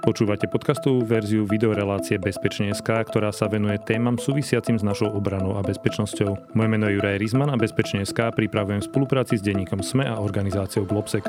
Počúvate 0.00 0.48
podcastovú 0.48 1.04
verziu 1.04 1.44
videorelácie 1.44 2.16
Bezpečne.sk, 2.16 2.88
ktorá 2.88 3.36
sa 3.36 3.52
venuje 3.52 3.76
témam 3.84 4.16
súvisiacim 4.16 4.80
s 4.80 4.84
našou 4.84 5.12
obranou 5.12 5.60
a 5.60 5.62
bezpečnosťou. 5.62 6.56
Moje 6.56 6.68
meno 6.72 6.88
je 6.88 6.96
Juraj 6.96 7.20
Rizman 7.20 7.52
a 7.52 7.60
Bezpečne.sk 7.60 8.32
pripravujem 8.32 8.80
v 8.80 8.88
spolupráci 8.88 9.36
s 9.36 9.44
denníkom 9.44 9.84
SME 9.84 10.08
a 10.08 10.16
organizáciou 10.16 10.88
Globsec. 10.88 11.28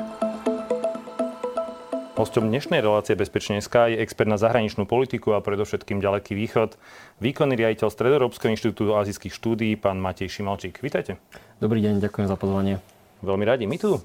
Hostom 2.16 2.48
dnešnej 2.48 2.80
relácie 2.80 3.12
Bezpečne.sk 3.12 3.92
je 3.92 4.00
expert 4.00 4.32
na 4.32 4.40
zahraničnú 4.40 4.88
politiku 4.88 5.36
a 5.36 5.44
predovšetkým 5.44 6.00
ďaleký 6.00 6.32
východ, 6.32 6.80
výkonný 7.20 7.60
riaditeľ 7.60 7.92
Stredoeurópskeho 7.92 8.56
inštitútu 8.56 8.96
azijských 8.96 9.36
štúdií, 9.36 9.76
pán 9.76 10.00
Matej 10.00 10.32
Šimalčík. 10.32 10.80
Vítajte. 10.80 11.20
Dobrý 11.60 11.84
deň, 11.84 12.00
ďakujem 12.00 12.24
za 12.24 12.40
pozvanie. 12.40 12.80
Veľmi 13.20 13.44
radi. 13.44 13.68
My 13.68 13.76
tu 13.76 14.00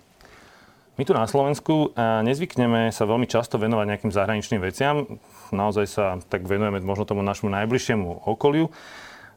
my 0.97 1.03
tu 1.05 1.13
na 1.13 1.29
Slovensku 1.29 1.93
nezvykneme 1.97 2.89
sa 2.89 3.05
veľmi 3.05 3.29
často 3.29 3.61
venovať 3.61 3.85
nejakým 3.85 4.11
zahraničným 4.11 4.61
veciam. 4.65 5.21
Naozaj 5.53 5.85
sa 5.85 6.17
tak 6.25 6.49
venujeme 6.49 6.81
možno 6.81 7.05
tomu 7.05 7.21
našmu 7.21 7.53
najbližšiemu 7.53 8.25
okoliu. 8.25 8.73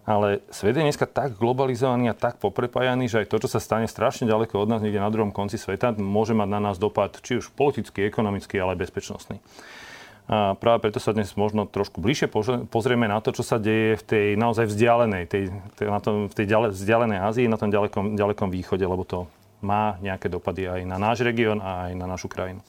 Ale 0.08 0.40
svet 0.48 0.74
je 0.74 0.82
dneska 0.82 1.04
tak 1.04 1.36
globalizovaný 1.36 2.10
a 2.10 2.16
tak 2.16 2.40
poprepájaný, 2.40 3.06
že 3.06 3.22
aj 3.22 3.30
to, 3.30 3.44
čo 3.44 3.52
sa 3.52 3.60
stane 3.60 3.84
strašne 3.84 4.24
ďaleko 4.24 4.56
od 4.56 4.66
nás, 4.72 4.80
niekde 4.80 4.98
na 4.98 5.12
druhom 5.12 5.28
konci 5.28 5.60
sveta, 5.60 5.92
môže 6.00 6.32
mať 6.32 6.48
na 6.48 6.58
nás 6.58 6.80
dopad 6.80 7.20
či 7.20 7.36
už 7.36 7.52
politický, 7.52 8.08
ekonomický, 8.08 8.56
ale 8.58 8.74
aj 8.74 8.80
bezpečnostný. 8.88 9.36
A 10.30 10.56
práve 10.56 10.80
preto 10.88 11.02
sa 11.02 11.12
dnes 11.12 11.36
možno 11.36 11.68
trošku 11.68 12.00
bližšie 12.00 12.32
pozrieme 12.72 13.12
na 13.12 13.20
to, 13.20 13.36
čo 13.36 13.44
sa 13.44 13.60
deje 13.60 14.00
v 14.00 14.04
tej 14.08 14.26
naozaj 14.40 14.72
vzdialenej, 14.72 15.28
tej, 15.28 15.52
tej, 15.76 15.86
na 15.92 16.00
tom, 16.00 16.32
v 16.32 16.34
tej 16.34 16.46
ďale, 16.48 16.72
vzdialenej 16.72 17.18
Ázii, 17.20 17.46
na 17.50 17.60
tom 17.60 17.68
ďalekom, 17.68 18.16
ďalekom 18.16 18.48
východe, 18.48 18.82
lebo 18.86 19.04
to 19.04 19.28
má 19.60 19.96
nejaké 20.00 20.28
dopady 20.28 20.68
aj 20.68 20.80
na 20.88 20.96
náš 20.96 21.24
región 21.24 21.60
a 21.60 21.88
aj 21.88 21.92
na 21.96 22.06
našu 22.08 22.28
krajinu. 22.28 22.60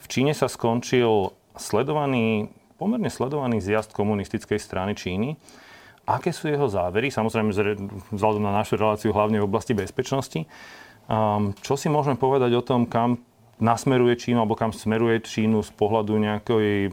V 0.00 0.06
Číne 0.08 0.36
sa 0.36 0.52
skončil 0.52 1.32
sledovaný, 1.56 2.52
pomerne 2.76 3.08
sledovaný 3.08 3.64
zjazd 3.64 3.96
komunistickej 3.96 4.60
strany 4.60 4.92
Číny. 4.92 5.40
Aké 6.04 6.36
sú 6.36 6.52
jeho 6.52 6.68
závery? 6.68 7.08
Samozrejme, 7.08 7.50
vzhľadom 8.12 8.42
na 8.44 8.52
našu 8.52 8.76
reláciu 8.76 9.16
hlavne 9.16 9.40
v 9.40 9.48
oblasti 9.48 9.72
bezpečnosti. 9.72 10.44
Um, 11.08 11.56
čo 11.64 11.80
si 11.80 11.88
môžeme 11.88 12.20
povedať 12.20 12.52
o 12.52 12.64
tom, 12.64 12.84
kam 12.84 13.20
nasmeruje 13.62 14.18
Čínu, 14.18 14.42
alebo 14.42 14.58
kam 14.58 14.74
smeruje 14.74 15.22
Čínu 15.22 15.62
z 15.62 15.70
pohľadu 15.78 16.18
nejakej 16.18 16.90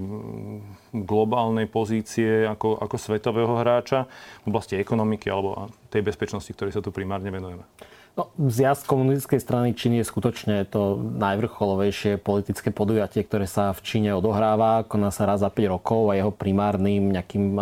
globálnej 0.94 1.66
pozície 1.66 2.45
ako, 2.45 2.77
ako 2.77 2.95
svetového 3.01 3.57
hráča 3.57 4.05
v 4.45 4.53
oblasti 4.53 4.77
ekonomiky 4.77 5.27
alebo 5.31 5.73
tej 5.89 6.05
bezpečnosti, 6.05 6.51
ktorej 6.53 6.77
sa 6.77 6.83
tu 6.85 6.94
primárne 6.94 7.33
venujeme? 7.33 7.66
No, 8.11 8.27
zjazd 8.35 8.91
komunistickej 8.91 9.39
strany 9.39 9.67
Číny 9.71 10.03
je 10.03 10.09
skutočne 10.11 10.67
to 10.67 10.99
najvrcholovejšie 10.99 12.19
politické 12.19 12.67
podujatie, 12.67 13.23
ktoré 13.23 13.47
sa 13.47 13.71
v 13.71 13.79
Číne 13.87 14.11
odohráva. 14.11 14.83
Koná 14.83 15.15
sa 15.15 15.23
raz 15.23 15.39
za 15.39 15.47
5 15.47 15.79
rokov 15.79 16.11
a 16.11 16.19
jeho 16.19 16.27
primárnym 16.27 17.07
nejakým 17.07 17.55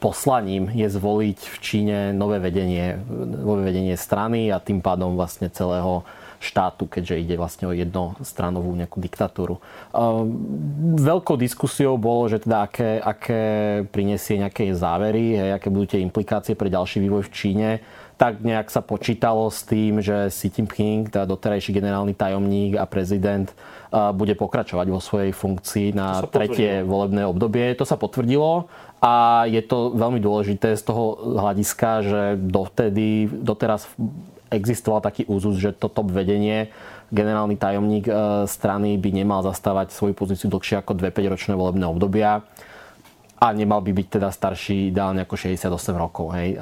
poslaním 0.00 0.72
je 0.72 0.88
zvoliť 0.88 1.36
v 1.36 1.56
Číne 1.60 1.96
nové 2.16 2.40
vedenie, 2.40 2.96
nové 3.44 3.68
vedenie 3.68 3.96
strany 4.00 4.48
a 4.48 4.56
tým 4.56 4.80
pádom 4.80 5.20
vlastne 5.20 5.52
celého 5.52 6.00
štátu, 6.40 6.84
keďže 6.84 7.20
ide 7.24 7.34
vlastne 7.40 7.68
o 7.68 7.72
jednostranovú 7.72 8.68
nejakú 8.76 9.00
diktatúru. 9.00 9.64
Veľkou 10.96 11.40
diskusiou 11.40 11.96
bolo, 11.96 12.28
že 12.28 12.44
teda 12.44 12.68
aké, 12.68 13.00
aké 13.00 13.42
prinesie 13.88 14.36
nejaké 14.36 14.68
závery, 14.76 15.40
hej, 15.40 15.50
aké 15.56 15.72
budú 15.72 15.96
tie 15.96 16.04
implikácie 16.04 16.52
pre 16.52 16.68
ďalší 16.68 17.00
vývoj 17.00 17.28
v 17.28 17.32
Číne 17.32 17.68
tak 18.14 18.40
nejak 18.46 18.70
sa 18.70 18.78
počítalo 18.78 19.50
s 19.50 19.66
tým, 19.66 19.98
že 19.98 20.30
Xi 20.30 20.48
Jinping, 20.50 21.10
teda 21.10 21.26
doterajší 21.26 21.74
generálny 21.74 22.14
tajomník 22.14 22.78
a 22.78 22.86
prezident, 22.86 23.50
bude 23.94 24.34
pokračovať 24.34 24.86
vo 24.90 24.98
svojej 24.98 25.30
funkcii 25.30 25.94
na 25.94 26.22
tretie 26.26 26.82
volebné 26.82 27.22
obdobie. 27.26 27.74
To 27.78 27.86
sa 27.86 27.94
potvrdilo 27.94 28.66
a 28.98 29.44
je 29.46 29.62
to 29.62 29.94
veľmi 29.94 30.18
dôležité 30.18 30.74
z 30.74 30.82
toho 30.82 31.18
hľadiska, 31.38 31.90
že 32.02 32.22
dovtedy, 32.38 33.30
doteraz 33.30 33.86
existoval 34.50 35.02
taký 35.02 35.26
úzus, 35.26 35.58
že 35.58 35.74
to 35.74 35.90
top 35.90 36.10
vedenie 36.10 36.70
generálny 37.14 37.54
tajomník 37.54 38.06
e, 38.08 38.12
strany 38.50 38.98
by 38.98 39.10
nemal 39.14 39.40
zastávať 39.46 39.94
svoju 39.94 40.14
pozíciu 40.18 40.48
dlhšie 40.50 40.82
ako 40.82 40.98
2-5 40.98 41.32
ročné 41.32 41.54
volebné 41.54 41.86
obdobia 41.86 42.42
a 43.44 43.52
nemal 43.52 43.84
by 43.84 43.92
byť 43.92 44.08
teda 44.16 44.32
starší 44.32 44.88
ideálne 44.88 45.28
ako 45.28 45.36
68 45.36 45.68
rokov. 46.00 46.32
Hej. 46.32 46.56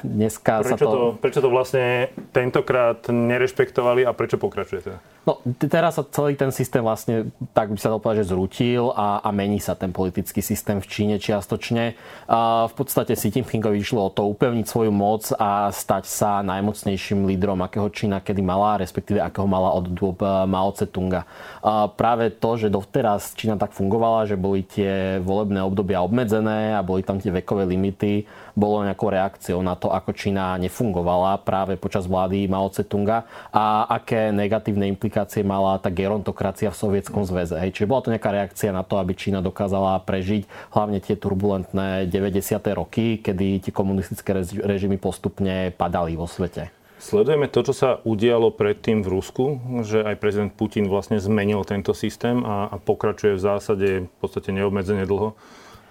Dneska 0.00 0.64
prečo, 0.64 0.72
sa 0.72 0.76
to... 0.80 0.88
to... 0.88 1.00
Prečo 1.20 1.40
to 1.44 1.50
vlastne 1.52 2.08
tentokrát 2.32 3.04
nerešpektovali 3.12 4.08
a 4.08 4.16
prečo 4.16 4.40
pokračuje 4.40 4.80
teda? 4.80 4.98
No, 5.22 5.38
teraz 5.54 5.94
sa 5.94 6.02
celý 6.10 6.34
ten 6.34 6.50
systém 6.50 6.82
vlastne, 6.82 7.30
tak 7.54 7.70
by 7.70 7.78
sa 7.78 7.94
dalo 7.94 8.02
povedať, 8.02 8.26
že 8.26 8.34
zrútil 8.34 8.90
a, 8.90 9.22
a 9.22 9.30
mení 9.30 9.62
sa 9.62 9.78
ten 9.78 9.94
politický 9.94 10.42
systém 10.42 10.82
v 10.82 10.90
Číne 10.90 11.16
čiastočne. 11.22 11.94
A 12.26 12.66
v 12.66 12.74
podstate 12.74 13.14
Xi 13.14 13.30
Jinpingovi 13.30 13.78
išlo 13.78 14.02
o 14.02 14.10
to 14.10 14.26
upevniť 14.26 14.66
svoju 14.66 14.90
moc 14.90 15.30
a 15.38 15.70
stať 15.70 16.10
sa 16.10 16.42
najmocnejším 16.42 17.30
lídrom, 17.30 17.62
akého 17.62 17.86
Čína 17.94 18.18
kedy 18.18 18.42
mala, 18.42 18.82
respektíve 18.82 19.22
akého 19.22 19.46
mala 19.46 19.70
od 19.70 19.94
dôb 19.94 20.18
eh, 20.26 20.42
Mao 20.50 20.74
Tse-tunga. 20.74 21.22
A 21.62 21.86
práve 21.86 22.34
to, 22.34 22.58
že 22.58 22.66
doteraz 22.66 23.38
Čína 23.38 23.54
tak 23.54 23.78
fungovala, 23.78 24.26
že 24.26 24.34
boli 24.34 24.66
tie 24.66 25.22
volebné 25.22 25.62
obdobia 25.62 26.02
obmedzené 26.02 26.74
a 26.74 26.82
boli 26.82 27.06
tam 27.06 27.22
tie 27.22 27.30
vekové 27.30 27.62
limity, 27.70 28.26
bolo 28.52 28.84
nejakou 28.84 29.08
reakciou 29.12 29.60
na 29.64 29.74
to, 29.74 29.88
ako 29.88 30.12
Čína 30.12 30.56
nefungovala 30.60 31.40
práve 31.40 31.80
počas 31.80 32.04
vlády 32.04 32.46
Mao 32.48 32.68
Tse-tunga 32.68 33.24
a 33.50 33.88
aké 33.88 34.30
negatívne 34.30 34.88
implikácie 34.88 35.40
mala 35.40 35.80
tá 35.80 35.88
gerontokracia 35.88 36.68
v 36.72 36.80
Sovietskom 36.80 37.24
zväze. 37.24 37.56
Hej. 37.58 37.76
Čiže 37.76 37.90
bola 37.90 38.04
to 38.04 38.12
nejaká 38.12 38.30
reakcia 38.30 38.70
na 38.70 38.84
to, 38.84 39.00
aby 39.00 39.16
Čína 39.16 39.40
dokázala 39.40 40.00
prežiť 40.04 40.44
hlavne 40.72 40.98
tie 41.00 41.16
turbulentné 41.16 42.08
90. 42.08 42.60
roky, 42.76 43.20
kedy 43.20 43.68
tie 43.68 43.72
komunistické 43.72 44.36
režimy 44.62 45.00
postupne 45.00 45.72
padali 45.72 46.14
vo 46.14 46.28
svete. 46.28 46.82
Sledujeme 47.02 47.50
to, 47.50 47.66
čo 47.66 47.74
sa 47.74 47.90
udialo 48.06 48.54
predtým 48.54 49.02
v 49.02 49.10
Rusku, 49.10 49.58
že 49.82 50.06
aj 50.06 50.22
prezident 50.22 50.54
Putin 50.54 50.86
vlastne 50.86 51.18
zmenil 51.18 51.66
tento 51.66 51.90
systém 51.98 52.46
a, 52.46 52.70
a 52.70 52.78
pokračuje 52.78 53.34
v 53.34 53.42
zásade 53.42 53.88
v 54.06 54.16
podstate 54.22 54.54
neobmedzene 54.54 55.02
dlho. 55.02 55.34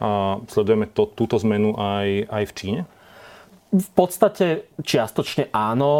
A 0.01 0.41
sledujeme 0.49 0.89
to, 0.89 1.05
túto 1.05 1.37
zmenu 1.37 1.77
aj, 1.77 2.25
aj 2.25 2.43
v 2.49 2.55
Číne? 2.57 2.81
V 3.71 3.89
podstate 3.95 4.67
čiastočne 4.83 5.47
áno. 5.55 5.95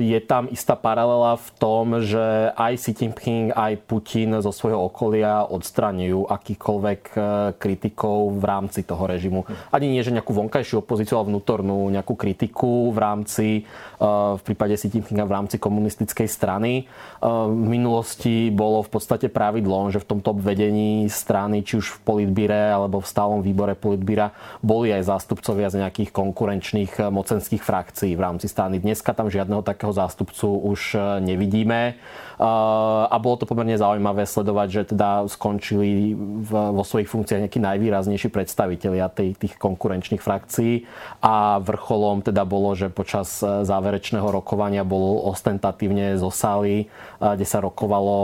Je 0.00 0.16
tam 0.24 0.48
istá 0.48 0.72
paralela 0.80 1.36
v 1.36 1.48
tom, 1.60 2.00
že 2.00 2.48
aj 2.56 2.72
Xi 2.80 2.92
Jinping, 2.96 3.52
aj 3.52 3.84
Putin 3.84 4.32
zo 4.40 4.48
svojho 4.48 4.88
okolia 4.88 5.44
odstraňujú 5.44 6.24
akýkoľvek 6.24 7.00
e, 7.12 7.16
kritikov 7.60 8.40
v 8.40 8.44
rámci 8.48 8.80
toho 8.80 9.04
režimu. 9.04 9.44
Ani 9.68 9.92
nie, 9.92 10.00
že 10.00 10.08
nejakú 10.08 10.32
vonkajšiu 10.32 10.80
opozíciu, 10.80 11.20
ale 11.20 11.28
vnútornú 11.36 11.92
nejakú 11.92 12.16
kritiku 12.16 12.88
v 12.88 12.96
rámci, 12.96 13.46
e, 13.60 13.62
v 14.32 14.40
prípade 14.40 14.80
Xi 14.80 14.88
Jinpinga 14.88 15.28
v 15.28 15.36
rámci 15.36 15.60
komunistickej 15.60 16.32
strany. 16.32 16.72
E, 16.80 16.84
v 17.28 17.66
minulosti 17.76 18.48
bolo 18.48 18.80
v 18.80 18.96
podstate 18.96 19.28
pravidlom, 19.28 19.92
že 19.92 20.00
v 20.00 20.16
tomto 20.16 20.32
obvedení 20.32 21.12
strany, 21.12 21.60
či 21.60 21.76
už 21.76 22.00
v 22.00 22.02
politbíre 22.08 22.72
alebo 22.72 23.04
v 23.04 23.10
stálom 23.12 23.44
výbore 23.44 23.76
politbíra, 23.76 24.32
boli 24.64 24.96
aj 24.96 25.12
zástupcovia 25.12 25.68
z 25.68 25.84
nejakých 25.84 26.08
konkurenčných 26.08 26.85
rôznych 26.86 26.94
eh, 27.02 27.10
mocenských 27.10 27.62
frakcií 27.62 28.14
v 28.14 28.22
rámci 28.22 28.46
strany. 28.46 28.78
Dneska 28.78 29.12
tam 29.12 29.26
žiadneho 29.26 29.62
takého 29.66 29.90
zástupcu 29.90 30.46
už 30.70 30.94
eh, 30.94 31.00
nevidíme 31.20 31.80
eh, 31.92 32.42
a 33.10 33.16
bolo 33.18 33.36
to 33.42 33.44
pomerne 33.50 33.74
zaujímavé 33.74 34.24
sledovať, 34.26 34.68
že 34.70 34.82
teda 34.94 35.26
skončili 35.26 36.14
vo 36.46 36.84
svojich 36.86 37.10
funkciách 37.10 37.42
nejakí 37.46 37.60
najvýraznejší 37.60 38.28
predstavitelia 38.30 39.10
tých 39.10 39.58
konkurenčných 39.58 40.22
frakcií 40.22 40.86
a 41.22 41.58
vrcholom 41.58 42.22
teda 42.22 42.46
bolo, 42.46 42.76
že 42.78 42.92
počas 42.92 43.40
záverečného 43.42 44.28
rokovania 44.28 44.86
bol 44.86 45.24
ostentatívne 45.26 46.20
zo 46.20 46.30
kde 47.18 47.46
sa 47.46 47.58
rokovalo 47.64 48.16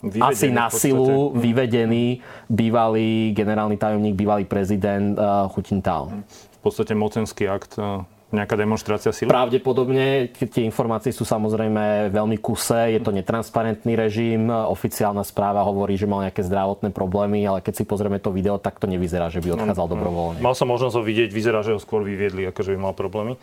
Vyvedený 0.00 0.32
asi 0.32 0.48
na 0.48 0.72
silu 0.72 1.36
vyvedený 1.36 2.24
bývalý 2.48 3.36
generálny 3.36 3.76
tajomník, 3.76 4.16
bývalý 4.16 4.48
prezident 4.48 5.12
uh, 5.16 5.44
Chutintal. 5.52 6.08
Mhm 6.08 6.50
v 6.60 6.68
podstate 6.68 6.92
mocenský 6.92 7.48
akt, 7.48 7.80
e, 7.80 8.04
nejaká 8.36 8.52
demonstrácia 8.52 9.16
sily? 9.16 9.32
Pravdepodobne, 9.32 10.28
tie 10.28 10.62
informácie 10.68 11.08
sú 11.08 11.24
samozrejme 11.24 12.12
veľmi 12.12 12.36
kuse, 12.36 12.92
je 12.92 13.00
to 13.00 13.16
netransparentný 13.16 13.96
režim, 13.96 14.52
oficiálna 14.52 15.24
správa 15.24 15.64
hovorí, 15.64 15.96
že 15.96 16.04
mal 16.04 16.28
nejaké 16.28 16.44
zdravotné 16.44 16.92
problémy, 16.92 17.48
ale 17.48 17.64
keď 17.64 17.80
si 17.80 17.84
pozrieme 17.88 18.20
to 18.20 18.28
video, 18.28 18.60
tak 18.60 18.76
to 18.76 18.84
nevyzerá, 18.84 19.32
že 19.32 19.40
by 19.40 19.56
odchádzal 19.56 19.86
no, 19.88 19.92
dobrovoľne. 19.96 20.40
Mal 20.44 20.52
som 20.52 20.68
možnosť 20.68 21.00
ho 21.00 21.02
vidieť, 21.02 21.32
vyzerá, 21.32 21.64
že 21.64 21.72
ho 21.72 21.80
skôr 21.80 22.04
vyviedli, 22.04 22.44
ako 22.44 22.60
že 22.60 22.70
by 22.76 22.78
mal 22.78 22.92
problémy. 22.94 23.40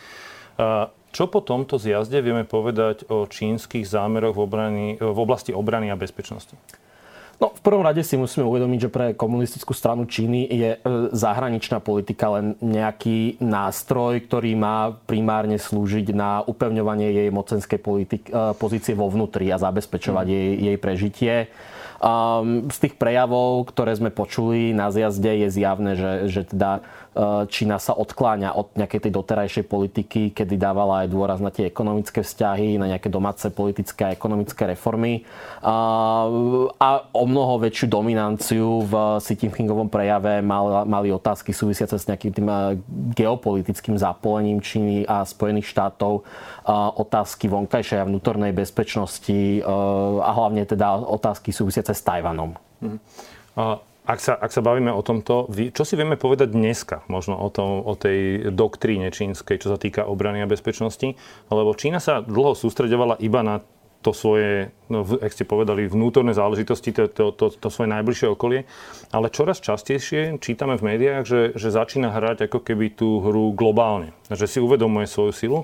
Čo 1.15 1.31
po 1.31 1.39
tomto 1.39 1.79
zjazde 1.79 2.19
vieme 2.19 2.43
povedať 2.43 3.07
o 3.07 3.25
čínskych 3.25 3.87
zámeroch 3.87 4.35
v, 4.35 4.41
obrani, 4.43 4.87
v 4.99 5.17
oblasti 5.17 5.55
obrany 5.55 5.89
a 5.89 5.97
bezpečnosti? 5.97 6.53
No, 7.37 7.53
v 7.53 7.61
prvom 7.61 7.85
rade 7.85 8.01
si 8.01 8.17
musíme 8.17 8.49
uvedomiť, 8.49 8.79
že 8.81 8.89
pre 8.89 9.05
komunistickú 9.13 9.69
stranu 9.69 10.09
Číny 10.09 10.49
je 10.49 10.69
e, 10.73 10.79
zahraničná 11.13 11.77
politika 11.77 12.33
len 12.33 12.57
nejaký 12.57 13.37
nástroj, 13.37 14.25
ktorý 14.25 14.57
má 14.57 14.97
primárne 15.05 15.61
slúžiť 15.61 16.17
na 16.17 16.41
upevňovanie 16.49 17.13
jej 17.13 17.29
mocenskej 17.29 17.77
politik- 17.77 18.33
e, 18.33 18.57
pozície 18.57 18.97
vo 18.97 19.05
vnútri 19.13 19.53
a 19.53 19.61
zabezpečovať 19.61 20.25
mm. 20.25 20.33
jej, 20.33 20.51
jej 20.65 20.77
prežitie. 20.81 21.33
Z 22.69 22.77
tých 22.77 22.93
prejavov, 22.93 23.73
ktoré 23.73 23.97
sme 23.97 24.13
počuli 24.13 24.69
na 24.69 24.93
zjazde, 24.93 25.33
je 25.33 25.49
zjavné, 25.49 25.97
že, 25.97 26.11
že 26.29 26.41
teda 26.45 26.85
Čína 27.49 27.81
sa 27.81 27.97
odkláňa 27.97 28.53
od 28.53 28.77
nejakej 28.77 29.09
tej 29.09 29.11
doterajšej 29.13 29.65
politiky, 29.65 30.21
kedy 30.37 30.53
dávala 30.57 31.05
aj 31.05 31.07
dôraz 31.09 31.39
na 31.41 31.49
tie 31.49 31.65
ekonomické 31.65 32.21
vzťahy, 32.21 32.77
na 32.77 32.93
nejaké 32.93 33.09
domáce 33.09 33.49
politické 33.49 34.05
a 34.05 34.13
ekonomické 34.13 34.69
reformy 34.69 35.25
a 35.63 36.87
o 37.11 37.25
mnoho 37.25 37.57
väčšiu 37.57 37.87
dominanciu 37.89 38.85
v 38.85 38.93
Xi 39.17 39.33
Jinpingovom 39.33 39.89
prejave 39.89 40.45
mali 40.85 41.09
otázky 41.09 41.51
súvisiace 41.51 41.97
s 41.97 42.05
nejakým 42.05 42.31
tým 42.33 42.47
eh, 42.47 42.59
geopolitickým 43.17 43.97
zapojením 43.97 44.61
Číny 44.61 45.03
a 45.09 45.25
Spojených 45.25 45.69
štátov, 45.73 46.21
otázky 46.97 47.47
vonkajšej 47.49 48.03
a 48.03 48.07
vnútornej 48.07 48.53
bezpečnosti 48.53 49.59
eh, 49.59 49.63
a 50.21 50.29
hlavne 50.37 50.63
teda 50.69 51.01
otázky 51.01 51.49
súvisiace 51.49 51.97
s 51.97 52.01
Tajvanom. 52.05 52.53
Mm. 52.83 52.99
Ak 54.07 54.23
sa, 54.23 54.39
ak 54.39 54.55
sa 54.55 54.63
bavíme 54.63 54.87
o 54.87 55.03
tomto, 55.03 55.51
čo 55.51 55.83
si 55.83 55.99
vieme 55.99 56.15
povedať 56.15 56.55
dneska 56.55 57.03
možno 57.11 57.35
o, 57.43 57.51
tom, 57.51 57.83
o 57.83 57.91
tej 57.91 58.49
doktríne 58.55 59.11
čínskej, 59.11 59.59
čo 59.59 59.67
sa 59.67 59.75
týka 59.75 60.07
obrany 60.07 60.39
a 60.39 60.47
bezpečnosti? 60.47 61.19
Lebo 61.51 61.75
Čína 61.75 61.99
sa 61.99 62.23
dlho 62.23 62.55
sústredovala 62.55 63.19
iba 63.19 63.43
na 63.43 63.59
to 63.99 64.15
svoje, 64.15 64.71
no, 64.87 65.03
ak 65.03 65.35
ste 65.35 65.43
povedali, 65.43 65.91
vnútorné 65.91 66.31
záležitosti, 66.31 66.95
to, 66.95 67.11
to, 67.11 67.35
to, 67.35 67.51
to 67.51 67.67
svoje 67.67 67.91
najbližšie 67.91 68.31
okolie. 68.31 68.63
Ale 69.11 69.27
čoraz 69.27 69.59
častejšie 69.59 70.39
čítame 70.39 70.79
v 70.79 70.95
médiách, 70.95 71.23
že, 71.27 71.41
že 71.59 71.67
začína 71.75 72.15
hrať 72.15 72.47
ako 72.47 72.63
keby 72.63 72.95
tú 72.95 73.19
hru 73.19 73.51
globálne. 73.51 74.15
Že 74.31 74.45
si 74.47 74.59
uvedomuje 74.63 75.11
svoju 75.11 75.33
silu 75.35 75.59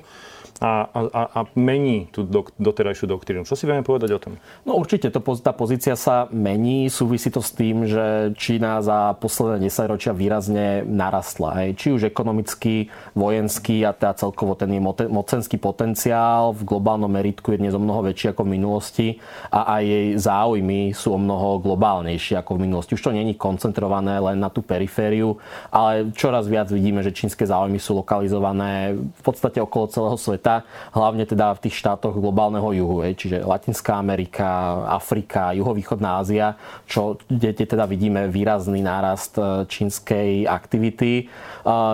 a, 0.61 0.85
a, 0.91 1.21
a 1.33 1.39
mení 1.57 2.11
tú 2.13 2.27
do, 2.27 2.45
doterajšiu 2.61 3.09
doktrínu. 3.09 3.47
Čo 3.47 3.57
si 3.57 3.65
vieme 3.65 3.81
povedať 3.81 4.09
o 4.13 4.19
tom? 4.21 4.33
No 4.67 4.77
určite, 4.77 5.09
to, 5.09 5.19
tá 5.39 5.53
pozícia 5.55 5.97
sa 5.97 6.29
mení. 6.29 6.91
Súvisí 6.93 7.33
to 7.33 7.41
s 7.41 7.55
tým, 7.55 7.89
že 7.89 8.35
Čína 8.37 8.83
za 8.85 9.17
posledné 9.17 9.69
10 9.69 9.93
ročia 9.93 10.11
výrazne 10.13 10.85
narastla. 10.85 11.63
Hej. 11.63 11.69
Či 11.79 11.87
už 11.97 12.01
ekonomicky, 12.09 12.93
vojenský 13.17 13.87
a 13.87 13.95
teda 13.95 14.13
celkovo 14.19 14.53
ten 14.53 14.69
je 14.73 14.81
mocenský 15.09 15.57
potenciál 15.57 16.53
v 16.53 16.61
globálnom 16.67 17.09
meritku 17.09 17.53
je 17.53 17.61
dnes 17.61 17.73
o 17.73 17.81
mnoho 17.81 18.05
väčší 18.09 18.33
ako 18.33 18.41
v 18.45 18.53
minulosti 18.57 19.07
a 19.53 19.79
aj 19.79 19.83
jej 19.85 20.07
záujmy 20.17 20.91
sú 20.97 21.15
o 21.15 21.19
mnoho 21.21 21.61
globálnejšie 21.61 22.37
ako 22.41 22.57
v 22.57 22.63
minulosti. 22.69 22.97
Už 22.97 23.05
to 23.05 23.15
není 23.15 23.37
koncentrované 23.37 24.17
len 24.17 24.41
na 24.41 24.49
tú 24.49 24.65
perifériu, 24.65 25.37
ale 25.69 26.11
čoraz 26.17 26.49
viac 26.49 26.67
vidíme, 26.73 27.05
že 27.05 27.15
čínske 27.15 27.45
záujmy 27.45 27.77
sú 27.77 28.01
lokalizované 28.01 28.97
v 28.97 29.21
podstate 29.23 29.61
okolo 29.61 29.85
celého 29.87 30.17
sveta 30.17 30.42
sveta, 30.43 30.67
hlavne 30.91 31.23
teda 31.23 31.55
v 31.55 31.63
tých 31.63 31.79
štátoch 31.79 32.19
globálneho 32.19 32.75
juhu, 32.75 32.99
čiže 33.15 33.47
Latinská 33.47 33.95
Amerika, 33.95 34.83
Afrika, 34.91 35.55
juhovýchodná 35.55 36.19
Ázia, 36.19 36.59
čo, 36.83 37.15
kde 37.31 37.55
teda 37.55 37.87
vidíme 37.87 38.27
výrazný 38.27 38.83
nárast 38.83 39.39
e, 39.39 39.63
čínskej 39.63 40.43
aktivity. 40.43 41.11
E, 41.15 41.23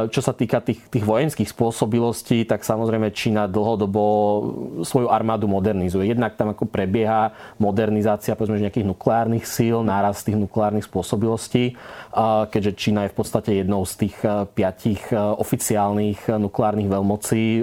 čo 0.10 0.22
sa 0.26 0.34
týka 0.34 0.66
tých, 0.66 0.82
tých 0.90 1.06
vojenských 1.06 1.46
spôsobilostí, 1.46 2.50
tak 2.50 2.66
samozrejme 2.66 3.14
Čína 3.14 3.46
dlhodobo 3.46 4.02
svoju 4.82 5.14
armádu 5.14 5.46
modernizuje. 5.46 6.10
Jednak 6.10 6.34
tam 6.34 6.50
ako 6.58 6.66
prebieha 6.66 7.30
modernizácia 7.62 8.34
povedzme, 8.34 8.66
nejakých 8.66 8.90
nukleárnych 8.90 9.46
síl, 9.46 9.86
nárast 9.86 10.26
tých 10.26 10.42
nukleárnych 10.42 10.90
spôsobilostí, 10.90 11.64
e, 11.70 11.74
keďže 12.50 12.72
Čína 12.74 13.06
je 13.06 13.14
v 13.14 13.18
podstate 13.22 13.52
jednou 13.62 13.86
z 13.86 13.94
tých 14.08 14.18
piatich 14.58 15.14
oficiálnych 15.14 16.32
nukleárnych 16.32 16.90
veľmocí, 16.90 17.62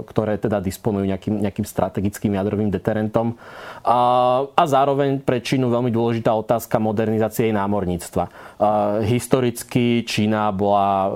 ktoré 0.00 0.40
teda 0.40 0.64
disponujú 0.64 1.04
nejakým, 1.04 1.44
nejakým 1.44 1.68
strategickým 1.68 2.32
jadrovým 2.32 2.72
deterentom. 2.72 3.36
A, 3.84 4.00
a 4.48 4.62
zároveň 4.64 5.20
pre 5.20 5.44
Čínu 5.44 5.68
veľmi 5.68 5.92
dôležitá 5.92 6.32
otázka 6.32 6.80
modernizácie 6.80 7.52
jej 7.52 7.54
námorníctva. 7.54 8.56
Historicky 9.04 10.08
Čína 10.08 10.48
bola 10.54 11.12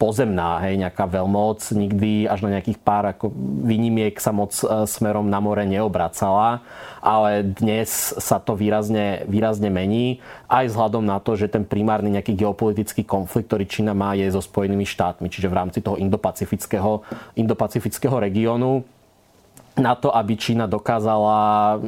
pozemná, 0.00 0.62
hej, 0.64 0.80
nejaká 0.80 1.04
veľmoc, 1.04 1.60
nikdy 1.74 2.24
až 2.24 2.46
na 2.46 2.56
nejakých 2.56 2.78
pár 2.80 3.10
ako 3.10 3.34
výnimiek 3.66 4.14
sa 4.22 4.30
moc 4.30 4.54
e, 4.62 4.86
smerom 4.86 5.26
na 5.26 5.42
more 5.42 5.66
neobracala, 5.66 6.62
ale 7.02 7.42
dnes 7.42 8.14
sa 8.14 8.38
to 8.38 8.54
výrazne, 8.54 9.26
výrazne 9.26 9.66
mení, 9.66 10.22
aj 10.46 10.70
vzhľadom 10.70 11.02
na 11.02 11.18
to, 11.18 11.34
že 11.34 11.50
ten 11.50 11.66
primárny 11.66 12.14
nejaký 12.14 12.38
geopolitický 12.38 13.02
konflikt, 13.02 13.50
ktorý 13.50 13.64
Čína 13.66 13.92
má, 13.92 14.14
je 14.14 14.30
so 14.30 14.38
Spojenými 14.38 14.86
štátmi, 14.86 15.26
čiže 15.26 15.50
v 15.50 15.58
rámci 15.58 15.82
toho 15.82 15.98
indopacifického, 15.98 17.02
indopacifického 17.34 17.81
pacifického 17.82 18.14
regiónu 18.22 18.86
na 19.72 19.96
to, 19.96 20.12
aby 20.14 20.36
Čína 20.36 20.68
dokázala 20.68 21.80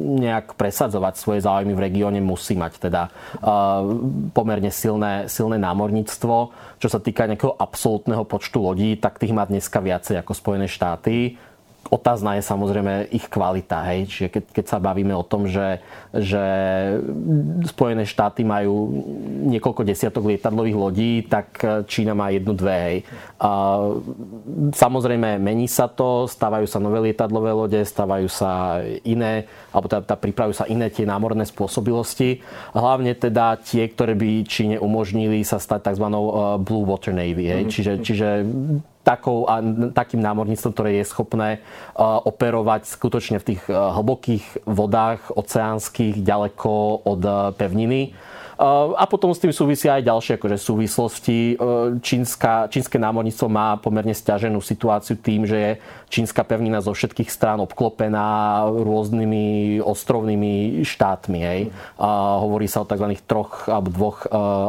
nejak 0.00 0.54
presadzovať 0.54 1.14
svoje 1.18 1.42
záujmy 1.42 1.74
v 1.74 1.84
regióne, 1.90 2.22
musí 2.22 2.54
mať 2.54 2.78
teda 2.88 3.10
uh, 3.10 3.82
pomerne 4.30 4.70
silné, 4.70 5.26
silné 5.26 5.58
námorníctvo. 5.58 6.34
Čo 6.78 6.88
sa 6.88 7.02
týka 7.02 7.26
nejakého 7.26 7.52
absolútneho 7.58 8.22
počtu 8.24 8.62
lodí, 8.62 8.94
tak 8.94 9.18
tých 9.18 9.34
má 9.34 9.42
dneska 9.42 9.82
viacej 9.82 10.22
ako 10.22 10.32
Spojené 10.38 10.70
štáty 10.70 11.34
Otázna 11.92 12.40
je 12.40 12.48
samozrejme 12.48 13.12
ich 13.12 13.28
kvalita. 13.28 13.84
Hej? 13.92 14.08
Čiže 14.08 14.28
keď, 14.32 14.44
keď 14.48 14.64
sa 14.64 14.80
bavíme 14.80 15.12
o 15.12 15.20
tom, 15.20 15.44
že, 15.44 15.84
že 16.16 16.40
Spojené 17.68 18.08
štáty 18.08 18.48
majú 18.48 18.88
niekoľko 19.52 19.84
desiatok 19.84 20.24
lietadlových 20.32 20.78
lodí, 20.80 21.12
tak 21.28 21.60
Čína 21.84 22.16
má 22.16 22.32
jednu, 22.32 22.56
dve. 22.56 22.76
Hej. 22.80 22.96
A, 23.36 23.50
samozrejme, 24.72 25.36
mení 25.36 25.68
sa 25.68 25.84
to, 25.84 26.24
stávajú 26.24 26.64
sa 26.64 26.80
nové 26.80 27.12
lietadlové 27.12 27.52
lode, 27.52 27.80
stávajú 27.84 28.24
sa 28.32 28.80
iné, 29.04 29.44
alebo 29.68 29.92
teda, 29.92 30.00
teda 30.08 30.16
pripravujú 30.16 30.64
sa 30.64 30.66
iné 30.72 30.88
tie 30.88 31.04
námorné 31.04 31.44
spôsobilosti. 31.44 32.40
Hlavne 32.72 33.12
teda 33.12 33.60
tie, 33.60 33.84
ktoré 33.84 34.16
by 34.16 34.48
Číne 34.48 34.76
umožnili 34.80 35.44
sa 35.44 35.60
stať 35.60 35.92
tzv. 35.92 36.08
Eh, 36.08 36.56
Blue 36.56 36.88
Water 36.88 37.12
Navy. 37.12 37.52
Hej. 37.52 37.68
Mm-hmm. 37.68 37.74
Čiže, 37.76 37.92
čiže 38.00 38.28
takou, 39.02 39.46
a 39.50 39.58
takým 39.94 40.22
námorníctvom, 40.22 40.72
ktoré 40.72 40.90
je 41.02 41.10
schopné 41.10 41.58
uh, 41.58 42.22
operovať 42.22 42.86
skutočne 42.86 43.42
v 43.42 43.54
tých 43.54 43.62
uh, 43.66 43.94
hlbokých 43.98 44.66
vodách 44.66 45.26
oceánskych, 45.34 46.22
ďaleko 46.22 47.02
od 47.06 47.22
uh, 47.26 47.50
pevniny 47.54 48.14
a 48.94 49.04
potom 49.10 49.34
s 49.34 49.42
tým 49.42 49.50
súvisia 49.50 49.98
aj 49.98 50.06
ďalšie 50.06 50.32
akože 50.38 50.54
súvislosti. 50.54 51.38
E, 51.52 51.54
čínska, 51.98 52.70
čínske 52.70 52.94
námorníctvo 52.94 53.46
má 53.50 53.74
pomerne 53.74 54.14
stiaženú 54.14 54.62
situáciu 54.62 55.18
tým, 55.18 55.42
že 55.42 55.58
je 55.58 55.72
čínska 56.12 56.46
pevnina 56.46 56.78
zo 56.78 56.94
všetkých 56.94 57.26
strán 57.26 57.58
obklopená 57.58 58.62
rôznymi 58.70 59.80
ostrovnými 59.82 60.84
štátmi. 60.86 61.38
Hej. 61.42 61.60
A 61.98 62.38
hovorí 62.38 62.70
sa 62.70 62.84
o 62.84 62.88
tzv. 62.88 63.18
troch 63.26 63.66
alebo 63.66 63.90
dvoch 63.90 64.18
e, 64.24 64.28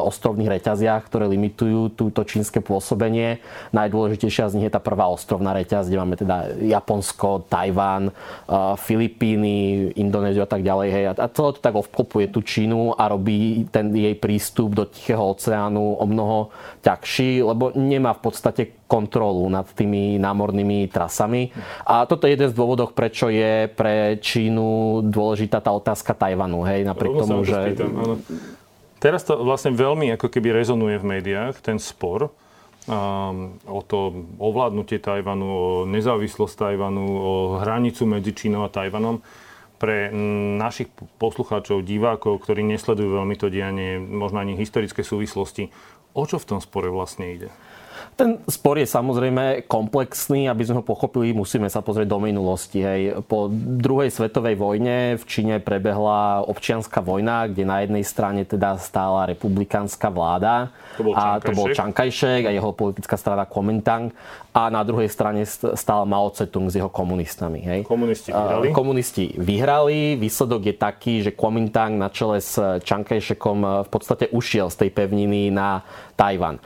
ostrovných 0.09 0.57
reťaziach, 0.57 1.05
ktoré 1.05 1.29
limitujú 1.29 1.93
túto 1.93 2.25
čínske 2.25 2.65
pôsobenie. 2.65 3.45
Najdôležitejšia 3.77 4.49
z 4.49 4.55
nich 4.57 4.67
je 4.71 4.73
tá 4.73 4.81
prvá 4.81 5.05
ostrovná 5.05 5.53
reťaz, 5.53 5.85
kde 5.85 6.01
máme 6.01 6.17
teda 6.17 6.49
Japonsko, 6.57 7.45
Tajván, 7.45 8.09
Filipíny, 8.79 9.91
Indonéziu 9.99 10.41
a 10.41 10.49
tak 10.49 10.65
ďalej. 10.65 10.89
Hej. 10.89 11.03
A 11.13 11.27
celé 11.29 11.49
to 11.53 11.61
tak 11.61 11.75
obklopuje 11.75 12.31
tú 12.31 12.41
Čínu 12.41 12.95
a 12.97 13.11
robí 13.11 13.67
ten 13.69 13.82
ten 13.83 13.91
jej 13.91 14.15
prístup 14.15 14.71
do 14.71 14.87
Tichého 14.87 15.35
oceánu 15.35 15.99
o 15.99 16.05
mnoho 16.07 16.55
ťažší, 16.79 17.43
lebo 17.43 17.75
nemá 17.75 18.15
v 18.15 18.21
podstate 18.23 18.63
kontrolu 18.87 19.51
nad 19.51 19.67
tými 19.67 20.15
námornými 20.15 20.87
trasami. 20.87 21.51
A 21.83 22.07
toto 22.07 22.23
je 22.23 22.39
jeden 22.39 22.47
z 22.47 22.55
dôvodov, 22.55 22.95
prečo 22.95 23.27
je 23.27 23.67
pre 23.67 24.15
Čínu 24.23 25.01
dôležitá 25.11 25.59
tá 25.59 25.75
otázka 25.75 26.15
Tajvanu. 26.15 26.63
Hej, 26.63 26.87
napriek 26.87 27.11
tomu, 27.19 27.43
že... 27.43 27.75
Teraz 29.03 29.27
to 29.27 29.35
vlastne 29.43 29.75
veľmi 29.75 30.15
ako 30.15 30.31
keby 30.31 30.55
rezonuje 30.55 30.95
v 30.95 31.19
médiách, 31.19 31.59
ten 31.59 31.75
spor 31.75 32.31
um, 32.87 33.59
o 33.67 33.83
to 33.83 34.23
ovládnutie 34.39 35.03
Tajvanu, 35.03 35.43
o 35.43 35.67
nezávislosť 35.83 36.55
Tajvanu, 36.55 37.03
o 37.03 37.33
hranicu 37.59 38.07
medzi 38.07 38.31
Čínou 38.31 38.63
a 38.63 38.71
Tajvanom 38.71 39.19
pre 39.83 40.07
našich 40.55 40.87
poslucháčov, 41.19 41.83
divákov, 41.83 42.39
ktorí 42.39 42.63
nesledujú 42.63 43.19
veľmi 43.19 43.35
to 43.35 43.51
dianie, 43.51 43.99
možno 43.99 44.39
ani 44.39 44.55
historické 44.55 45.03
súvislosti, 45.03 45.67
o 46.15 46.23
čo 46.23 46.39
v 46.39 46.55
tom 46.55 46.59
spore 46.63 46.87
vlastne 46.87 47.35
ide? 47.35 47.51
Ten 48.13 48.37
spor 48.45 48.77
je 48.77 48.85
samozrejme 48.85 49.65
komplexný, 49.65 50.45
aby 50.45 50.61
sme 50.61 50.79
ho 50.81 50.85
pochopili, 50.85 51.33
musíme 51.33 51.65
sa 51.65 51.81
pozrieť 51.81 52.13
do 52.13 52.21
minulosti. 52.21 52.85
Hej. 52.85 53.25
Po 53.25 53.49
druhej 53.49 54.13
svetovej 54.13 54.53
vojne 54.53 55.17
v 55.17 55.23
Číne 55.25 55.57
prebehla 55.57 56.45
občianská 56.45 57.01
vojna, 57.01 57.49
kde 57.49 57.65
na 57.65 57.81
jednej 57.81 58.05
strane 58.05 58.45
teda 58.45 58.77
stála 58.77 59.25
republikánska 59.33 60.13
vláda. 60.13 60.69
To 61.01 61.09
bol 61.09 61.13
a 61.17 61.41
to 61.41 61.57
bol 61.57 61.73
Čankajšek 61.73 62.45
a 62.45 62.53
jeho 62.53 62.69
politická 62.77 63.17
strana 63.17 63.49
Kuomintang 63.49 64.13
a 64.13 64.42
na 64.53 64.85
druhej 64.85 65.09
strane 65.09 65.43
stál 65.49 66.05
Mao 66.05 66.29
Tse-tung 66.29 66.69
s 66.69 66.77
jeho 66.77 66.89
komunistami. 66.89 67.59
Hej. 67.65 67.79
Komunisti 67.89 68.29
vyhrali? 68.29 68.67
Komunisti 68.69 69.23
vyhrali. 69.33 69.99
Výsledok 70.15 70.61
je 70.69 70.75
taký, 70.77 71.13
že 71.25 71.33
Kuomintang 71.33 71.97
na 71.97 72.13
čele 72.13 72.37
s 72.37 72.61
Čankajšekom 72.61 73.85
v 73.85 73.89
podstate 73.89 74.29
ušiel 74.29 74.69
z 74.69 74.85
tej 74.85 74.89
pevniny 74.93 75.49
na 75.49 75.81
Tajvan. 76.13 76.61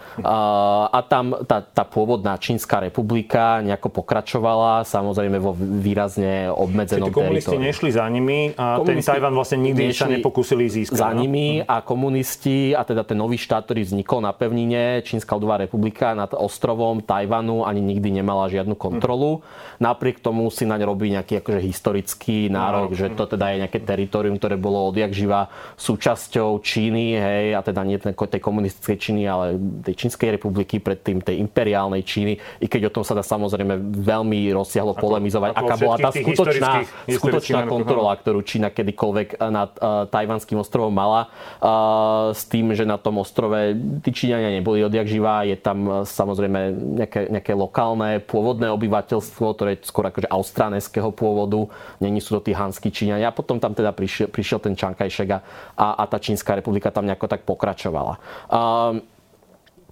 A 0.92 1.00
tam 1.08 1.32
tá, 1.48 1.64
tá 1.64 1.88
pôvodná 1.88 2.36
Čínska 2.36 2.84
republika 2.84 3.64
nejako 3.64 4.04
pokračovala, 4.04 4.84
samozrejme 4.84 5.40
vo 5.40 5.56
výrazne 5.56 6.52
obmedzenom 6.52 7.08
teritoriu. 7.08 7.32
komunisti 7.32 7.56
nešli 7.56 7.90
za 7.96 8.04
nimi 8.12 8.52
a 8.60 8.84
komunisti 8.84 9.08
ten 9.08 9.16
Tajvan 9.16 9.34
vlastne 9.34 9.58
nikdy 9.64 9.84
sa 9.96 10.12
nepokúsili 10.12 10.68
získať. 10.68 11.00
Za 11.00 11.16
no? 11.16 11.24
nimi 11.24 11.64
a 11.64 11.80
komunisti 11.80 12.76
a 12.76 12.84
teda 12.84 13.08
ten 13.08 13.16
nový 13.16 13.40
štát, 13.40 13.64
ktorý 13.64 13.88
vznikol 13.88 14.20
na 14.20 14.36
pevnine, 14.36 15.00
Čínska 15.08 15.32
ľudová 15.40 15.64
republika 15.64 16.12
nad 16.12 16.36
ostrovom 16.36 17.00
Tajvanu 17.00 17.64
ani 17.78 17.94
nikdy 17.94 18.10
nemala 18.10 18.50
žiadnu 18.50 18.74
kontrolu. 18.74 19.46
Napriek 19.78 20.18
tomu 20.18 20.50
si 20.50 20.66
naň 20.66 20.90
robí 20.90 21.14
nejaký 21.14 21.46
akože 21.46 21.62
historický 21.62 22.50
nárok, 22.50 22.98
že 22.98 23.14
to 23.14 23.30
teda 23.30 23.54
je 23.54 23.62
nejaké 23.62 23.80
teritorium, 23.86 24.42
ktoré 24.42 24.58
bolo 24.58 24.90
odjak 24.90 25.14
živa 25.14 25.54
súčasťou 25.78 26.58
Číny, 26.66 27.14
hej, 27.14 27.54
a 27.54 27.62
teda 27.62 27.86
nie 27.86 28.02
tej 28.02 28.42
komunistickej 28.42 28.98
Číny, 28.98 29.30
ale 29.30 29.62
tej 29.86 29.94
Čínskej 29.94 30.42
republiky, 30.42 30.82
predtým 30.82 31.22
tej 31.22 31.38
imperiálnej 31.38 32.02
Číny, 32.02 32.42
i 32.58 32.66
keď 32.66 32.90
o 32.90 32.96
tom 33.00 33.04
sa 33.06 33.14
dá 33.14 33.22
samozrejme 33.22 33.78
veľmi 34.02 34.50
rozsiahlo 34.58 34.98
ako, 34.98 35.04
polemizovať, 35.06 35.50
ako 35.54 35.60
aká 35.62 35.76
bola 35.78 35.96
tá 36.02 36.10
skutočná, 36.10 36.72
skutočná 37.06 37.62
kontrola, 37.70 38.18
ktorú 38.18 38.42
Čína 38.42 38.74
kedykoľvek 38.74 39.38
nad 39.54 39.72
uh, 39.78 40.10
tajvanským 40.10 40.58
ostrovom 40.58 40.92
mala. 40.92 41.30
Uh, 41.62 42.34
s 42.34 42.50
tým, 42.50 42.74
že 42.74 42.88
na 42.88 42.98
tom 42.98 43.22
ostrove 43.22 43.78
tí 44.02 44.10
Číňania 44.10 44.58
neboli 44.58 44.82
odjak 44.82 45.06
živá, 45.06 45.46
je 45.46 45.60
tam 45.60 45.78
uh, 45.86 45.94
samozrejme 46.08 46.60
nejaké, 47.04 47.30
nejaké 47.30 47.54
lokálne 47.68 48.24
pôvodné 48.24 48.72
obyvateľstvo, 48.72 49.46
ktoré 49.54 49.76
je 49.76 49.92
skôr 49.92 50.08
akože 50.08 50.32
austráneského 50.32 51.12
pôvodu, 51.12 51.68
není 52.00 52.24
sú 52.24 52.40
to 52.40 52.48
tí 52.48 52.56
hanskí 52.56 52.88
Číňania. 52.90 53.30
A 53.30 53.36
potom 53.36 53.60
tam 53.60 53.76
teda 53.76 53.92
prišiel, 53.92 54.32
prišiel 54.32 54.64
ten 54.64 54.74
Kai-shek 54.74 55.36
a, 55.36 55.40
a 55.76 56.04
tá 56.08 56.18
Čínska 56.18 56.56
republika 56.56 56.90
tam 56.90 57.06
nejako 57.06 57.28
tak 57.28 57.44
pokračovala. 57.44 58.18
Um, 58.48 59.17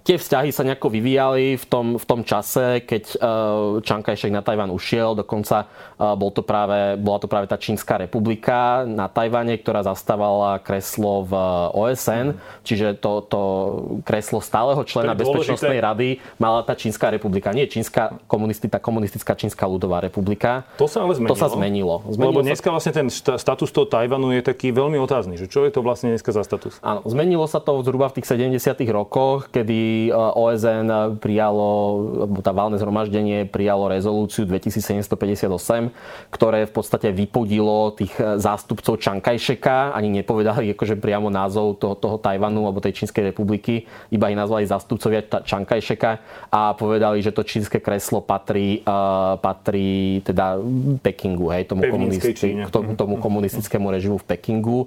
tie 0.06 0.16
vzťahy 0.22 0.54
sa 0.54 0.62
nejako 0.62 0.86
vyvíjali 0.86 1.58
v 1.58 1.64
tom, 1.66 1.98
v 1.98 2.04
tom 2.06 2.22
čase, 2.22 2.86
keď 2.86 3.18
Chiang 3.82 4.06
Kai-shek 4.06 4.30
na 4.30 4.38
Tajvan 4.38 4.70
ušiel. 4.70 5.18
Dokonca 5.18 5.66
uh, 5.66 6.14
bol 6.14 6.30
to 6.30 6.46
práve, 6.46 6.94
bola 7.02 7.18
to 7.18 7.26
práve 7.26 7.50
tá 7.50 7.58
Čínska 7.58 7.98
republika 7.98 8.86
na 8.86 9.10
Tajvane, 9.10 9.58
ktorá 9.58 9.82
zastávala 9.82 10.62
kreslo 10.62 11.26
v 11.26 11.32
OSN. 11.74 12.38
Čiže 12.62 13.02
to, 13.02 13.26
to 13.26 13.40
kreslo 14.06 14.38
stáleho 14.38 14.78
člena 14.86 15.18
Bezpečnostnej 15.18 15.82
rady 15.82 16.22
mala 16.38 16.62
tá 16.62 16.78
Čínska 16.78 17.10
republika. 17.10 17.50
Nie 17.50 17.66
Čínska 17.66 18.22
komunistická, 18.30 18.78
komunistická 18.78 19.34
Čínska 19.34 19.66
ľudová 19.66 19.98
republika. 19.98 20.62
To 20.78 20.86
sa 20.86 21.02
ale 21.02 21.18
zmenilo. 21.18 21.34
To 21.34 21.36
sa 21.36 21.50
zmenilo. 21.50 21.96
zmenilo 22.06 22.30
Lebo 22.30 22.40
dneska 22.46 22.70
vlastne 22.70 22.94
ten 22.94 23.10
status 23.10 23.70
toho 23.74 23.90
Tajvanu 23.90 24.30
je 24.38 24.46
taký 24.46 24.70
veľmi 24.70 25.02
otázny. 25.02 25.34
Že 25.34 25.46
čo 25.50 25.60
je 25.66 25.74
to 25.74 25.82
vlastne 25.82 26.14
dneska 26.14 26.30
za 26.30 26.46
status? 26.46 26.78
Áno, 26.78 27.02
zmenilo 27.02 27.50
sa 27.50 27.58
to 27.58 27.82
zhruba 27.82 28.06
v 28.14 28.22
tých 28.22 28.30
70 28.30 28.62
rokoch, 28.94 29.50
kedy 29.50 29.95
OSN 30.12 31.18
prijalo, 31.18 31.68
tá 32.40 32.52
valné 32.52 32.76
zhromaždenie 32.76 33.48
prijalo 33.48 33.88
rezolúciu 33.88 34.44
2758, 34.48 35.48
ktoré 36.30 36.66
v 36.68 36.72
podstate 36.72 37.08
vypodilo 37.10 37.94
tých 37.96 38.12
zástupcov 38.16 39.00
Čankajšeka, 39.00 39.94
ani 39.94 40.22
nepovedali 40.22 40.70
akože 40.74 40.98
priamo 40.98 41.32
názov 41.32 41.78
toho, 41.80 41.94
toho 41.96 42.16
Tajvanu 42.20 42.64
alebo 42.66 42.82
tej 42.82 43.02
Čínskej 43.02 43.32
republiky, 43.32 43.84
iba 44.12 44.30
ich 44.30 44.38
nazvali 44.38 44.68
zástupcovia 44.68 45.24
Čankajšeka 45.24 46.10
a 46.52 46.76
povedali, 46.76 47.20
že 47.20 47.34
to 47.34 47.46
čínske 47.46 47.78
kreslo 47.80 48.24
patrí, 48.24 48.82
uh, 48.82 49.36
patrí 49.38 50.20
teda 50.24 50.58
Pekingu, 51.00 51.52
hej, 51.52 51.68
tomu, 51.68 51.86
komunisti- 51.86 52.68
tomu, 52.70 52.96
tomu 52.96 53.14
komunistickému 53.20 53.86
režimu 53.92 54.16
v 54.20 54.26
Pekingu 54.26 54.80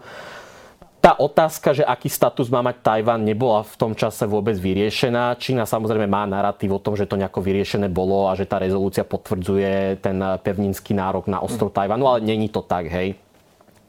tá 1.00 1.16
otázka, 1.16 1.72
že 1.72 1.88
aký 1.88 2.12
status 2.12 2.52
má 2.52 2.60
mať 2.60 2.84
Tajvan, 2.84 3.24
nebola 3.24 3.64
v 3.64 3.76
tom 3.80 3.92
čase 3.96 4.28
vôbec 4.28 4.60
vyriešená. 4.60 5.40
Čína 5.40 5.64
samozrejme 5.64 6.12
má 6.12 6.28
narratív 6.28 6.76
o 6.76 6.84
tom, 6.84 7.00
že 7.00 7.08
to 7.08 7.16
nejako 7.16 7.40
vyriešené 7.40 7.88
bolo 7.88 8.28
a 8.28 8.36
že 8.36 8.44
tá 8.44 8.60
rezolúcia 8.60 9.08
potvrdzuje 9.08 10.04
ten 10.04 10.20
pevninský 10.44 10.92
nárok 10.92 11.32
na 11.32 11.40
ostrov 11.40 11.72
Tajvanu, 11.72 12.04
ale 12.04 12.28
není 12.28 12.52
to 12.52 12.60
tak, 12.60 12.92
hej. 12.92 13.16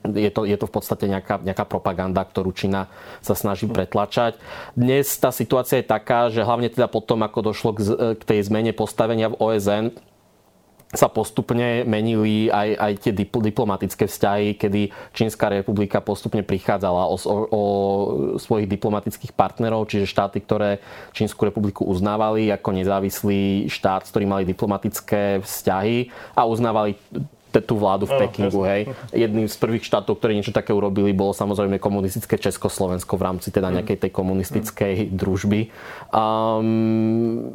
Je 0.01 0.33
to, 0.33 0.49
je 0.49 0.57
to 0.57 0.65
v 0.65 0.73
podstate 0.73 1.05
nejaká, 1.13 1.45
nejaká 1.45 1.69
propaganda, 1.69 2.25
ktorú 2.25 2.57
Čína 2.57 2.89
sa 3.21 3.37
snaží 3.37 3.69
pretlačať. 3.69 4.41
Dnes 4.73 5.13
tá 5.21 5.29
situácia 5.29 5.77
je 5.83 5.93
taká, 5.93 6.33
že 6.33 6.41
hlavne 6.41 6.73
teda 6.73 6.89
potom, 6.89 7.21
ako 7.21 7.53
došlo 7.53 7.71
k, 7.77 7.81
k 8.17 8.23
tej 8.25 8.49
zmene 8.49 8.73
postavenia 8.73 9.29
v 9.29 9.37
OSN, 9.37 9.93
sa 10.91 11.07
postupne 11.07 11.87
menili 11.87 12.51
aj, 12.51 12.69
aj 12.75 12.93
tie 12.99 13.13
diplomatické 13.15 14.11
vzťahy, 14.11 14.59
kedy 14.59 14.91
Čínska 15.15 15.47
republika 15.47 16.03
postupne 16.03 16.43
prichádzala 16.43 17.07
o, 17.07 17.15
o, 17.15 17.35
o 17.47 17.63
svojich 18.43 18.67
diplomatických 18.67 19.31
partnerov, 19.31 19.87
čiže 19.87 20.11
štáty, 20.11 20.43
ktoré 20.43 20.83
Čínsku 21.15 21.47
republiku 21.47 21.87
uznávali 21.87 22.51
ako 22.51 22.75
nezávislý 22.75 23.71
štát, 23.71 24.03
s 24.03 24.11
ktorým 24.11 24.35
mali 24.35 24.45
diplomatické 24.51 25.39
vzťahy 25.47 26.11
a 26.35 26.43
uznávali 26.51 26.99
tú 27.59 27.75
vládu 27.75 28.07
v 28.07 28.15
Pekingu. 28.15 28.63
Hej. 28.63 28.95
Jedným 29.11 29.51
z 29.51 29.57
prvých 29.59 29.83
štátov, 29.83 30.23
ktorí 30.23 30.39
niečo 30.39 30.55
také 30.55 30.71
urobili, 30.71 31.11
bolo 31.11 31.35
samozrejme 31.35 31.83
komunistické 31.83 32.39
Československo 32.39 33.19
v 33.19 33.23
rámci 33.27 33.51
teda 33.51 33.67
mm. 33.67 33.75
nejakej 33.83 33.99
tej 34.07 34.11
komunistickej 34.15 34.95
družby. 35.11 35.75
Um, 36.15 37.51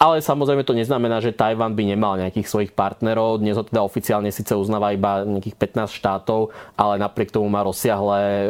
ale 0.00 0.24
samozrejme 0.24 0.64
to 0.64 0.72
neznamená, 0.72 1.20
že 1.20 1.36
Tajvan 1.36 1.76
by 1.76 1.84
nemal 1.84 2.16
nejakých 2.16 2.48
svojich 2.48 2.72
partnerov. 2.72 3.44
Dnes 3.44 3.60
ho 3.60 3.68
teda 3.68 3.84
oficiálne 3.84 4.32
síce 4.32 4.56
uznáva 4.56 4.96
iba 4.96 5.26
nejakých 5.28 5.60
15 5.60 5.92
štátov, 5.92 6.48
ale 6.80 6.96
napriek 6.96 7.28
tomu 7.28 7.52
má 7.52 7.60
rozsiahle 7.60 8.48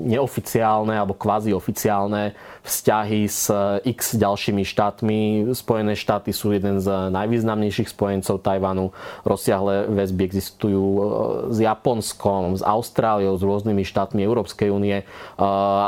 neoficiálne 0.00 0.96
alebo 0.96 1.12
kvázi 1.12 1.52
oficiálne 1.52 2.32
vzťahy 2.64 3.20
s 3.26 3.50
x 3.84 4.16
ďalšími 4.16 4.62
štátmi. 4.62 5.18
Spojené 5.52 5.98
štáty 5.98 6.30
sú 6.30 6.54
jeden 6.54 6.78
z 6.78 6.88
najvýznamnejších 7.10 7.90
spojencov 7.90 8.40
Tajvanu. 8.40 8.94
Rozsiahle 9.26 9.90
väzby 9.90 10.29
existujú 10.30 10.84
e, 10.86 11.02
s 11.50 11.58
Japonskom, 11.58 12.54
s 12.54 12.62
Austráliou, 12.62 13.34
s 13.34 13.42
rôznymi 13.42 13.82
štátmi 13.82 14.22
Európskej 14.22 14.70
únie. 14.70 15.02
E, 15.02 15.04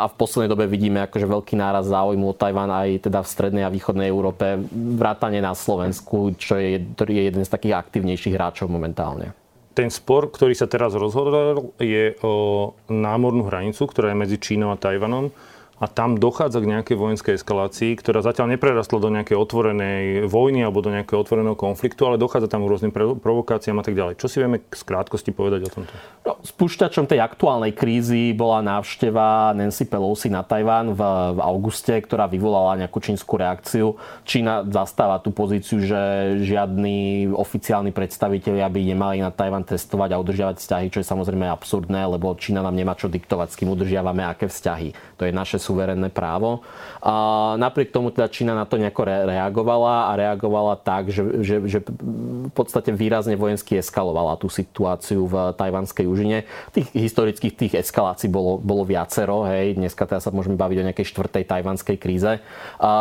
a 0.02 0.11
v 0.11 0.18
poslednej 0.18 0.50
dobe 0.50 0.66
vidíme 0.66 1.06
akože 1.06 1.30
veľký 1.30 1.54
náraz 1.54 1.87
záujmu 1.87 2.26
o 2.26 2.34
Tajvan 2.34 2.75
aj 2.75 3.06
teda 3.06 3.22
v 3.22 3.30
strednej 3.30 3.62
a 3.62 3.70
východnej 3.70 4.11
Európe, 4.11 4.58
vrátane 4.75 5.38
na 5.38 5.54
Slovensku, 5.54 6.34
čo 6.34 6.58
je, 6.58 6.82
ktorý 6.99 7.22
je 7.22 7.22
jeden 7.30 7.42
z 7.46 7.52
takých 7.54 7.78
aktívnejších 7.78 8.34
hráčov 8.34 8.66
momentálne. 8.66 9.30
Ten 9.72 9.88
spor, 9.88 10.28
ktorý 10.28 10.52
sa 10.52 10.68
teraz 10.68 10.92
rozhodol, 10.92 11.72
je 11.80 12.18
o 12.20 12.75
námornú 12.90 13.49
hranicu, 13.49 13.88
ktorá 13.88 14.12
je 14.12 14.20
medzi 14.20 14.37
Čínou 14.37 14.68
a 14.68 14.76
Tajvanom 14.76 15.32
a 15.81 15.91
tam 15.91 16.14
dochádza 16.14 16.62
k 16.62 16.71
nejakej 16.79 16.97
vojenskej 16.97 17.35
eskalácii, 17.41 17.99
ktorá 17.99 18.23
zatiaľ 18.23 18.55
neprerastla 18.55 19.02
do 19.02 19.11
nejakej 19.11 19.35
otvorenej 19.35 20.31
vojny 20.31 20.62
alebo 20.62 20.79
do 20.79 20.95
nejakého 20.95 21.19
otvoreného 21.19 21.59
konfliktu, 21.59 22.07
ale 22.07 22.21
dochádza 22.21 22.47
tam 22.47 22.62
k 22.62 22.71
rôznym 22.71 22.93
provokáciám 23.19 23.81
a 23.81 23.85
tak 23.85 23.99
ďalej. 23.99 24.14
Čo 24.21 24.31
si 24.31 24.38
vieme 24.38 24.62
z 24.71 24.83
krátkosti 24.87 25.35
povedať 25.35 25.67
o 25.67 25.71
tomto? 25.73 25.93
No, 26.23 26.38
spúšťačom 26.38 27.11
tej 27.11 27.19
aktuálnej 27.19 27.75
krízy 27.75 28.31
bola 28.31 28.62
návšteva 28.62 29.50
Nancy 29.59 29.91
Pelosi 29.91 30.31
na 30.31 30.47
Tajván 30.47 30.95
v, 30.95 31.00
v 31.35 31.41
auguste, 31.43 31.99
ktorá 31.99 32.31
vyvolala 32.31 32.79
nejakú 32.79 33.02
čínsku 33.02 33.35
reakciu. 33.35 33.99
Čína 34.23 34.62
zastáva 34.71 35.19
tú 35.19 35.35
pozíciu, 35.35 35.83
že 35.83 35.99
žiadni 36.47 37.26
oficiálni 37.35 37.91
predstavitelia 37.91 38.71
by 38.71 38.81
nemali 38.87 39.19
na 39.19 39.35
Tajván 39.35 39.67
testovať 39.67 40.14
a 40.14 40.21
udržiavať 40.23 40.62
vzťahy, 40.62 40.87
čo 40.95 41.02
je 41.02 41.11
samozrejme 41.11 41.50
absurdné, 41.50 42.07
lebo 42.07 42.38
Čína 42.38 42.62
nám 42.62 42.79
nemá 42.79 42.95
čo 42.95 43.11
diktovať, 43.11 43.50
s 43.50 43.59
kým 43.59 43.75
udržiavame 43.75 44.23
aké 44.23 44.47
vzťahy. 44.47 45.19
To 45.19 45.26
je 45.26 45.35
naše 45.35 45.59
suverénne 45.73 46.12
právo. 46.12 46.61
A 47.00 47.57
napriek 47.57 47.88
tomu 47.88 48.12
teda 48.12 48.29
Čína 48.29 48.52
na 48.52 48.69
to 48.69 48.76
nejako 48.76 49.09
reagovala 49.09 50.12
a 50.12 50.21
reagovala 50.21 50.76
tak, 50.76 51.09
že, 51.09 51.41
že, 51.41 51.57
že 51.64 51.79
v 51.83 52.52
podstate 52.52 52.93
výrazne 52.93 53.35
vojensky 53.41 53.81
eskalovala 53.81 54.37
tú 54.37 54.52
situáciu 54.52 55.25
v 55.25 55.57
tajvanskej 55.57 56.05
úžine. 56.05 56.45
Tých 56.76 56.93
historických 56.93 57.55
tých 57.57 57.73
eskalácií 57.81 58.29
bolo, 58.29 58.61
bolo 58.61 58.85
viacero, 58.85 59.49
hej, 59.49 59.81
dneska 59.81 60.05
teda 60.05 60.21
sa 60.21 60.31
môžeme 60.31 60.61
baviť 60.61 60.76
o 60.79 60.87
nejakej 60.93 61.07
štvrtej 61.09 61.45
tajvanskej 61.49 61.97
kríze. 61.97 62.38
A, 62.79 62.93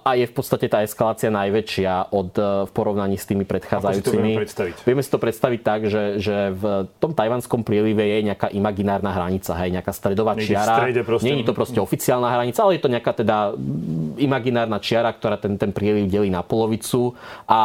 a 0.00 0.10
je 0.16 0.24
v 0.24 0.34
podstate 0.34 0.66
tá 0.66 0.80
eskalácia 0.82 1.28
najväčšia 1.28 2.10
od, 2.10 2.32
v 2.66 2.70
porovnaní 2.72 3.20
s 3.20 3.28
tými 3.28 3.44
predchádzajúcimi. 3.44 4.40
Ako 4.40 4.48
si 4.48 4.56
to 4.56 4.64
vieme 4.88 5.02
si 5.04 5.10
to 5.12 5.18
predstaviť 5.20 5.60
tak, 5.60 5.80
že, 5.86 6.18
že 6.18 6.50
v 6.54 6.90
tom 6.98 7.12
tajvanskom 7.12 7.62
prílive 7.62 8.02
je 8.02 8.18
nejaká 8.32 8.50
imaginárna 8.50 9.12
hranica, 9.12 9.52
hej, 9.62 9.70
nejaká 9.78 9.92
stredová 9.94 10.34
čiara. 10.38 10.88
Je 10.90 11.46
to 11.46 11.52
proste 11.52 11.78
oficiálna 12.04 12.28
hranica, 12.28 12.60
ale 12.60 12.76
je 12.76 12.82
to 12.84 12.92
nejaká 12.92 13.16
teda 13.16 13.56
imaginárna 14.20 14.76
čiara, 14.76 15.08
ktorá 15.08 15.40
ten, 15.40 15.56
ten 15.56 15.72
príliv 15.72 16.12
delí 16.12 16.28
na 16.28 16.44
polovicu 16.44 17.16
a 17.48 17.60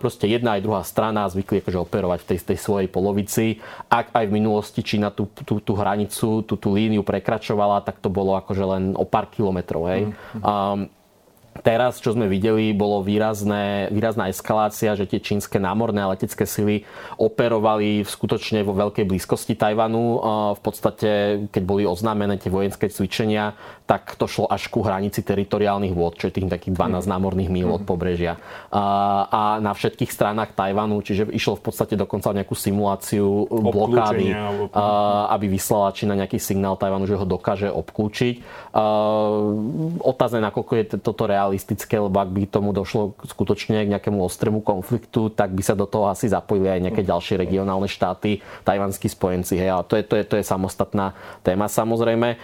proste 0.00 0.24
jedna 0.24 0.56
aj 0.56 0.64
druhá 0.64 0.80
strana 0.80 1.28
zvykli 1.28 1.60
akože 1.60 1.84
operovať 1.84 2.24
v 2.24 2.28
tej, 2.32 2.38
tej 2.48 2.58
svojej 2.64 2.88
polovici. 2.88 3.60
Ak 3.92 4.08
aj 4.16 4.24
v 4.24 4.40
minulosti 4.40 4.80
Čína 4.80 5.12
tú, 5.12 5.28
tú, 5.44 5.60
tú 5.60 5.76
hranicu, 5.76 6.40
tú, 6.48 6.56
tú 6.56 6.72
líniu 6.72 7.04
prekračovala, 7.04 7.84
tak 7.84 8.00
to 8.00 8.08
bolo 8.08 8.40
akože 8.40 8.64
len 8.64 8.84
o 8.96 9.04
pár 9.04 9.28
kilometrov. 9.28 9.84
Hej. 9.92 10.08
Mm. 10.08 10.40
Um, 10.40 10.80
Teraz, 11.62 12.02
čo 12.02 12.10
sme 12.10 12.26
videli, 12.26 12.74
bolo 12.74 13.04
výrazné, 13.06 13.86
výrazná 13.94 14.26
eskalácia, 14.26 14.98
že 14.98 15.06
tie 15.06 15.22
čínske 15.22 15.62
námorné 15.62 16.02
a 16.02 16.10
letecké 16.10 16.42
sily 16.48 16.82
operovali 17.14 18.02
v 18.02 18.08
skutočne 18.08 18.66
vo 18.66 18.74
veľkej 18.74 19.06
blízkosti 19.06 19.54
Tajvanu. 19.54 20.18
V 20.58 20.60
podstate, 20.64 21.10
keď 21.54 21.62
boli 21.62 21.86
oznámené 21.86 22.42
tie 22.42 22.50
vojenské 22.50 22.90
cvičenia, 22.90 23.54
tak 23.84 24.16
to 24.16 24.24
šlo 24.24 24.48
až 24.48 24.72
ku 24.72 24.80
hranici 24.80 25.20
teritoriálnych 25.20 25.92
vôd, 25.92 26.16
čo 26.16 26.32
je 26.32 26.40
tých 26.40 26.48
takých 26.48 26.72
12 26.72 27.04
námorných 27.04 27.52
míl 27.52 27.68
od 27.68 27.84
mhm. 27.84 27.88
pobrežia. 27.88 28.40
A 28.72 29.60
na 29.60 29.76
všetkých 29.76 30.08
stranách 30.08 30.56
Tajvanu, 30.56 31.04
čiže 31.04 31.28
išlo 31.28 31.60
v 31.60 31.68
podstate 31.68 31.94
dokonca 31.94 32.32
nejakú 32.32 32.56
simuláciu 32.56 33.44
blokády, 33.46 34.32
aby 35.28 35.46
vyslala 35.52 35.92
Čína 35.92 36.16
nejaký 36.16 36.40
signál 36.40 36.80
Tajvanu, 36.80 37.04
že 37.04 37.20
ho 37.20 37.28
dokáže 37.28 37.68
obklúčiť. 37.68 38.40
Otázne, 40.00 40.40
nakoľko 40.40 40.72
je 40.80 40.84
toto 41.04 41.28
reálne 41.28 41.43
realistické, 41.44 42.00
lebo 42.00 42.16
ak 42.16 42.32
by 42.32 42.48
tomu 42.48 42.72
došlo 42.72 43.12
skutočne 43.28 43.84
k 43.84 43.92
nejakému 43.92 44.24
ostrému 44.24 44.64
konfliktu, 44.64 45.28
tak 45.28 45.52
by 45.52 45.60
sa 45.60 45.76
do 45.76 45.84
toho 45.84 46.08
asi 46.08 46.32
zapojili 46.32 46.72
aj 46.72 46.80
nejaké 46.88 47.02
ďalšie 47.04 47.36
regionálne 47.36 47.84
štáty, 47.84 48.40
tajvanskí 48.64 49.12
spojenci. 49.12 49.60
Hej, 49.60 49.70
ale 49.76 49.84
to 49.84 49.94
je, 50.00 50.04
to, 50.08 50.14
je, 50.16 50.24
to 50.24 50.34
je 50.40 50.44
samostatná 50.48 51.12
téma 51.44 51.68
samozrejme. 51.68 52.40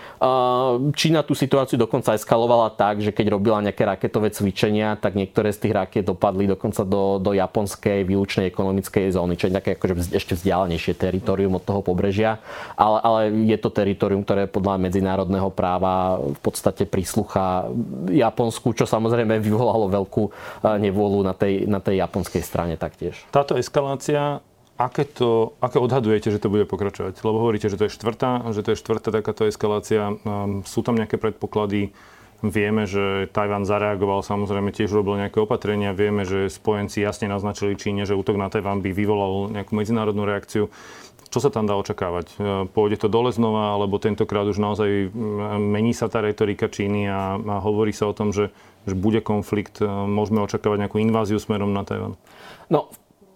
Čína 0.93 1.25
tú 1.25 1.33
situáciu 1.33 1.81
dokonca 1.81 2.13
eskalovala 2.13 2.77
tak, 2.77 3.01
že 3.01 3.17
keď 3.17 3.41
robila 3.41 3.65
nejaké 3.65 3.89
raketové 3.89 4.29
cvičenia, 4.29 5.01
tak 5.01 5.17
niektoré 5.17 5.49
z 5.57 5.65
tých 5.65 5.75
raket 5.75 6.05
dopadli 6.05 6.45
dokonca 6.45 6.85
do, 6.85 7.17
do 7.17 7.33
japonskej 7.33 8.05
výlučnej 8.05 8.53
ekonomickej 8.53 9.17
zóny, 9.17 9.41
čo 9.41 9.49
je 9.49 9.55
nejaké 9.57 9.81
akože 9.81 10.13
ešte 10.13 10.37
vzdialenejšie 10.37 10.93
teritorium 10.93 11.57
od 11.57 11.65
toho 11.65 11.81
pobrežia. 11.81 12.43
Ale, 12.77 12.99
ale 13.01 13.21
je 13.49 13.57
to 13.57 13.73
teritorium, 13.73 14.21
ktoré 14.27 14.45
podľa 14.51 14.77
medzinárodného 14.77 15.49
práva 15.55 16.19
v 16.21 16.41
podstate 16.43 16.85
príslucha 16.85 17.71
Japonsku, 18.11 18.75
čo 18.75 18.90
samozrejme 18.91 19.39
vyvolalo 19.39 19.87
veľkú 19.87 20.23
e, 20.27 20.31
nevôľu 20.91 21.23
na 21.23 21.35
tej, 21.39 21.71
na 21.71 21.79
tej 21.79 22.03
japonskej 22.03 22.43
strane 22.43 22.75
taktiež. 22.75 23.15
Táto 23.31 23.55
eskalácia 23.55 24.43
aké, 24.81 25.05
to, 25.05 25.53
aké 25.61 25.77
odhadujete, 25.77 26.33
že 26.33 26.41
to 26.41 26.49
bude 26.49 26.65
pokračovať? 26.65 27.21
Lebo 27.21 27.45
hovoríte, 27.45 27.69
že 27.69 27.77
to 27.77 27.87
je 27.87 27.93
štvrtá, 27.93 28.49
že 28.57 28.65
to 28.65 28.73
je 28.73 28.81
štvrtá 28.81 29.13
takáto 29.13 29.45
eskalácia. 29.45 30.17
Um, 30.25 30.65
sú 30.65 30.81
tam 30.81 30.97
nejaké 30.97 31.21
predpoklady? 31.21 31.93
Vieme, 32.41 32.89
že 32.89 33.29
Tajvan 33.37 33.69
zareagoval, 33.69 34.25
samozrejme 34.25 34.73
tiež 34.73 34.89
robil 34.97 35.21
nejaké 35.21 35.45
opatrenia. 35.45 35.93
Vieme, 35.93 36.25
že 36.25 36.49
spojenci 36.49 37.05
jasne 37.05 37.29
naznačili 37.29 37.77
Číne, 37.77 38.09
že 38.09 38.17
útok 38.17 38.41
na 38.41 38.49
Tajvan 38.49 38.81
by 38.81 38.97
vyvolal 38.97 39.53
nejakú 39.53 39.77
medzinárodnú 39.77 40.25
reakciu. 40.25 40.73
Čo 41.31 41.39
sa 41.39 41.51
tam 41.55 41.71
dá 41.71 41.79
očakávať? 41.79 42.27
E, 42.27 42.35
pôjde 42.75 43.07
to 43.07 43.09
dole 43.09 43.31
znova, 43.31 43.79
alebo 43.79 44.03
tentokrát 44.03 44.45
už 44.51 44.59
naozaj 44.59 45.15
mení 45.63 45.95
sa 45.95 46.11
tá 46.11 46.19
retorika 46.19 46.67
Číny 46.67 47.07
a, 47.07 47.39
a 47.39 47.57
hovorí 47.63 47.95
sa 47.95 48.11
o 48.11 48.15
tom, 48.15 48.35
že, 48.35 48.51
že 48.83 48.99
bude 48.99 49.23
konflikt, 49.23 49.79
e, 49.79 49.87
môžeme 49.87 50.43
očakávať 50.43 50.87
nejakú 50.87 50.99
inváziu 50.99 51.39
smerom 51.39 51.71
na 51.71 51.87
Tajvan? 51.87 52.19
No, 52.67 52.91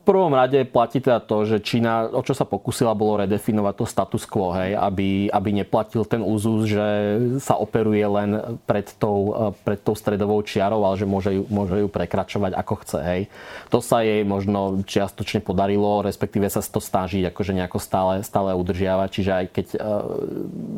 prvom 0.05 0.37
rade 0.37 0.61
platí 0.69 1.01
teda 1.01 1.25
to, 1.25 1.49
že 1.49 1.65
Čína, 1.65 2.13
o 2.13 2.21
čo 2.21 2.37
sa 2.37 2.45
pokusila, 2.45 2.93
bolo 2.93 3.25
redefinovať 3.25 3.75
to 3.81 3.85
status 3.89 4.25
quo, 4.29 4.53
hej, 4.53 4.77
aby, 4.77 5.33
aby 5.33 5.49
neplatil 5.65 6.05
ten 6.05 6.21
úzus, 6.21 6.69
že 6.69 6.87
sa 7.41 7.57
operuje 7.57 8.05
len 8.05 8.61
pred 8.69 8.85
tou, 9.01 9.33
eh, 9.33 9.51
pred 9.65 9.81
tou 9.81 9.97
stredovou 9.97 10.45
čiarou, 10.45 10.85
ale 10.85 11.01
že 11.01 11.09
môže 11.09 11.33
ju, 11.33 11.43
môže 11.49 11.81
ju 11.81 11.89
prekračovať 11.89 12.53
ako 12.53 12.75
chce. 12.85 13.01
Hej. 13.01 13.23
To 13.73 13.81
sa 13.81 14.05
jej 14.05 14.21
možno 14.29 14.85
čiastočne 14.85 15.41
podarilo, 15.41 16.05
respektíve 16.05 16.47
sa 16.53 16.61
to 16.61 16.79
snaží 16.85 17.25
akože 17.25 17.57
nejako 17.57 17.81
stále, 17.81 18.21
stále 18.21 18.53
udržiavať. 18.53 19.09
Čiže 19.09 19.33
aj 19.33 19.47
keď 19.51 19.67
uh, 19.75 19.81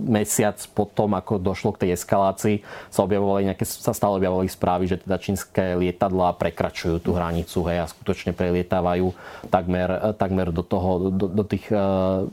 mesiac 0.06 0.56
potom, 0.70 1.18
ako 1.18 1.42
došlo 1.42 1.74
k 1.74 1.86
tej 1.86 1.90
eskalácii, 1.98 2.62
sa 2.92 3.02
objavovali 3.02 3.50
nejaké, 3.50 3.66
sa 3.66 3.90
stále 3.90 4.22
objavovali 4.22 4.46
správy, 4.46 4.84
že 4.86 5.02
teda 5.02 5.16
čínske 5.18 5.74
lietadlá 5.74 6.38
prekračujú 6.38 7.02
tú 7.02 7.10
hranicu 7.16 7.66
hej, 7.66 7.82
a 7.82 7.90
skutočne 7.90 8.36
prelietávajú 8.36 9.15
takmer, 9.50 10.14
takmer 10.16 10.48
do, 10.52 10.62
toho, 10.62 11.10
do, 11.10 11.26
do 11.30 11.44
tých 11.44 11.68
uh, 11.70 12.26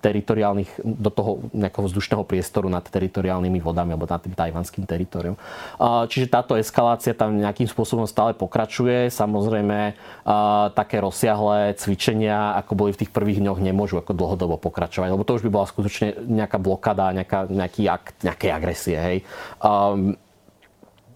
teritoriálnych, 0.00 0.80
do 0.82 1.10
toho 1.10 1.30
nejakého 1.54 1.86
vzdušného 1.88 2.24
priestoru 2.26 2.68
nad 2.68 2.84
teritoriálnymi 2.84 3.58
vodami 3.60 3.94
alebo 3.94 4.08
nad 4.08 4.22
tým 4.22 4.36
tajvanským 4.36 4.84
teritoriom. 4.84 5.34
Uh, 5.78 6.04
čiže 6.10 6.30
táto 6.30 6.54
eskalácia 6.54 7.14
tam 7.14 7.36
nejakým 7.38 7.66
spôsobom 7.66 8.04
stále 8.04 8.34
pokračuje. 8.34 9.08
Samozrejme, 9.10 9.96
také 10.74 11.00
rozsiahle 11.00 11.76
cvičenia, 11.76 12.56
ako 12.58 12.72
boli 12.74 12.90
v 12.92 13.04
tých 13.04 13.12
prvých 13.12 13.40
dňoch, 13.40 13.60
nemôžu 13.60 14.00
ako 14.00 14.16
dlhodobo 14.16 14.56
pokračovať, 14.58 15.08
lebo 15.12 15.26
to 15.26 15.36
už 15.36 15.44
by 15.46 15.50
bola 15.52 15.66
skutočne 15.68 16.16
nejaká 16.24 16.58
blokada, 16.58 17.12
nejaká, 17.12 17.46
nejaký 17.48 17.86
akt 17.88 18.16
nejakej 18.24 18.50
agresie. 18.50 18.96
Hej. 18.98 19.18
Um, 19.60 20.16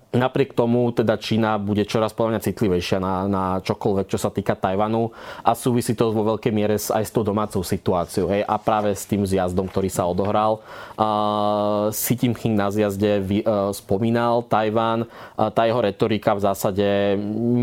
Napriek 0.08 0.56
tomu 0.56 0.88
teda 0.88 1.20
Čína 1.20 1.60
bude 1.60 1.84
čoraz 1.84 2.16
podľa 2.16 2.40
mňa 2.40 2.46
citlivejšia 2.48 2.96
na, 2.96 3.28
na 3.28 3.44
čokoľvek, 3.60 4.08
čo 4.08 4.16
sa 4.16 4.32
týka 4.32 4.56
Tajvanu 4.56 5.12
a 5.44 5.52
súvisí 5.52 5.92
to 5.92 6.16
vo 6.16 6.24
veľkej 6.32 6.48
miere 6.48 6.80
aj 6.80 7.04
s 7.04 7.12
tou 7.12 7.20
domácou 7.20 7.60
situáciou 7.60 8.32
hej, 8.32 8.40
a 8.40 8.56
práve 8.56 8.96
s 8.96 9.04
tým 9.04 9.28
zjazdom, 9.28 9.68
ktorý 9.68 9.92
sa 9.92 10.08
odohral. 10.08 10.64
Uh, 10.96 11.92
Xi 11.92 12.24
Jinping 12.24 12.56
na 12.56 12.72
zjazde 12.72 13.20
vy, 13.20 13.44
uh, 13.44 13.68
spomínal 13.76 14.48
Tajvan. 14.48 15.04
Uh, 15.36 15.52
tá 15.52 15.68
jeho 15.68 15.84
retorika 15.84 16.32
v 16.32 16.40
zásade 16.40 16.88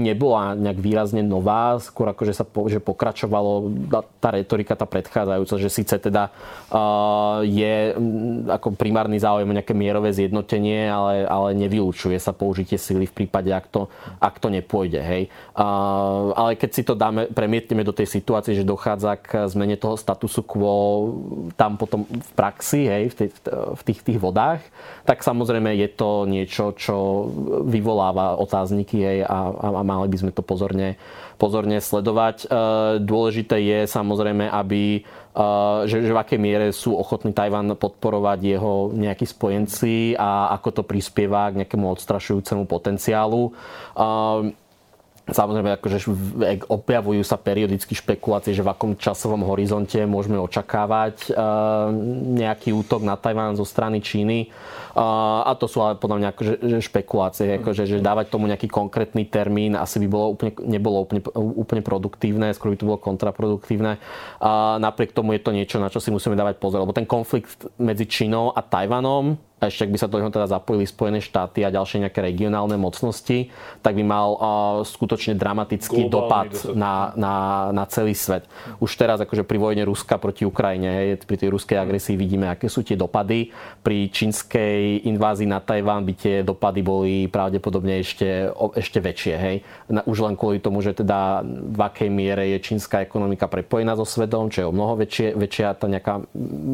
nebola 0.05 0.53
nejak 0.53 0.77
výrazne 0.77 1.25
nová, 1.25 1.81
skôr 1.81 2.13
ako, 2.13 2.29
že 2.29 2.38
sa 2.38 2.45
po, 2.45 2.69
že 2.69 2.77
pokračovalo 2.77 3.73
tá 4.21 4.29
retorika, 4.29 4.77
tá 4.77 4.86
predchádzajúca, 4.86 5.55
že 5.58 5.69
síce 5.73 5.97
teda 5.97 6.29
uh, 6.69 7.41
je 7.41 7.97
m, 7.97 8.45
ako 8.53 8.77
primárny 8.77 9.17
záujem 9.17 9.49
nejaké 9.49 9.73
mierové 9.73 10.13
zjednotenie, 10.13 10.93
ale, 10.93 11.25
ale 11.25 11.58
nevylučuje 11.58 12.21
sa 12.21 12.35
použitie 12.36 12.76
sily 12.76 13.08
v 13.08 13.24
prípade, 13.24 13.50
ak 13.50 13.71
to, 13.71 13.88
ak 14.19 14.38
to 14.43 14.52
nepôjde. 14.52 15.00
Hej. 15.00 15.32
Ale 16.36 16.60
keď 16.60 16.69
si 16.69 16.84
to 16.84 16.93
dáme, 16.93 17.32
premietneme 17.32 17.88
do 17.88 17.95
tej 17.95 18.12
situácie, 18.12 18.54
že 18.54 18.67
dochádza 18.67 19.15
k 19.15 19.48
zmene 19.48 19.80
toho 19.80 19.95
statusu 19.95 20.43
quo 20.43 20.76
tam 21.56 21.80
potom 21.80 22.04
v 22.04 22.32
praxi, 22.36 22.91
hej, 22.91 23.04
v, 23.12 23.15
tej, 23.15 23.30
v 23.50 23.82
tých, 23.88 24.00
tých 24.04 24.19
vodách, 24.19 24.62
tak 25.08 25.24
samozrejme 25.24 25.71
je 25.80 25.89
to 25.95 26.28
niečo, 26.28 26.76
čo 26.76 27.28
vyvoláva 27.63 28.36
otázniky 28.38 28.98
hej, 29.00 29.19
a, 29.24 29.39
a 29.80 29.82
mali 29.82 30.12
by 30.12 30.17
sme 30.19 30.32
to 30.36 30.43
pozorne, 30.43 31.00
pozorne 31.36 31.78
sledovať. 31.80 32.48
Uh, 32.48 32.98
dôležité 33.00 33.60
je 33.62 33.80
samozrejme, 33.88 34.48
aby 34.48 35.04
že, 35.84 36.08
že 36.08 36.15
v 36.15 36.21
akej 36.21 36.39
miere 36.39 36.67
sú 36.71 36.95
ochotní 36.95 37.36
Tajvan 37.36 37.76
podporovať 37.76 38.39
jeho 38.39 38.95
nejakí 38.95 39.28
spojenci 39.28 40.15
a 40.15 40.56
ako 40.56 40.80
to 40.80 40.82
prispieva 40.88 41.52
k 41.52 41.60
nejakému 41.63 41.91
odstrašujúcemu 41.91 42.63
potenciálu. 42.63 43.52
Samozrejme, 45.25 45.81
akože 45.81 46.05
objavujú 46.69 47.25
sa 47.25 47.41
periodicky 47.41 47.97
špekulácie, 47.97 48.53
že 48.53 48.61
v 48.61 48.69
akom 48.69 48.93
časovom 48.93 49.41
horizonte 49.49 49.97
môžeme 50.05 50.38
očakávať 50.38 51.33
nejaký 52.38 52.69
útok 52.69 53.01
na 53.01 53.17
Tajván 53.17 53.57
zo 53.57 53.65
strany 53.65 54.05
Číny. 54.05 54.53
A 54.93 55.49
to 55.57 55.65
sú 55.65 55.81
ale 55.81 55.97
podľa 55.97 56.17
mňa 56.21 56.27
akože, 56.29 56.53
že 56.61 56.77
špekulácie, 56.77 57.57
akože, 57.57 57.89
že 57.89 58.05
dávať 58.05 58.29
tomu 58.29 58.45
nejaký 58.45 58.69
konkrétny 58.69 59.25
termín 59.25 59.73
asi 59.73 59.97
by 60.05 60.07
bolo 60.07 60.38
úplne, 60.38 60.53
nebolo 60.61 61.09
úplne, 61.09 61.25
úplne 61.35 61.81
produktívne, 61.81 62.53
skôr 62.53 62.77
by 62.77 62.77
to 62.77 62.85
bolo 62.85 63.01
kontraproduktívne. 63.01 63.97
A 64.45 64.77
napriek 64.77 65.09
tomu 65.09 65.33
je 65.33 65.41
to 65.41 65.49
niečo, 65.49 65.81
na 65.81 65.89
čo 65.89 65.97
si 65.97 66.13
musíme 66.13 66.38
dávať 66.38 66.61
pozor, 66.61 66.85
lebo 66.85 66.93
ten 66.93 67.09
konflikt 67.09 67.65
medzi 67.81 68.05
Čínou 68.05 68.53
a 68.53 68.61
Tajvanom 68.61 69.41
a 69.56 69.72
ešte 69.72 69.88
ak 69.88 69.94
by 69.96 70.00
sa 70.04 70.12
do 70.12 70.20
neho 70.20 70.28
teda 70.28 70.52
zapojili 70.52 70.84
Spojené 70.84 71.24
štáty 71.24 71.63
a 71.63 71.72
ďalšie 71.72 72.04
nejaké 72.04 72.20
regionálne 72.20 72.76
mocnosti, 72.76 73.48
tak 73.80 73.96
by 73.96 74.04
mal 74.04 74.36
uh, 74.36 74.39
skutočne 74.84 75.39
dramatický 75.39 76.12
Globálny 76.12 76.12
dopad 76.12 76.50
na, 76.76 77.15
na, 77.15 77.34
na 77.72 77.84
celý 77.88 78.12
svet. 78.12 78.44
Už 78.84 78.91
teraz 79.00 79.24
akože 79.24 79.48
pri 79.48 79.56
vojne 79.56 79.88
Ruska 79.88 80.20
proti 80.20 80.44
Ukrajine, 80.44 81.15
pri 81.24 81.38
tej 81.39 81.56
ruskej 81.56 81.80
agresii 81.80 82.20
vidíme, 82.20 82.52
aké 82.52 82.68
sú 82.68 82.84
tie 82.84 83.00
dopady. 83.00 83.56
Pri 83.80 84.12
čínskej 84.12 85.08
invázii 85.08 85.48
na 85.48 85.63
Tajván 85.63 86.04
by 86.04 86.13
tie 86.20 86.36
dopady 86.44 86.84
boli 86.84 87.15
pravdepodobne 87.32 88.04
ešte, 88.04 88.52
ešte 88.76 89.00
väčšie. 89.00 89.36
Hej. 89.39 89.56
Už 90.04 90.20
len 90.20 90.36
kvôli 90.36 90.60
tomu, 90.60 90.84
že 90.84 90.91
teda 90.91 91.48
v 91.48 91.80
akej 91.80 92.12
miere 92.12 92.44
je 92.52 92.60
čínska 92.60 93.08
ekonomika 93.08 93.48
prepojená 93.48 93.96
so 93.96 94.04
svetom, 94.04 94.52
čo 94.52 94.68
je 94.68 94.68
o 94.68 94.76
mnoho 94.76 95.00
väčšie, 95.00 95.32
väčšia 95.32 95.80
tá 95.80 95.88
nejaká 95.88 96.28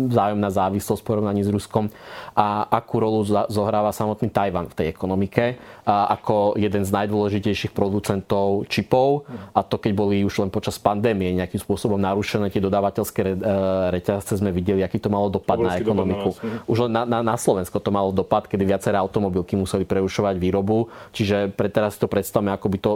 vzájomná 0.10 0.50
závislosť 0.50 1.02
v 1.06 1.08
porovnaní 1.08 1.46
s 1.46 1.54
Ruskom. 1.54 1.94
A 2.34 2.71
akú 2.72 3.04
rolu 3.04 3.28
zohráva 3.52 3.92
samotný 3.92 4.32
Tajvan 4.32 4.72
v 4.72 4.78
tej 4.80 4.88
ekonomike 4.96 5.60
ako 5.84 6.56
jeden 6.56 6.88
z 6.88 6.92
najdôležitejších 6.96 7.76
producentov 7.76 8.64
čipov 8.72 9.28
a 9.52 9.60
to 9.60 9.76
keď 9.76 9.92
boli 9.92 10.24
už 10.24 10.48
len 10.48 10.50
počas 10.50 10.80
pandémie 10.80 11.36
nejakým 11.36 11.60
spôsobom 11.60 12.00
narušené 12.00 12.48
tie 12.48 12.64
dodávateľské 12.64 13.22
e, 13.28 13.32
reťazce 13.92 14.40
sme 14.40 14.56
videli, 14.56 14.80
aký 14.80 15.04
to 15.04 15.12
malo 15.12 15.28
dopad 15.28 15.60
na 15.60 15.76
ekonomiku. 15.76 16.32
Dopad 16.32 16.64
už 16.72 16.88
len 16.88 16.92
na, 16.96 17.04
na, 17.04 17.20
na 17.20 17.36
Slovensko 17.36 17.84
to 17.84 17.92
malo 17.92 18.16
dopad, 18.16 18.48
kedy 18.48 18.64
viaceré 18.64 18.96
automobilky 18.96 19.60
museli 19.60 19.84
preušovať 19.84 20.40
výrobu, 20.40 20.88
čiže 21.12 21.52
pre 21.52 21.68
teraz 21.68 22.00
to 22.00 22.08
predstavme, 22.08 22.56
ako 22.56 22.68
by 22.72 22.78
to 22.80 22.92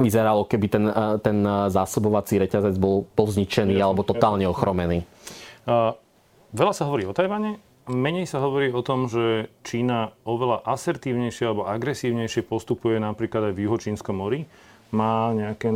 vyzeralo, 0.00 0.48
keby 0.48 0.66
ten, 0.72 0.84
e, 0.88 1.20
ten 1.20 1.36
zásobovací 1.68 2.40
reťazec 2.40 2.80
bol, 2.80 3.04
bol 3.12 3.28
zničený 3.28 3.76
alebo 3.76 4.08
totálne 4.08 4.48
ochromený. 4.48 5.04
Uh, 5.68 5.92
veľa 6.56 6.72
sa 6.72 6.88
hovorí 6.88 7.04
o 7.04 7.12
Tajvane, 7.12 7.60
menej 7.90 8.24
sa 8.30 8.38
hovorí 8.40 8.70
o 8.70 8.80
tom, 8.80 9.10
že 9.10 9.50
Čína 9.66 10.14
oveľa 10.24 10.62
asertívnejšie 10.64 11.44
alebo 11.50 11.66
agresívnejšie 11.66 12.46
postupuje 12.46 13.02
napríklad 13.02 13.50
aj 13.50 13.54
v 13.58 13.62
Juhočínskom 13.66 14.16
mori. 14.16 14.46
Má 14.90 15.30
nejaké 15.30 15.70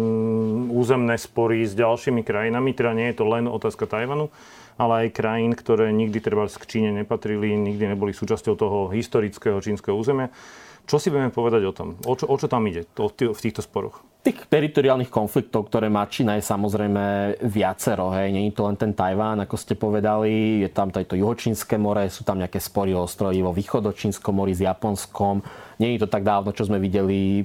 územné 0.75 1.15
spory 1.15 1.63
s 1.63 1.79
ďalšími 1.79 2.27
krajinami, 2.27 2.75
teda 2.75 2.91
nie 2.99 3.15
je 3.15 3.19
to 3.23 3.31
len 3.31 3.47
otázka 3.47 3.87
Tajvanu, 3.87 4.27
ale 4.75 5.07
aj 5.07 5.15
krajín, 5.15 5.55
ktoré 5.55 5.95
nikdy 5.95 6.19
treba 6.19 6.51
k 6.51 6.67
Číne 6.67 6.91
nepatrili, 6.91 7.55
nikdy 7.55 7.95
neboli 7.95 8.11
súčasťou 8.11 8.55
toho 8.59 8.79
historického 8.91 9.63
čínskeho 9.63 9.95
územia. 9.95 10.35
Čo 10.85 11.01
si 11.01 11.09
budeme 11.09 11.33
povedať 11.33 11.63
o 11.65 11.73
tom? 11.73 11.97
O 12.05 12.13
čo, 12.13 12.29
o 12.29 12.37
čo 12.37 12.45
tam 12.45 12.69
ide 12.69 12.85
v 12.85 13.41
týchto 13.41 13.65
sporoch? 13.65 14.05
Tých 14.25 14.49
teritoriálnych 14.49 15.13
konfliktov, 15.13 15.69
ktoré 15.69 15.93
má 15.93 16.09
Čína, 16.09 16.41
je 16.41 16.49
samozrejme 16.49 17.37
viacero. 17.45 18.09
Hej. 18.13 18.33
Není 18.33 18.57
to 18.57 18.65
len 18.65 18.77
ten 18.77 18.97
Tajván, 18.97 19.45
ako 19.45 19.57
ste 19.61 19.77
povedali. 19.77 20.65
Je 20.65 20.69
tam 20.73 20.89
to 20.89 21.05
Juhočínske 21.05 21.77
more, 21.77 22.09
sú 22.09 22.25
tam 22.25 22.41
nejaké 22.41 22.57
spory 22.57 22.97
o 22.97 23.05
ostrovy 23.05 23.45
vo 23.45 23.53
východočínskom 23.53 24.33
mori 24.33 24.57
s 24.57 24.65
Japonskom. 24.65 25.45
Nie 25.79 25.95
je 25.95 26.07
to 26.07 26.09
tak 26.11 26.23
dávno, 26.23 26.55
čo 26.55 26.67
sme 26.67 26.79
videli 26.79 27.43
e, 27.43 27.45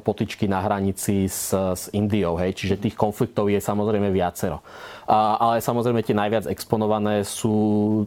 potičky 0.00 0.44
na 0.48 0.60
hranici 0.60 1.24
s, 1.24 1.52
s 1.52 1.88
Indiou. 1.96 2.36
Hej. 2.36 2.58
Čiže 2.58 2.82
tých 2.88 2.96
konfliktov 2.96 3.48
je 3.48 3.60
samozrejme 3.60 4.12
viacero. 4.12 4.60
A, 5.08 5.36
ale 5.36 5.54
samozrejme 5.58 6.00
tie 6.06 6.14
najviac 6.14 6.46
exponované 6.46 7.26
sú 7.26 7.52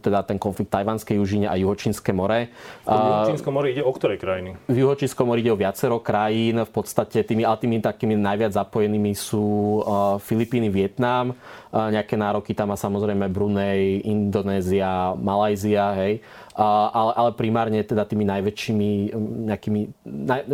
teda 0.00 0.24
ten 0.24 0.40
konflikt 0.40 0.72
Tajvanskej 0.72 1.20
južine 1.20 1.46
a 1.46 1.54
Juhočínske 1.58 2.10
more. 2.10 2.48
V 2.82 2.90
Juhočínskom 2.90 3.52
mori 3.52 3.76
ide 3.76 3.82
o 3.84 3.92
ktoré 3.92 4.16
krajiny? 4.16 4.56
V 4.66 4.86
Juhočínskom 4.86 5.28
mori 5.28 5.44
ide 5.44 5.52
o 5.52 5.60
viacero 5.60 6.00
krajín. 6.00 6.62
V 6.64 6.72
podstate 6.72 7.22
tými, 7.26 7.44
ale 7.44 7.60
tými 7.60 7.78
takými 7.82 8.16
najviac 8.16 8.56
zapojenými 8.56 9.12
sú 9.12 9.44
uh, 9.82 10.16
Filipíny, 10.22 10.72
Vietnam. 10.72 11.36
Uh, 11.70 11.92
nejaké 11.92 12.16
nároky 12.16 12.56
tam 12.56 12.72
má 12.72 12.76
samozrejme 12.80 13.28
Brunei, 13.28 14.00
Indonézia, 14.02 15.12
Malajzia. 15.14 15.92
Hej 16.00 16.24
ale, 16.56 17.12
ale 17.12 17.30
primárne 17.36 17.84
teda 17.84 18.08
tými 18.08 18.24
najväčšími 18.24 19.12
nejakými 19.44 19.80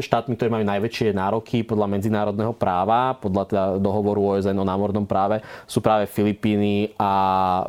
štátmi, 0.02 0.34
ktoré 0.34 0.50
majú 0.50 0.66
najväčšie 0.66 1.14
nároky 1.14 1.62
podľa 1.62 1.86
medzinárodného 1.94 2.50
práva, 2.58 3.14
podľa 3.22 3.42
teda 3.46 3.64
dohovoru 3.78 4.34
OSN 4.34 4.58
o 4.58 4.66
námornom 4.66 5.06
práve, 5.06 5.38
sú 5.70 5.78
práve 5.78 6.10
Filipíny 6.10 6.98
a 6.98 7.12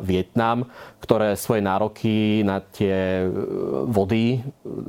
Vietnam, 0.02 0.66
ktoré 0.98 1.38
svoje 1.38 1.62
nároky 1.62 2.42
na 2.42 2.58
tie 2.58 3.22
e, 3.22 3.26
vody 3.86 4.42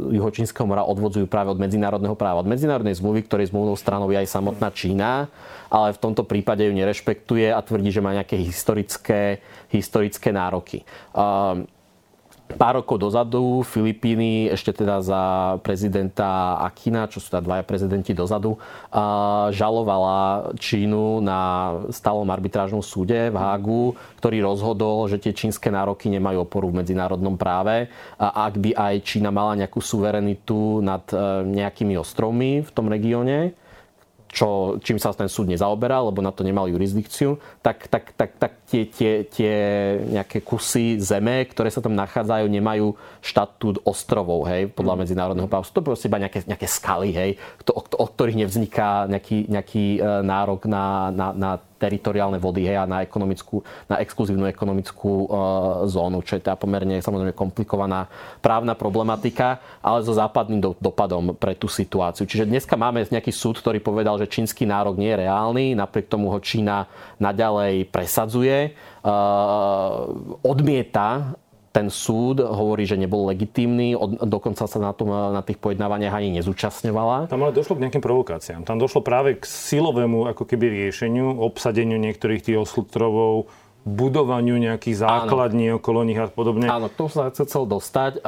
Juhočínskeho 0.09 0.65
mora 0.65 0.81
odvodzujú 0.81 1.29
práve 1.29 1.53
od 1.53 1.61
medzinárodného 1.61 2.17
práva. 2.17 2.41
Od 2.41 2.49
medzinárodnej 2.49 2.97
zmluvy, 2.97 3.29
ktorej 3.29 3.53
zmluvnou 3.53 3.77
stranou 3.77 4.09
je 4.09 4.25
aj 4.25 4.31
samotná 4.31 4.73
Čína, 4.73 5.29
ale 5.69 5.93
v 5.93 6.01
tomto 6.01 6.25
prípade 6.25 6.65
ju 6.65 6.73
nerešpektuje 6.73 7.53
a 7.53 7.61
tvrdí, 7.61 7.93
že 7.93 8.01
má 8.01 8.15
nejaké 8.15 8.41
historické, 8.41 9.43
historické 9.69 10.33
nároky. 10.33 10.81
Um, 11.13 11.69
pár 12.45 12.77
rokov 12.81 13.01
dozadu 13.01 13.65
Filipíny, 13.65 14.53
ešte 14.53 14.85
teda 14.85 15.01
za 15.01 15.23
prezidenta 15.65 16.61
Akina, 16.61 17.09
čo 17.09 17.17
sú 17.17 17.33
teda 17.33 17.41
dvaja 17.41 17.63
prezidenti 17.65 18.13
dozadu, 18.13 18.61
žalovala 19.49 20.53
Čínu 20.55 21.25
na 21.25 21.73
stálom 21.89 22.29
arbitrážnom 22.29 22.85
súde 22.85 23.33
v 23.33 23.37
Hágu, 23.37 23.83
ktorý 24.21 24.45
rozhodol, 24.45 25.09
že 25.09 25.17
tie 25.17 25.33
čínske 25.33 25.73
nároky 25.73 26.07
nemajú 26.13 26.45
oporu 26.45 26.69
v 26.69 26.85
medzinárodnom 26.85 27.33
práve. 27.33 27.89
A 28.21 28.45
ak 28.45 28.61
by 28.61 28.71
aj 28.77 28.95
Čína 29.01 29.33
mala 29.33 29.57
nejakú 29.57 29.81
suverenitu 29.81 30.85
nad 30.85 31.03
e, 31.09 31.43
nejakými 31.49 31.97
ostrovmi 31.97 32.61
v 32.61 32.69
tom 32.71 32.87
regióne, 32.87 33.57
čo, 34.35 34.75
čím 34.83 34.99
sa 34.99 35.15
ten 35.15 35.31
súd 35.31 35.47
nezaoberal, 35.47 36.11
lebo 36.11 36.19
na 36.19 36.35
to 36.35 36.43
nemal 36.43 36.67
jurisdikciu, 36.67 37.39
tak, 37.63 37.87
tak, 37.87 38.11
tak, 38.19 38.35
tak 38.35 38.51
tie, 38.67 38.83
tie, 38.83 39.23
tie 39.23 39.53
nejaké 40.11 40.43
kusy 40.43 40.99
zeme, 40.99 41.47
ktoré 41.47 41.71
sa 41.71 41.79
tam 41.79 41.95
nachádzajú, 41.95 42.43
nemajú 42.51 42.99
štatút 43.23 43.87
ostrovov, 43.87 44.43
hej, 44.51 44.67
podľa 44.75 44.93
mm. 44.93 44.99
medzinárodného 45.07 45.47
práva. 45.47 45.63
Sú 45.63 45.79
to 45.79 45.87
proste 45.87 46.11
iba 46.11 46.19
nejaké, 46.19 46.43
nejaké 46.43 46.67
skaly, 46.67 47.15
hej, 47.15 47.31
od 47.95 48.09
ktorých 48.11 48.43
nevzniká 48.43 49.07
nejaký, 49.07 49.47
nejaký 49.47 49.85
e, 49.97 49.99
nárok 50.27 50.67
na, 50.67 51.15
na, 51.15 51.27
na 51.31 51.51
teritoriálne 51.85 52.41
vody 52.41 52.65
hej, 52.65 52.81
a 52.81 52.89
na, 52.89 53.05
ekonomickú, 53.05 53.61
na 53.85 54.01
exkluzívnu 54.01 54.49
ekonomickú 54.49 55.11
e, 55.13 55.27
zónu, 55.85 56.25
čo 56.25 56.41
je 56.41 56.41
teda 56.41 56.57
pomerne 56.57 56.97
samozrejme 56.97 57.37
komplikovaná 57.37 58.09
právna 58.41 58.73
problematika, 58.73 59.61
ale 59.85 60.01
so 60.01 60.17
západným 60.17 60.57
do, 60.57 60.73
dopadom 60.81 61.37
pre 61.37 61.53
tú 61.53 61.69
situáciu. 61.69 62.25
Čiže 62.25 62.49
dneska 62.49 62.73
máme 62.73 63.05
nejaký 63.05 63.29
súd, 63.29 63.61
ktorý 63.61 63.77
povedal, 63.85 64.17
že 64.17 64.25
čínsky 64.25 64.65
nárok 64.65 64.97
nie 64.97 65.13
je 65.13 65.21
reálny, 65.29 65.65
napriek 65.77 66.09
tomu 66.09 66.33
ho 66.33 66.41
Čína 66.41 66.89
naďalej 67.21 67.93
presadzuje, 67.93 68.57
e, 68.65 68.69
odmieta 70.41 71.37
ten 71.75 71.91
súd 71.91 72.39
hovorí, 72.39 72.87
že 72.87 72.95
nebol 72.95 73.27
legitímny, 73.27 73.99
od, 73.99 74.23
dokonca 74.23 74.63
sa 74.63 74.79
na, 74.79 74.95
tom, 74.95 75.11
na 75.11 75.43
tých 75.43 75.59
pojednávaniach 75.59 76.15
ani 76.15 76.39
nezúčastňovala. 76.39 77.27
Tam 77.27 77.43
ale 77.43 77.51
došlo 77.51 77.75
k 77.75 77.83
nejakým 77.83 77.99
provokáciám. 77.99 78.63
Tam 78.63 78.79
došlo 78.79 79.03
práve 79.03 79.35
k 79.35 79.43
silovému 79.43 80.31
ako 80.31 80.47
keby 80.47 80.71
riešeniu, 80.71 81.35
obsadeniu 81.43 81.99
niektorých 81.99 82.47
tých 82.47 82.63
ostrovov, 82.63 83.51
budovaniu 83.83 84.57
nejakých 84.57 85.03
základní 85.03 85.69
Áno. 85.69 85.83
okolo 85.83 86.07
nich 86.07 86.17
a 86.17 86.31
podobne. 86.31 86.65
Áno, 86.71 86.87
k 86.87 86.95
tomu 86.95 87.11
sa 87.11 87.27
chcel 87.29 87.67
dostať. 87.67 88.23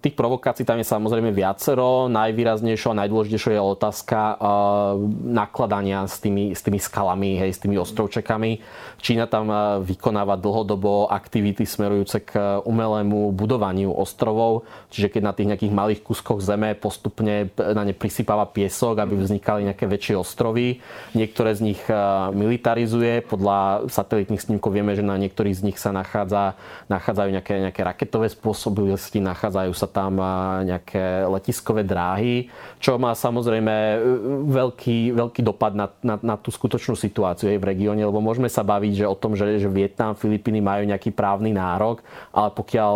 Tých 0.00 0.16
provokácií 0.16 0.64
tam 0.64 0.80
je 0.80 0.88
samozrejme 0.88 1.28
viacero. 1.28 2.08
Najvýraznejšou 2.08 2.96
a 2.96 3.04
najdôležitejšou 3.04 3.52
je 3.52 3.60
otázka 3.60 4.18
uh, 4.32 4.96
nakladania 5.28 6.08
s 6.08 6.24
tými, 6.24 6.56
s 6.56 6.64
tými 6.64 6.80
skalami, 6.80 7.36
hej, 7.36 7.52
s 7.52 7.60
tými 7.60 7.76
ostrovčekami. 7.76 8.64
Čína 8.96 9.28
tam 9.28 9.52
uh, 9.52 9.76
vykonáva 9.84 10.40
dlhodobo 10.40 11.04
aktivity 11.12 11.68
smerujúce 11.68 12.24
k 12.24 12.64
umelému 12.64 13.28
budovaniu 13.36 13.92
ostrovov. 13.92 14.64
Čiže 14.88 15.12
keď 15.12 15.22
na 15.22 15.36
tých 15.36 15.48
nejakých 15.52 15.76
malých 15.76 16.00
kuskoch 16.00 16.40
zeme 16.40 16.72
postupne 16.72 17.52
na 17.60 17.84
ne 17.84 17.92
prisypáva 17.92 18.48
piesok, 18.48 19.04
aby 19.04 19.20
vznikali 19.20 19.68
nejaké 19.68 19.84
väčšie 19.84 20.16
ostrovy. 20.16 20.80
Niektoré 21.12 21.52
z 21.52 21.76
nich 21.76 21.80
uh, 21.92 22.32
militarizuje. 22.32 23.20
Podľa 23.20 23.84
satelitných 23.92 24.40
snímkov 24.40 24.72
vieme, 24.72 24.96
že 24.96 25.04
na 25.04 25.20
niektorých 25.20 25.60
z 25.60 25.64
nich 25.68 25.76
sa 25.76 25.92
nachádza, 25.92 26.56
nachádzajú 26.88 27.28
nejaké, 27.36 27.54
nejaké 27.68 27.84
raketové 27.84 28.32
spôsobilosti, 28.32 29.20
nachádzajú 29.20 29.76
sa 29.76 29.89
tam 29.90 30.22
nejaké 30.62 31.26
letiskové 31.26 31.82
dráhy, 31.82 32.46
čo 32.78 32.96
má 32.96 33.12
samozrejme 33.12 33.74
e, 33.74 33.98
veľký, 34.46 35.12
veľký 35.12 35.40
dopad 35.42 35.74
na, 35.74 35.90
na, 36.00 36.14
na 36.22 36.34
tú 36.38 36.54
skutočnú 36.54 36.94
situáciu 36.94 37.50
aj 37.50 37.58
v 37.58 37.68
regióne, 37.68 38.06
lebo 38.06 38.22
môžeme 38.22 38.46
sa 38.46 38.62
baviť 38.62 39.02
že 39.02 39.06
o 39.10 39.18
tom, 39.18 39.34
že, 39.34 39.58
že 39.58 39.68
Vietnam, 39.68 40.14
Filipíny 40.14 40.62
majú 40.62 40.86
nejaký 40.86 41.10
právny 41.10 41.50
nárok, 41.50 42.00
ale 42.30 42.54
pokiaľ 42.54 42.94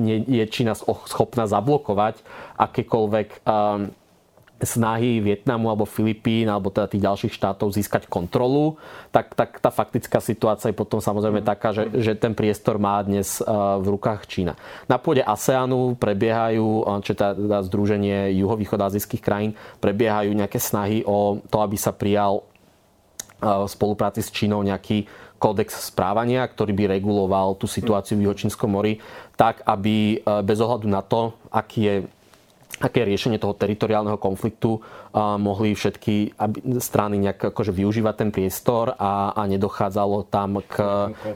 nie 0.00 0.24
je 0.24 0.44
Čína 0.48 0.72
schopná 1.06 1.44
zablokovať 1.44 2.24
akékoľvek 2.56 3.28
um, 3.44 3.92
snahy 4.62 5.18
Vietnamu 5.18 5.68
alebo 5.68 5.84
Filipín 5.84 6.46
alebo 6.46 6.70
teda 6.70 6.86
tých 6.86 7.02
ďalších 7.02 7.34
štátov 7.34 7.74
získať 7.74 8.06
kontrolu, 8.06 8.78
tak, 9.10 9.34
tak 9.34 9.58
tá 9.58 9.74
faktická 9.74 10.22
situácia 10.22 10.70
je 10.70 10.78
potom 10.78 11.02
samozrejme 11.02 11.42
mm. 11.42 11.46
taká, 11.46 11.74
že, 11.74 11.90
že 11.98 12.14
ten 12.14 12.32
priestor 12.32 12.78
má 12.78 13.02
dnes 13.02 13.42
v 13.42 13.86
rukách 13.86 14.30
Čína. 14.30 14.54
Na 14.86 15.02
pôde 15.02 15.26
ASEANu 15.26 15.98
prebiehajú, 15.98 16.86
čo 17.02 17.12
teda 17.12 17.60
Združenie 17.66 18.32
juhovýchodazijských 18.38 19.22
krajín, 19.22 19.52
prebiehajú 19.82 20.30
nejaké 20.30 20.62
snahy 20.62 21.02
o 21.02 21.42
to, 21.50 21.58
aby 21.58 21.74
sa 21.74 21.90
prijal 21.90 22.46
v 23.42 23.66
spolupráci 23.66 24.22
s 24.22 24.30
Čínou 24.30 24.62
nejaký 24.62 25.10
kódex 25.42 25.90
správania, 25.90 26.46
ktorý 26.46 26.70
by 26.70 26.84
reguloval 26.94 27.58
tú 27.58 27.66
situáciu 27.66 28.14
v 28.14 28.30
Juhočínskom 28.30 28.70
mori 28.70 29.02
tak, 29.34 29.66
aby 29.66 30.22
bez 30.46 30.62
ohľadu 30.62 30.86
na 30.86 31.02
to, 31.02 31.34
aký 31.50 31.80
je 31.82 31.94
aké 32.82 33.06
riešenie 33.06 33.38
toho 33.38 33.54
teritoriálneho 33.54 34.18
konfliktu 34.18 34.82
mohli 35.16 35.76
všetky 35.76 36.40
strany 36.80 37.20
nejak 37.20 37.52
akože 37.52 37.72
využívať 37.72 38.14
ten 38.16 38.30
priestor 38.32 38.96
a, 38.96 39.36
a 39.36 39.44
nedochádzalo 39.44 40.24
tam 40.32 40.64
k, 40.64 40.76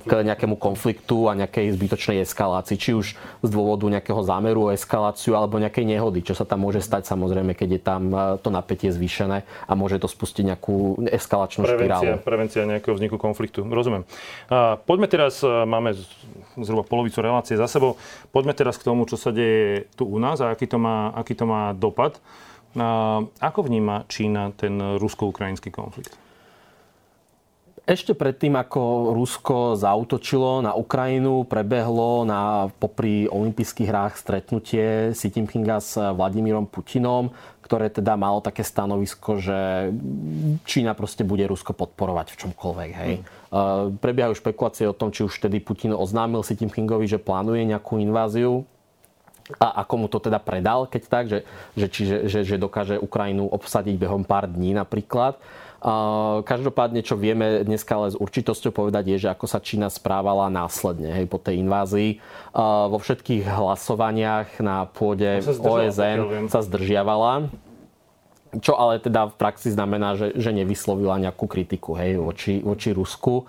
k 0.05 0.13
nejakému 0.25 0.57
konfliktu 0.57 1.29
a 1.29 1.37
nejakej 1.37 1.77
zbytočnej 1.77 2.25
eskalácii. 2.25 2.81
Či 2.81 2.91
už 2.97 3.07
z 3.17 3.49
dôvodu 3.49 3.85
nejakého 3.87 4.21
zámeru 4.25 4.69
o 4.69 4.73
eskaláciu 4.73 5.37
alebo 5.37 5.61
nejakej 5.61 5.85
nehody, 5.85 6.25
čo 6.25 6.33
sa 6.33 6.49
tam 6.49 6.65
môže 6.65 6.81
stať 6.81 7.05
samozrejme, 7.07 7.53
keď 7.53 7.69
je 7.77 7.81
tam 7.85 8.03
to 8.41 8.49
napätie 8.49 8.89
zvýšené 8.89 9.45
a 9.45 9.73
môže 9.77 10.01
to 10.01 10.09
spustiť 10.09 10.57
nejakú 10.57 11.07
eskalačnú 11.13 11.69
prevencia, 11.69 11.77
špirálu. 11.77 12.25
Prevencia 12.25 12.63
nejakého 12.65 12.97
vzniku 12.97 13.21
konfliktu. 13.21 13.61
Rozumiem. 13.61 14.09
A 14.49 14.81
poďme 14.81 15.07
teraz, 15.07 15.45
máme 15.45 15.93
zhruba 16.57 16.83
polovicu 16.89 17.21
relácie 17.21 17.61
za 17.61 17.69
sebou, 17.69 18.01
poďme 18.33 18.57
teraz 18.57 18.81
k 18.81 18.87
tomu, 18.89 19.05
čo 19.05 19.21
sa 19.21 19.29
deje 19.31 19.93
tu 19.95 20.09
u 20.09 20.17
nás 20.17 20.41
a 20.41 20.57
aký 20.57 20.65
to 20.65 20.81
má, 20.81 21.13
aký 21.13 21.37
to 21.37 21.45
má 21.45 21.77
dopad. 21.77 22.17
Ako 23.41 23.61
vníma 23.65 24.05
Čína 24.07 24.53
ten 24.53 24.77
rusko-ukrajinský 25.01 25.73
konflikt? 25.73 26.13
Ešte 27.87 28.19
predtým, 28.19 28.59
ako 28.59 29.15
Rusko 29.15 29.79
zautočilo 29.79 30.59
na 30.59 30.75
Ukrajinu, 30.75 31.47
prebehlo 31.47 32.27
na 32.27 32.67
popri 32.83 33.31
olympijských 33.31 33.87
hrách 33.87 34.19
stretnutie 34.19 35.15
Xi 35.15 35.31
Jinpinga 35.31 35.79
s 35.79 35.95
Vladimírom 35.95 36.67
Putinom, 36.67 37.31
ktoré 37.63 37.87
teda 37.87 38.19
malo 38.19 38.43
také 38.43 38.67
stanovisko, 38.67 39.39
že 39.39 39.95
Čína 40.67 40.99
proste 40.99 41.23
bude 41.23 41.47
Rusko 41.47 41.79
podporovať 41.79 42.35
v 42.35 42.39
čomkoľvek. 42.43 42.91
Hej. 42.91 43.13
Mm. 43.23 44.03
Prebiehajú 44.03 44.35
špekulácie 44.35 44.91
o 44.91 44.99
tom, 44.99 45.15
či 45.15 45.23
už 45.23 45.39
tedy 45.39 45.63
Putin 45.63 45.95
oznámil 45.95 46.43
Xi 46.43 46.59
Jinpingovi, 46.59 47.07
že 47.07 47.23
plánuje 47.23 47.71
nejakú 47.71 48.03
inváziu 48.03 48.67
a 49.63 49.87
ako 49.87 49.95
mu 49.95 50.07
to 50.11 50.19
teda 50.19 50.43
predal, 50.43 50.91
keď 50.91 51.03
tak, 51.07 51.25
že, 51.31 51.47
že, 51.79 51.87
čiže, 51.87 52.17
že, 52.27 52.41
že 52.43 52.57
dokáže 52.59 52.99
Ukrajinu 52.99 53.47
obsadiť 53.47 53.95
behom 53.95 54.27
pár 54.27 54.51
dní 54.51 54.75
napríklad. 54.75 55.39
Každopádne, 56.43 57.05
čo 57.07 57.15
vieme 57.15 57.63
dneska 57.63 57.95
ale 57.95 58.11
s 58.11 58.19
určitosťou 58.19 58.75
povedať, 58.75 59.07
je, 59.07 59.29
že 59.29 59.29
ako 59.31 59.47
sa 59.47 59.63
Čína 59.63 59.87
správala 59.87 60.51
následne 60.51 61.15
hej, 61.15 61.31
po 61.31 61.39
tej 61.39 61.63
invázii. 61.63 62.19
Vo 62.91 62.99
všetkých 62.99 63.47
hlasovaniach 63.47 64.59
na 64.59 64.91
pôde 64.91 65.39
sa 65.47 65.55
OSN 65.55 66.51
sa 66.51 66.65
zdržiavala 66.67 67.47
čo 68.63 68.79
ale 68.79 69.03
teda 69.03 69.31
v 69.31 69.39
praxi 69.39 69.75
znamená, 69.75 70.15
že, 70.17 70.33
že 70.39 70.55
nevyslovila 70.55 71.21
nejakú 71.21 71.47
kritiku 71.51 71.99
hej, 71.99 72.19
voči, 72.21 72.63
voči 72.63 72.95
Rusku. 72.95 73.45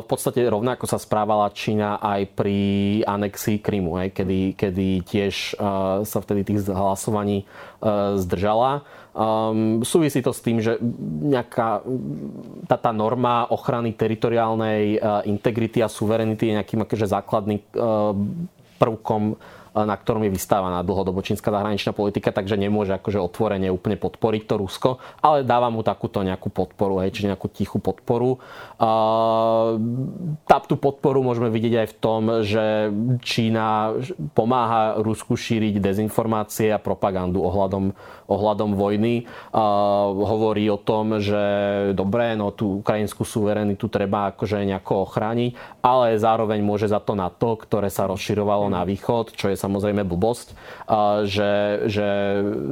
V 0.00 0.06
podstate 0.06 0.42
rovnako 0.46 0.90
sa 0.90 0.98
správala 0.98 1.52
Čína 1.54 2.02
aj 2.02 2.34
pri 2.34 2.58
anexii 3.06 3.62
Krymu, 3.62 4.02
hej, 4.02 4.10
kedy, 4.10 4.40
kedy 4.58 4.88
tiež 5.06 5.58
sa 6.02 6.18
vtedy 6.22 6.42
tých 6.42 6.66
hlasovaní 6.70 7.46
zdržala. 8.18 8.82
Um, 9.14 9.86
súvisí 9.86 10.18
to 10.26 10.34
s 10.34 10.42
tým, 10.42 10.58
že 10.58 10.74
nejaká 11.22 11.86
tá, 12.66 12.74
tá 12.74 12.90
norma 12.90 13.46
ochrany 13.46 13.94
teritoriálnej 13.94 14.98
uh, 14.98 15.22
integrity 15.22 15.86
a 15.86 15.86
suverenity 15.86 16.50
je 16.50 16.58
nejakým 16.58 16.82
akože 16.82 17.06
základným 17.06 17.62
uh, 17.62 18.10
prvkom 18.82 19.38
na 19.74 19.98
ktorom 19.98 20.22
je 20.22 20.30
vystávaná 20.30 20.86
dlhodobo 20.86 21.18
čínska 21.18 21.50
zahraničná 21.50 21.90
politika, 21.90 22.30
takže 22.30 22.54
nemôže 22.54 22.94
akože 22.94 23.18
otvorene 23.18 23.74
úplne 23.74 23.98
podporiť 23.98 24.42
to 24.46 24.54
Rusko, 24.54 24.90
ale 25.18 25.42
dáva 25.42 25.66
mu 25.74 25.82
takúto 25.82 26.22
nejakú 26.22 26.54
podporu, 26.54 27.02
hej, 27.02 27.10
čiže 27.10 27.34
nejakú 27.34 27.50
tichú 27.50 27.82
podporu. 27.82 28.38
Tá 30.46 30.56
tú 30.64 30.78
podporu 30.78 31.26
môžeme 31.26 31.50
vidieť 31.50 31.74
aj 31.84 31.88
v 31.90 31.96
tom, 31.98 32.22
že 32.46 32.64
Čína 33.20 33.98
pomáha 34.32 35.02
Rusku 35.02 35.34
šíriť 35.34 35.82
dezinformácie 35.82 36.70
a 36.70 36.78
propagandu 36.78 37.42
ohľadom, 37.42 37.92
ohľadom 38.28 38.76
vojny. 38.76 39.24
Hovorí 40.14 40.68
o 40.70 40.78
tom, 40.80 41.18
že 41.20 41.42
dobre, 41.92 42.36
no 42.36 42.52
tú 42.54 42.80
ukrajinskú 42.84 43.26
suverenitu 43.26 43.88
treba 43.88 44.32
akože 44.32 44.64
nejako 44.64 45.08
ochrániť, 45.08 45.82
ale 45.84 46.16
zároveň 46.16 46.60
môže 46.62 46.86
za 46.86 47.02
to 47.02 47.18
NATO, 47.18 47.58
ktoré 47.58 47.90
sa 47.90 48.06
rozširovalo 48.06 48.70
na 48.70 48.86
východ, 48.86 49.34
čo 49.34 49.50
je 49.50 49.56
samozrejme 49.58 50.06
blbosť, 50.06 50.54
že, 51.26 51.52
že 51.90 52.08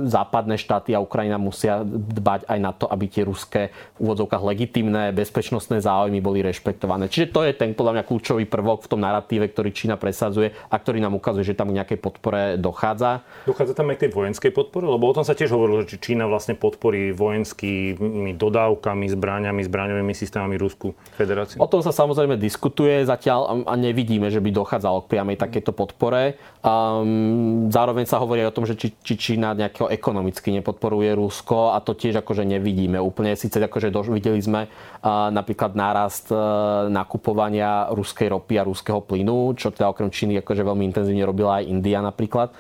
západné 0.06 0.54
štáty 0.60 0.94
a 0.94 1.02
Ukrajina 1.02 1.40
musia 1.40 1.82
dbať 1.82 2.46
aj 2.46 2.58
na 2.62 2.70
to, 2.70 2.86
aby 2.86 3.10
tie 3.10 3.26
ruské 3.26 3.74
v 3.98 4.06
úvodzovkách 4.06 4.46
legitimné 4.46 5.10
bezpečnostné 5.10 5.82
záujmy 5.82 6.22
boli 6.22 6.46
rešpektované. 6.46 7.10
Čiže 7.10 7.34
to 7.34 7.42
je 7.42 7.56
ten 7.56 7.74
podľa 7.74 7.98
mňa 7.98 8.04
kľúčový 8.06 8.44
prvok 8.46 8.86
v 8.86 8.90
tom 8.94 9.02
narratíve, 9.02 9.50
ktorý 9.50 9.74
Čína 9.74 9.98
presadzuje 9.98 10.54
a 10.70 10.76
ktorý 10.78 11.02
nám 11.02 11.18
ukazuje, 11.18 11.42
že 11.42 11.58
tam 11.58 11.74
k 11.74 11.82
nejakej 11.82 11.98
podpore 11.98 12.54
dochádza. 12.62 13.26
Dochádza 13.42 13.74
tam 13.74 13.90
aj 13.90 13.96
k 13.98 14.02
tej 14.06 14.10
vojenskej 14.14 14.52
podpore? 14.54 14.86
Lebo 14.86 15.10
o 15.10 15.16
tom 15.16 15.26
sa 15.26 15.34
tiež 15.34 15.41
hovorilo, 15.50 15.82
že 15.82 15.98
Čína 15.98 16.30
vlastne 16.30 16.54
podporí 16.54 17.10
vojenskými 17.10 18.38
dodávkami, 18.38 19.10
zbraniami, 19.10 19.66
zbraňovými 19.66 20.14
systémami 20.14 20.54
Rusku 20.60 20.94
federáciu. 21.18 21.58
O 21.58 21.66
tom 21.66 21.82
sa 21.82 21.90
samozrejme 21.90 22.38
diskutuje 22.38 23.02
zatiaľ 23.02 23.66
a 23.66 23.74
nevidíme, 23.74 24.30
že 24.30 24.38
by 24.38 24.54
dochádzalo 24.54 25.08
k 25.08 25.10
priamej 25.16 25.36
takéto 25.40 25.74
podpore. 25.74 26.36
Um, 26.62 27.72
zároveň 27.72 28.06
sa 28.06 28.22
hovorí 28.22 28.46
o 28.46 28.54
tom, 28.54 28.68
že 28.68 28.78
či, 28.78 28.94
či 29.02 29.14
Čína 29.18 29.56
nejakého 29.56 29.90
ekonomicky 29.90 30.52
nepodporuje 30.54 31.16
Rusko 31.16 31.74
a 31.74 31.82
to 31.82 31.96
tiež 31.96 32.22
akože 32.22 32.46
nevidíme 32.46 33.00
úplne. 33.00 33.34
Sice 33.34 33.58
akože 33.58 33.90
do, 33.90 34.04
videli 34.06 34.38
sme 34.38 34.68
uh, 34.68 35.32
napríklad 35.32 35.74
nárast 35.74 36.30
uh, 36.30 36.86
nakupovania 36.92 37.90
ruskej 37.90 38.30
ropy 38.30 38.60
a 38.60 38.66
ruského 38.68 39.00
plynu, 39.00 39.56
čo 39.56 39.72
teda 39.72 39.88
okrem 39.88 40.12
Číny 40.12 40.38
akože 40.44 40.62
veľmi 40.62 40.84
intenzívne 40.86 41.24
robila 41.24 41.62
aj 41.62 41.70
India 41.70 41.98
napríklad 42.04 42.52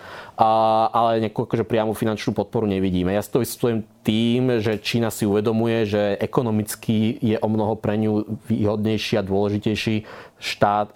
ale 0.90 1.22
nejakú 1.22 1.46
akože 1.46 1.64
priamu 1.64 1.94
finančnú 1.94 2.34
podporu 2.34 2.66
nevidíme. 2.66 3.14
Ja 3.14 3.22
si 3.22 3.30
to 3.30 3.42
vysvetľujem 3.42 3.80
tým, 4.02 4.42
že 4.58 4.82
Čína 4.82 5.14
si 5.14 5.22
uvedomuje, 5.22 5.86
že 5.86 6.18
ekonomicky 6.18 7.22
je 7.22 7.38
o 7.38 7.48
mnoho 7.48 7.78
pre 7.78 7.94
ňu 7.94 8.26
výhodnejší 8.50 9.22
a 9.22 9.26
dôležitejší 9.26 10.02
štát, 10.42 10.90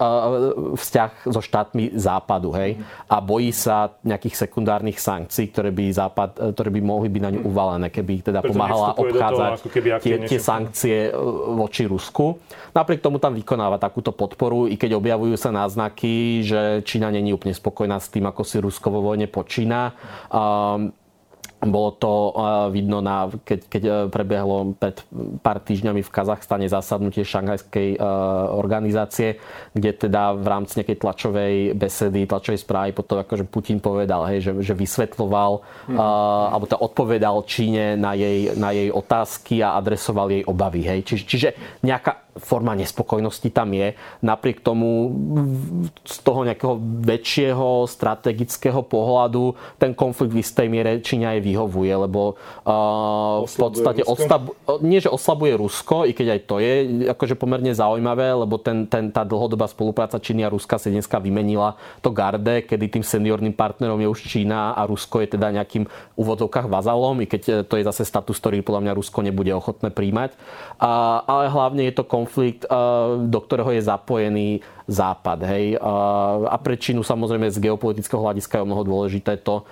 vzťah 0.75 1.11
so 1.31 1.39
štátmi 1.39 1.95
západu. 1.95 2.51
Hej? 2.51 2.83
A 3.07 3.23
bojí 3.23 3.55
sa 3.55 3.95
nejakých 4.03 4.35
sekundárnych 4.35 4.99
sankcií, 4.99 5.55
ktoré 5.55 5.71
by, 5.71 5.85
západ, 5.95 6.53
ktoré 6.59 6.75
by 6.75 6.81
mohli 6.83 7.09
byť 7.09 7.23
na 7.23 7.31
ňu 7.39 7.41
uvalené, 7.47 7.87
keby 7.95 8.27
teda 8.27 8.43
Preto 8.43 8.51
pomáhala 8.51 8.99
obchádzať 8.99 9.51
toho, 9.63 9.71
keby 9.71 9.89
tie, 10.03 10.17
tie 10.27 10.41
sankcie 10.43 10.97
e, 11.09 11.11
voči 11.55 11.87
Rusku. 11.87 12.43
Napriek 12.75 12.99
tomu 12.99 13.23
tam 13.23 13.39
vykonáva 13.39 13.79
takúto 13.79 14.11
podporu, 14.11 14.67
i 14.67 14.75
keď 14.75 14.99
objavujú 14.99 15.39
sa 15.39 15.55
náznaky, 15.55 16.43
že 16.43 16.83
Čína 16.83 17.15
není 17.15 17.31
úplne 17.31 17.55
spokojná 17.55 18.03
s 18.03 18.11
tým, 18.11 18.27
ako 18.27 18.43
si 18.43 18.59
Rusko 18.59 18.91
vo 18.91 19.01
vojne 19.15 19.31
počína. 19.31 19.95
Um, 20.29 20.91
bolo 21.65 21.91
to 21.97 22.13
vidno, 22.69 23.01
na, 23.01 23.33
keď, 23.33 23.61
keď 23.67 23.83
e, 23.83 23.93
prebiehlo 24.13 24.77
pred 24.77 25.01
pár 25.41 25.57
týždňami 25.65 26.05
v 26.05 26.13
Kazachstane 26.13 26.69
zasadnutie 26.69 27.25
šanghajskej 27.25 27.97
e, 27.97 27.99
organizácie, 28.53 29.41
kde 29.73 29.91
teda 29.97 30.37
v 30.37 30.47
rámci 30.47 30.81
nejakej 30.81 31.01
tlačovej 31.01 31.55
besedy, 31.73 32.29
tlačovej 32.29 32.61
správy 32.61 32.91
potom 32.93 33.21
akože 33.25 33.49
Putin 33.49 33.81
povedal, 33.81 34.29
hej, 34.29 34.45
že, 34.45 34.53
že 34.61 34.75
vysvetloval 34.77 35.61
uh, 35.61 36.53
alebo 36.53 36.69
to 36.69 36.77
odpovedal 36.77 37.45
Číne 37.49 37.97
na 37.97 38.13
jej, 38.13 38.53
na 38.57 38.73
jej 38.73 38.89
otázky 38.93 39.61
a 39.65 39.77
adresoval 39.77 40.33
jej 40.33 40.45
obavy. 40.45 40.85
Hej. 40.85 41.01
Čiže, 41.09 41.25
čiže 41.25 41.49
nejaká 41.85 42.26
forma 42.39 42.77
nespokojnosti 42.77 43.49
tam 43.51 43.73
je. 43.73 43.97
Napriek 44.23 44.61
tomu 44.61 45.13
z 46.05 46.17
toho 46.21 46.45
nejakého 46.45 46.77
väčšieho 47.03 47.89
strategického 47.89 48.85
pohľadu 48.85 49.57
ten 49.81 49.97
konflikt 49.97 50.33
v 50.37 50.41
istej 50.45 50.67
miere 50.69 51.01
Číňa 51.01 51.37
aj 51.37 51.41
vyhovuje, 51.41 51.93
lebo 52.07 52.37
uh, 52.37 53.45
v 53.45 53.57
podstate 53.57 54.03
oslab, 54.05 54.53
nie, 54.85 55.01
že 55.01 55.13
oslabuje 55.13 55.57
Rusko, 55.57 56.05
i 56.05 56.13
keď 56.13 56.27
aj 56.37 56.41
to 56.45 56.57
je 56.61 56.73
akože 57.11 57.35
pomerne 57.41 57.73
zaujímavé, 57.73 58.37
lebo 58.37 58.61
ten, 58.61 58.85
ten, 58.87 59.09
tá 59.09 59.25
dlhodobá 59.25 59.67
spolupráca 59.67 60.21
Číny 60.21 60.45
a 60.45 60.53
Ruska 60.53 60.77
sa 60.77 60.93
dneska 60.93 61.17
vymenila 61.19 61.81
to 62.05 62.13
garde, 62.13 62.69
kedy 62.69 63.01
tým 63.01 63.05
seniorným 63.05 63.57
partnerom 63.57 63.99
je 63.99 64.09
už 64.13 64.21
Čína 64.29 64.77
a 64.77 64.85
Rusko 64.85 65.25
je 65.25 65.35
teda 65.35 65.51
nejakým 65.57 65.89
úvodzovkách 66.21 66.69
vazalom, 66.69 67.25
i 67.25 67.27
keď 67.27 67.65
to 67.65 67.81
je 67.81 67.85
zase 67.89 68.05
status, 68.05 68.37
ktorý 68.39 68.61
podľa 68.61 68.83
mňa 68.85 68.97
Rusko 68.99 69.25
nebude 69.25 69.51
ochotné 69.57 69.89
príjmať. 69.89 70.37
A, 70.77 71.25
ale 71.25 71.49
hlavne 71.49 71.83
je 71.89 71.95
to 71.97 72.05
konflikt 72.05 72.26
konflikt, 72.27 72.67
do 73.31 73.39
ktorého 73.39 73.71
je 73.71 73.87
zapojený 73.87 74.49
Západ. 74.87 75.43
Hej. 75.47 75.79
A 76.47 76.55
pre 76.63 76.79
Čínu 76.79 77.03
samozrejme 77.03 77.51
z 77.51 77.59
geopolitického 77.59 78.23
hľadiska 78.23 78.63
je 78.63 78.67
mnoho 78.67 78.87
dôležité 78.87 79.39
to, 79.43 79.63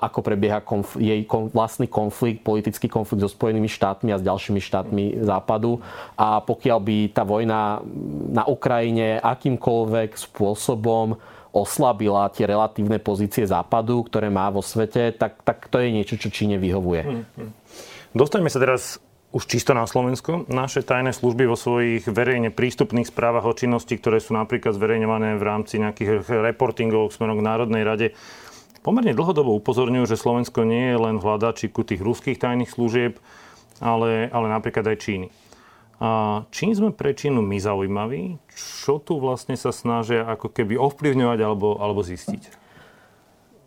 ako 0.00 0.20
prebieha 0.24 0.60
konf- 0.64 1.00
jej 1.00 1.24
vlastný 1.52 1.88
konflikt, 1.88 2.44
politický 2.44 2.88
konflikt 2.88 3.24
so 3.24 3.28
Spojenými 3.28 3.68
štátmi 3.68 4.08
a 4.12 4.20
s 4.20 4.24
ďalšími 4.24 4.60
štátmi 4.60 5.04
Západu. 5.24 5.80
A 6.16 6.40
pokiaľ 6.44 6.78
by 6.80 6.96
tá 7.12 7.24
vojna 7.28 7.84
na 8.32 8.44
Ukrajine 8.48 9.20
akýmkoľvek 9.20 10.16
spôsobom 10.16 11.16
oslabila 11.52 12.32
tie 12.32 12.48
relatívne 12.48 12.96
pozície 12.96 13.44
Západu, 13.44 14.00
ktoré 14.08 14.32
má 14.32 14.48
vo 14.48 14.64
svete, 14.64 15.12
tak, 15.12 15.44
tak 15.44 15.68
to 15.68 15.76
je 15.76 15.92
niečo, 15.92 16.16
čo 16.16 16.32
Číne 16.32 16.56
vyhovuje. 16.56 17.02
Hmm, 17.04 17.24
hmm. 17.36 17.50
Dostaňme 18.16 18.48
sa 18.48 18.60
teraz 18.60 18.96
už 19.32 19.48
čisto 19.48 19.72
na 19.72 19.88
Slovensku. 19.88 20.44
Naše 20.52 20.84
tajné 20.84 21.16
služby 21.16 21.48
vo 21.48 21.56
svojich 21.56 22.04
verejne 22.04 22.52
prístupných 22.52 23.08
správach 23.08 23.48
o 23.48 23.56
činnosti, 23.56 23.96
ktoré 23.96 24.20
sú 24.20 24.36
napríklad 24.36 24.76
zverejňované 24.76 25.40
v 25.40 25.44
rámci 25.44 25.80
nejakých 25.80 26.28
reportingov 26.28 27.16
smerom 27.16 27.40
k 27.40 27.46
Národnej 27.48 27.82
rade, 27.82 28.06
pomerne 28.84 29.16
dlhodobo 29.16 29.56
upozorňujú, 29.56 30.04
že 30.04 30.20
Slovensko 30.20 30.68
nie 30.68 30.92
je 30.92 30.98
len 31.00 31.16
v 31.16 31.24
hľadačiku 31.24 31.80
tých 31.80 32.04
ruských 32.04 32.36
tajných 32.36 32.68
služieb, 32.68 33.16
ale, 33.80 34.28
ale 34.28 34.46
napríklad 34.52 34.84
aj 34.92 35.00
Číny. 35.00 35.28
A 36.02 36.42
čím 36.52 36.74
sme 36.76 36.90
pre 36.92 37.16
Čínu 37.16 37.40
my 37.40 37.56
zaujímaví? 37.56 38.36
Čo 38.84 39.00
tu 39.00 39.16
vlastne 39.22 39.56
sa 39.56 39.72
snažia 39.72 40.28
ako 40.28 40.50
keby 40.52 40.76
ovplyvňovať 40.76 41.38
alebo, 41.40 41.78
alebo 41.80 42.04
zistiť? 42.04 42.61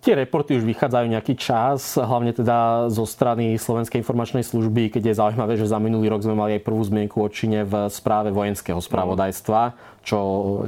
Tie 0.06 0.14
reporty 0.14 0.62
už 0.62 0.70
vychádzajú 0.70 1.18
nejaký 1.18 1.34
čas, 1.34 1.98
hlavne 1.98 2.30
teda 2.30 2.94
zo 2.94 3.10
strany 3.10 3.58
Slovenskej 3.58 4.06
informačnej 4.06 4.46
služby, 4.46 4.94
keď 4.94 5.02
je 5.10 5.18
zaujímavé, 5.18 5.58
že 5.58 5.66
za 5.66 5.82
minulý 5.82 6.14
rok 6.14 6.22
sme 6.22 6.38
mali 6.38 6.62
aj 6.62 6.62
prvú 6.62 6.86
zmienku 6.86 7.18
o 7.18 7.26
Číne 7.26 7.66
v 7.66 7.90
správe 7.90 8.30
vojenského 8.30 8.78
spravodajstva, 8.78 9.74
čo 10.06 10.18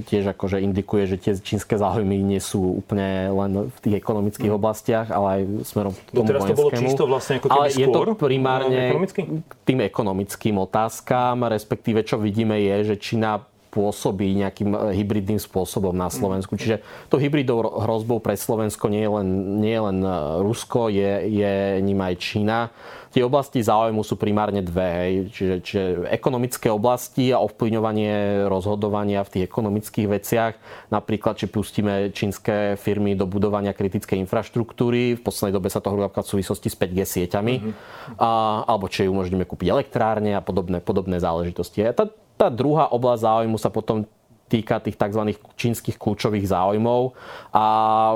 tiež 0.10 0.34
akože 0.34 0.58
indikuje, 0.66 1.06
že 1.06 1.22
tie 1.22 1.34
čínske 1.38 1.78
záujmy 1.78 2.18
nie 2.18 2.42
sú 2.42 2.82
úplne 2.82 3.30
len 3.30 3.70
v 3.70 3.78
tých 3.78 4.02
ekonomických 4.02 4.50
mm. 4.50 4.58
oblastiach, 4.58 5.08
ale 5.14 5.28
aj 5.30 5.42
smerom 5.70 5.94
k 5.94 6.10
tomu 6.18 6.26
Teraz 6.26 6.42
vojenskému. 6.42 6.58
to 6.58 6.62
bolo 6.66 6.72
čisto 6.74 7.04
vlastne 7.06 7.34
ako 7.38 7.48
ale 7.54 7.66
skôr, 7.70 7.78
je 7.78 7.88
to 7.94 8.02
primárne 8.18 8.82
k 9.22 9.54
tým 9.62 9.86
ekonomickým 9.86 10.58
otázkam, 10.58 11.46
respektíve 11.46 12.02
čo 12.02 12.18
vidíme 12.18 12.58
je, 12.58 12.90
že 12.90 12.96
Čína 12.98 13.46
pôsobí 13.78 14.34
nejakým 14.34 14.74
hybridným 14.74 15.38
spôsobom 15.38 15.94
na 15.94 16.10
Slovensku. 16.10 16.58
Čiže 16.58 16.82
to 17.14 17.22
hybridou 17.22 17.62
hrozbou 17.62 18.18
pre 18.18 18.34
Slovensko 18.34 18.90
nie 18.90 19.06
je 19.06 19.12
len, 19.14 19.28
nie 19.62 19.78
je 19.78 19.82
len 19.86 20.00
Rusko, 20.42 20.90
je, 20.90 21.30
je 21.30 21.54
ním 21.86 22.02
aj 22.02 22.14
Čína 22.18 22.74
tie 23.18 23.26
oblasti 23.26 23.66
záujmu 23.66 24.06
sú 24.06 24.14
primárne 24.14 24.62
dve. 24.62 24.86
Hej. 24.94 25.14
Čiže, 25.34 25.56
čiže 25.66 25.84
ekonomické 26.14 26.70
oblasti 26.70 27.34
a 27.34 27.42
ovplyvňovanie 27.42 28.46
rozhodovania 28.46 29.26
v 29.26 29.34
tých 29.34 29.44
ekonomických 29.50 30.06
veciach. 30.06 30.54
Napríklad, 30.94 31.42
či 31.42 31.50
pustíme 31.50 32.14
čínske 32.14 32.78
firmy 32.78 33.18
do 33.18 33.26
budovania 33.26 33.74
kritickej 33.74 34.22
infraštruktúry. 34.22 35.18
V 35.18 35.22
poslednej 35.26 35.58
dobe 35.58 35.74
sa 35.74 35.82
to 35.82 35.90
hovorí 35.90 36.14
v 36.14 36.30
súvislosti 36.30 36.70
s 36.70 36.78
5G 36.78 37.00
sieťami. 37.10 37.56
Mm-hmm. 37.58 38.22
A, 38.22 38.30
alebo 38.70 38.86
či 38.86 39.10
umožníme 39.10 39.50
kúpiť 39.50 39.74
elektrárne 39.74 40.38
a 40.38 40.42
podobné, 40.46 40.78
podobné 40.78 41.18
záležitosti. 41.18 41.90
A 41.90 41.98
tá, 41.98 42.06
tá 42.38 42.54
druhá 42.54 42.86
oblasť 42.94 43.26
záujmu 43.26 43.58
sa 43.58 43.74
potom 43.74 44.06
týka 44.48 44.80
tých 44.80 44.96
tzv. 44.96 45.36
čínskych 45.60 46.00
kľúčových 46.00 46.48
záujmov 46.48 47.14
a 47.52 47.66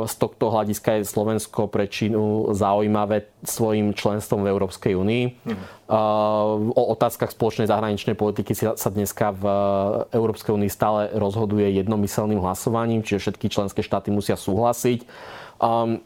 z 0.08 0.16
tohto 0.16 0.52
hľadiska 0.52 1.00
je 1.00 1.08
Slovensko 1.08 1.68
pre 1.68 1.92
Čínu 1.92 2.56
zaujímavé 2.56 3.28
svojim 3.44 3.92
členstvom 3.92 4.48
v 4.48 4.52
Európskej 4.52 4.96
únii. 4.96 5.24
Mhm. 5.46 5.64
O 6.72 6.84
otázkach 6.96 7.36
spoločnej 7.36 7.68
zahraničnej 7.68 8.16
politiky 8.16 8.56
sa 8.56 8.90
dneska 8.90 9.36
v 9.36 9.44
Európskej 10.16 10.56
únii 10.56 10.72
stále 10.72 11.12
rozhoduje 11.12 11.68
jednomyselným 11.76 12.40
hlasovaním, 12.40 13.04
čiže 13.04 13.28
všetky 13.28 13.52
členské 13.52 13.84
štáty 13.84 14.08
musia 14.08 14.40
súhlasiť. 14.40 15.04
Um, 15.60 16.00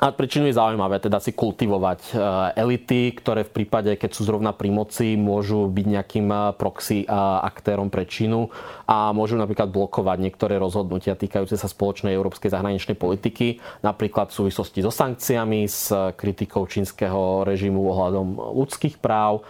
a 0.00 0.16
prečo 0.16 0.40
je 0.40 0.56
zaujímavé 0.56 0.96
teda 0.96 1.20
si 1.20 1.36
kultivovať 1.36 2.00
e, 2.08 2.12
elity, 2.56 3.12
ktoré 3.20 3.44
v 3.44 3.52
prípade, 3.52 3.92
keď 4.00 4.10
sú 4.16 4.24
zrovna 4.24 4.56
pri 4.56 4.72
moci, 4.72 5.12
môžu 5.20 5.68
byť 5.68 5.86
nejakým 5.92 6.28
e, 6.32 6.36
proxy 6.56 7.04
e, 7.04 7.06
aktérom 7.44 7.92
pre 7.92 8.08
Čínu 8.08 8.48
a 8.88 9.12
môžu 9.12 9.36
napríklad 9.36 9.68
blokovať 9.68 10.18
niektoré 10.24 10.56
rozhodnutia 10.56 11.20
týkajúce 11.20 11.60
sa 11.60 11.68
spoločnej 11.68 12.16
európskej 12.16 12.48
zahraničnej 12.48 12.96
politiky, 12.96 13.60
napríklad 13.84 14.32
v 14.32 14.40
súvislosti 14.40 14.80
so 14.80 14.88
sankciami, 14.88 15.68
s 15.68 15.92
kritikou 16.16 16.64
čínskeho 16.64 17.44
režimu 17.44 17.84
ohľadom 17.92 18.56
ľudských 18.56 18.96
práv, 18.98 19.44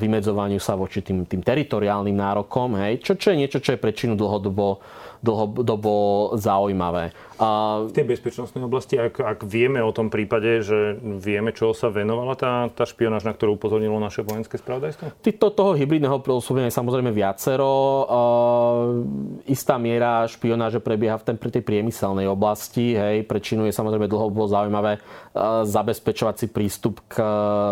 vymedzovaniu 0.00 0.58
sa 0.58 0.74
voči 0.74 1.04
tým, 1.04 1.28
tým 1.28 1.44
teritoriálnym 1.44 2.16
nárokom, 2.16 2.80
hej, 2.80 3.04
čo, 3.04 3.12
čo 3.14 3.30
je 3.30 3.40
niečo, 3.44 3.60
čo 3.60 3.76
je 3.76 3.82
pre 3.82 3.92
Čínu 3.92 4.16
dlhodobo 4.16 4.80
dlhodobo 5.20 5.92
zaujímavé. 6.40 7.12
A... 7.40 7.80
V 7.88 7.92
tej 7.92 8.08
bezpečnostnej 8.08 8.64
oblasti, 8.64 9.00
ak, 9.00 9.20
ak 9.20 9.38
vieme 9.48 9.80
o 9.80 9.92
tom 9.92 10.12
prípade, 10.12 10.60
že 10.60 10.96
vieme, 11.00 11.52
čo 11.56 11.72
sa 11.72 11.88
venovala 11.88 12.36
tá, 12.36 12.68
tá 12.72 12.84
špionáž, 12.84 13.24
na 13.24 13.32
ktorú 13.32 13.56
upozornilo 13.56 13.96
naše 14.00 14.24
vojenské 14.24 14.60
spravodajstvo? 14.60 15.20
To, 15.20 15.48
toho 15.48 15.72
hybridného 15.76 16.20
pôsobenia 16.20 16.68
je 16.68 16.76
samozrejme 16.76 17.12
viacero. 17.12 17.68
Uh, 17.68 19.48
istá 19.48 19.80
miera 19.80 20.28
špionáže 20.28 20.80
prebieha 20.84 21.16
v 21.16 21.32
tej, 21.32 21.60
tej 21.60 21.64
priemyselnej 21.64 22.28
oblasti. 22.28 22.92
Hej. 22.96 23.24
Pre 23.24 23.40
Čínu 23.40 23.64
je 23.68 23.76
samozrejme 23.76 24.08
dlho 24.08 24.28
bolo 24.28 24.48
zaujímavé 24.48 25.00
uh, 25.00 25.64
zabezpečovať 25.64 26.34
si 26.36 26.46
prístup 26.48 27.00
k 27.08 27.20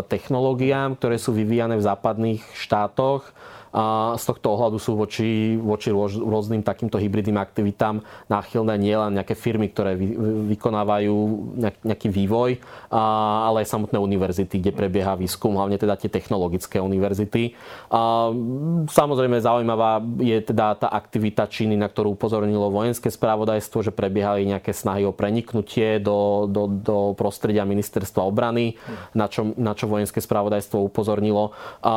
technológiám, 0.08 0.96
ktoré 0.96 1.20
sú 1.20 1.36
vyvíjane 1.36 1.76
v 1.76 1.84
západných 1.84 2.42
štátoch 2.56 3.32
a 3.74 4.14
z 4.16 4.24
tohto 4.24 4.56
ohľadu 4.56 4.78
sú 4.80 4.96
voči, 4.96 5.58
voči 5.60 5.92
rôznym 5.92 6.64
takýmto 6.64 6.96
hybridným 6.96 7.36
aktivitám 7.36 8.00
náchylné 8.30 8.74
nielen 8.80 9.20
nejaké 9.20 9.36
firmy, 9.36 9.68
ktoré 9.72 9.98
vy, 9.98 10.16
vykonávajú 10.56 11.16
nejaký 11.84 12.08
vývoj, 12.08 12.62
ale 12.94 13.66
aj 13.66 13.72
samotné 13.74 13.98
univerzity, 13.98 14.62
kde 14.62 14.72
prebieha 14.72 15.18
výskum, 15.18 15.58
hlavne 15.58 15.76
teda 15.76 15.98
tie 15.98 16.08
technologické 16.08 16.80
univerzity. 16.80 17.52
A 17.90 18.30
samozrejme 18.88 19.42
zaujímavá 19.42 20.00
je 20.22 20.38
teda 20.40 20.78
tá 20.78 20.88
aktivita 20.88 21.50
Číny, 21.50 21.74
na 21.74 21.90
ktorú 21.90 22.14
upozornilo 22.14 22.70
vojenské 22.70 23.10
správodajstvo, 23.10 23.82
že 23.82 23.92
prebiehali 23.92 24.46
nejaké 24.46 24.70
snahy 24.70 25.02
o 25.02 25.12
preniknutie 25.12 25.98
do, 25.98 26.46
do, 26.46 26.70
do 26.70 26.96
prostredia 27.18 27.66
ministerstva 27.66 28.22
obrany, 28.22 28.78
na 29.12 29.26
čo, 29.26 29.50
na 29.58 29.74
čo 29.74 29.90
vojenské 29.90 30.22
správodajstvo 30.22 30.86
upozornilo. 30.86 31.50
A 31.82 31.92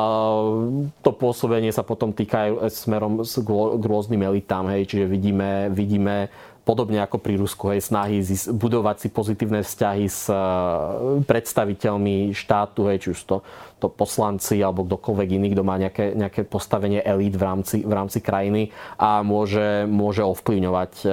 to 1.05 1.11
pôsobenie 1.13 1.60
nastavenie 1.61 1.69
sa 1.77 1.85
potom 1.85 2.09
týka 2.09 2.49
aj 2.49 2.73
smerom 2.73 3.21
k 3.21 3.83
rôznym 3.85 4.25
elitám, 4.25 4.65
hej, 4.73 4.89
čiže 4.89 5.05
vidíme, 5.05 5.69
vidíme 5.69 6.33
podobne 6.61 7.01
ako 7.01 7.17
pri 7.17 7.41
Rusku, 7.41 7.73
hej, 7.73 7.81
snahy 7.81 8.21
budovať 8.53 8.95
si 9.01 9.07
pozitívne 9.09 9.65
vzťahy 9.65 10.05
s 10.05 10.29
e, 10.29 10.37
predstaviteľmi 11.25 12.31
štátu, 12.37 12.85
hej, 12.85 12.97
či 13.01 13.07
už 13.17 13.19
to, 13.25 13.37
to 13.81 13.89
poslanci 13.89 14.61
alebo 14.61 14.85
kdokoľvek 14.85 15.29
iný, 15.41 15.47
kto 15.57 15.63
má 15.65 15.81
nejaké, 15.81 16.13
nejaké 16.13 16.45
postavenie 16.45 17.01
elít 17.01 17.33
v 17.33 17.43
rámci, 17.43 17.77
v 17.81 17.93
rámci 17.93 18.21
krajiny 18.21 18.69
a 19.01 19.25
môže, 19.25 19.89
môže 19.89 20.21
ovplyvňovať 20.21 20.93
e, 21.01 21.07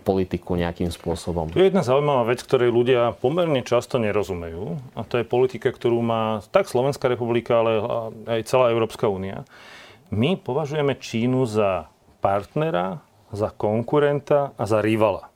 politiku 0.00 0.56
nejakým 0.56 0.88
spôsobom. 0.88 1.52
Tu 1.52 1.60
je 1.60 1.68
jedna 1.68 1.84
zaujímavá 1.84 2.32
vec, 2.32 2.40
ktorej 2.40 2.72
ľudia 2.72 3.12
pomerne 3.20 3.60
často 3.60 4.00
nerozumejú 4.00 4.96
a 4.96 5.04
to 5.04 5.20
je 5.20 5.28
politika, 5.28 5.68
ktorú 5.68 6.00
má 6.00 6.40
tak 6.48 6.64
Slovenská 6.64 7.12
republika, 7.12 7.60
ale 7.60 7.72
aj 8.24 8.48
celá 8.48 8.72
Európska 8.72 9.04
únia. 9.04 9.44
My 10.08 10.36
považujeme 10.40 10.96
Čínu 10.96 11.44
za 11.44 11.92
partnera 12.24 13.11
za 13.32 13.48
konkurenta 13.50 14.52
a 14.54 14.64
za 14.68 14.84
rivala. 14.84 15.32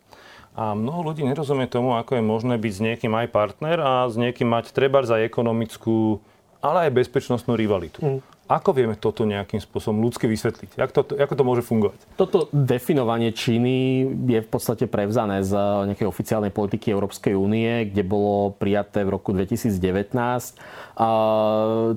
A 0.57 0.73
mnoho 0.73 1.13
ľudí 1.13 1.21
nerozumie 1.21 1.69
tomu, 1.69 2.01
ako 2.01 2.17
je 2.17 2.25
možné 2.25 2.55
byť 2.57 2.73
s 2.73 2.81
niekým 2.81 3.13
aj 3.13 3.29
partner 3.29 3.77
a 3.77 3.93
s 4.09 4.17
niekým 4.17 4.49
mať 4.49 4.73
treba 4.73 5.05
za 5.05 5.21
ekonomickú, 5.21 6.21
ale 6.65 6.89
aj 6.89 6.97
bezpečnostnú 6.97 7.53
rivalitu. 7.57 8.01
Mm. 8.01 8.21
Ako 8.47 8.71
vieme 8.71 8.95
toto 8.95 9.27
nejakým 9.27 9.59
spôsobom 9.59 10.07
ľudsky 10.07 10.31
vysvetliť? 10.31 10.79
Jak 10.79 10.95
to, 10.95 11.03
ako 11.19 11.35
to 11.35 11.43
môže 11.43 11.63
fungovať? 11.67 11.99
Toto 12.15 12.47
definovanie 12.55 13.35
Číny 13.35 14.07
je 14.27 14.41
v 14.43 14.49
podstate 14.49 14.87
prevzané 14.87 15.43
z 15.43 15.53
nejakej 15.91 16.07
oficiálnej 16.07 16.55
politiky 16.55 16.95
Európskej 16.95 17.35
únie, 17.35 17.91
kde 17.91 18.07
bolo 18.07 18.55
prijaté 18.55 19.03
v 19.03 19.19
roku 19.19 19.35
2019 19.35 19.77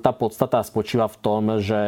tá 0.03 0.11
podstata 0.11 0.59
spočíva 0.59 1.07
v 1.07 1.17
tom, 1.23 1.63
že 1.63 1.79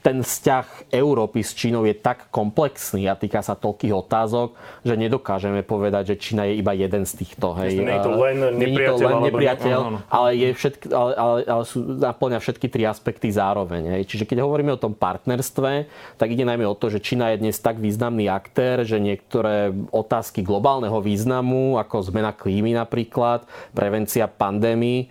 ten 0.00 0.24
vzťah 0.24 0.88
Európy 0.88 1.44
s 1.44 1.52
Čínou 1.52 1.84
je 1.84 1.92
tak 1.92 2.32
komplexný 2.32 3.04
a 3.04 3.12
týka 3.12 3.44
sa 3.44 3.52
toľkých 3.52 3.92
otázok, 3.92 4.56
že 4.80 4.96
nedokážeme 4.96 5.60
povedať, 5.60 6.16
že 6.16 6.20
Čína 6.24 6.48
je 6.48 6.64
iba 6.64 6.72
jeden 6.72 7.04
z 7.04 7.12
týchto. 7.20 7.52
Hej. 7.60 7.84
Nie 7.84 8.00
je 8.00 8.04
to 8.08 8.12
len 8.16 8.36
nepriateľ, 8.56 8.96
to 8.96 9.04
len 9.04 9.22
nepriateľ 9.28 9.78
ale, 9.84 10.00
ale, 10.08 10.28
je 10.40 10.48
všetky, 10.56 10.84
ale, 10.88 11.12
ale, 11.20 11.38
ale 11.44 11.64
sú, 11.68 11.78
naplňa 11.84 12.38
všetky 12.40 12.66
tri 12.72 12.82
aspekty 12.88 13.23
zároveň. 13.30 13.96
Hej. 13.96 14.02
Čiže 14.10 14.24
keď 14.28 14.42
hovoríme 14.42 14.74
o 14.74 14.80
tom 14.80 14.92
partnerstve, 14.92 15.86
tak 16.18 16.28
ide 16.32 16.42
najmä 16.42 16.66
o 16.66 16.74
to, 16.74 16.90
že 16.90 17.04
Čína 17.04 17.32
je 17.32 17.40
dnes 17.44 17.56
tak 17.60 17.78
významný 17.78 18.28
aktér, 18.28 18.82
že 18.82 18.98
niektoré 18.98 19.72
otázky 19.92 20.42
globálneho 20.42 20.98
významu, 20.98 21.78
ako 21.78 22.10
zmena 22.10 22.34
klímy 22.34 22.74
napríklad, 22.74 23.46
prevencia 23.70 24.26
pandémii, 24.26 25.08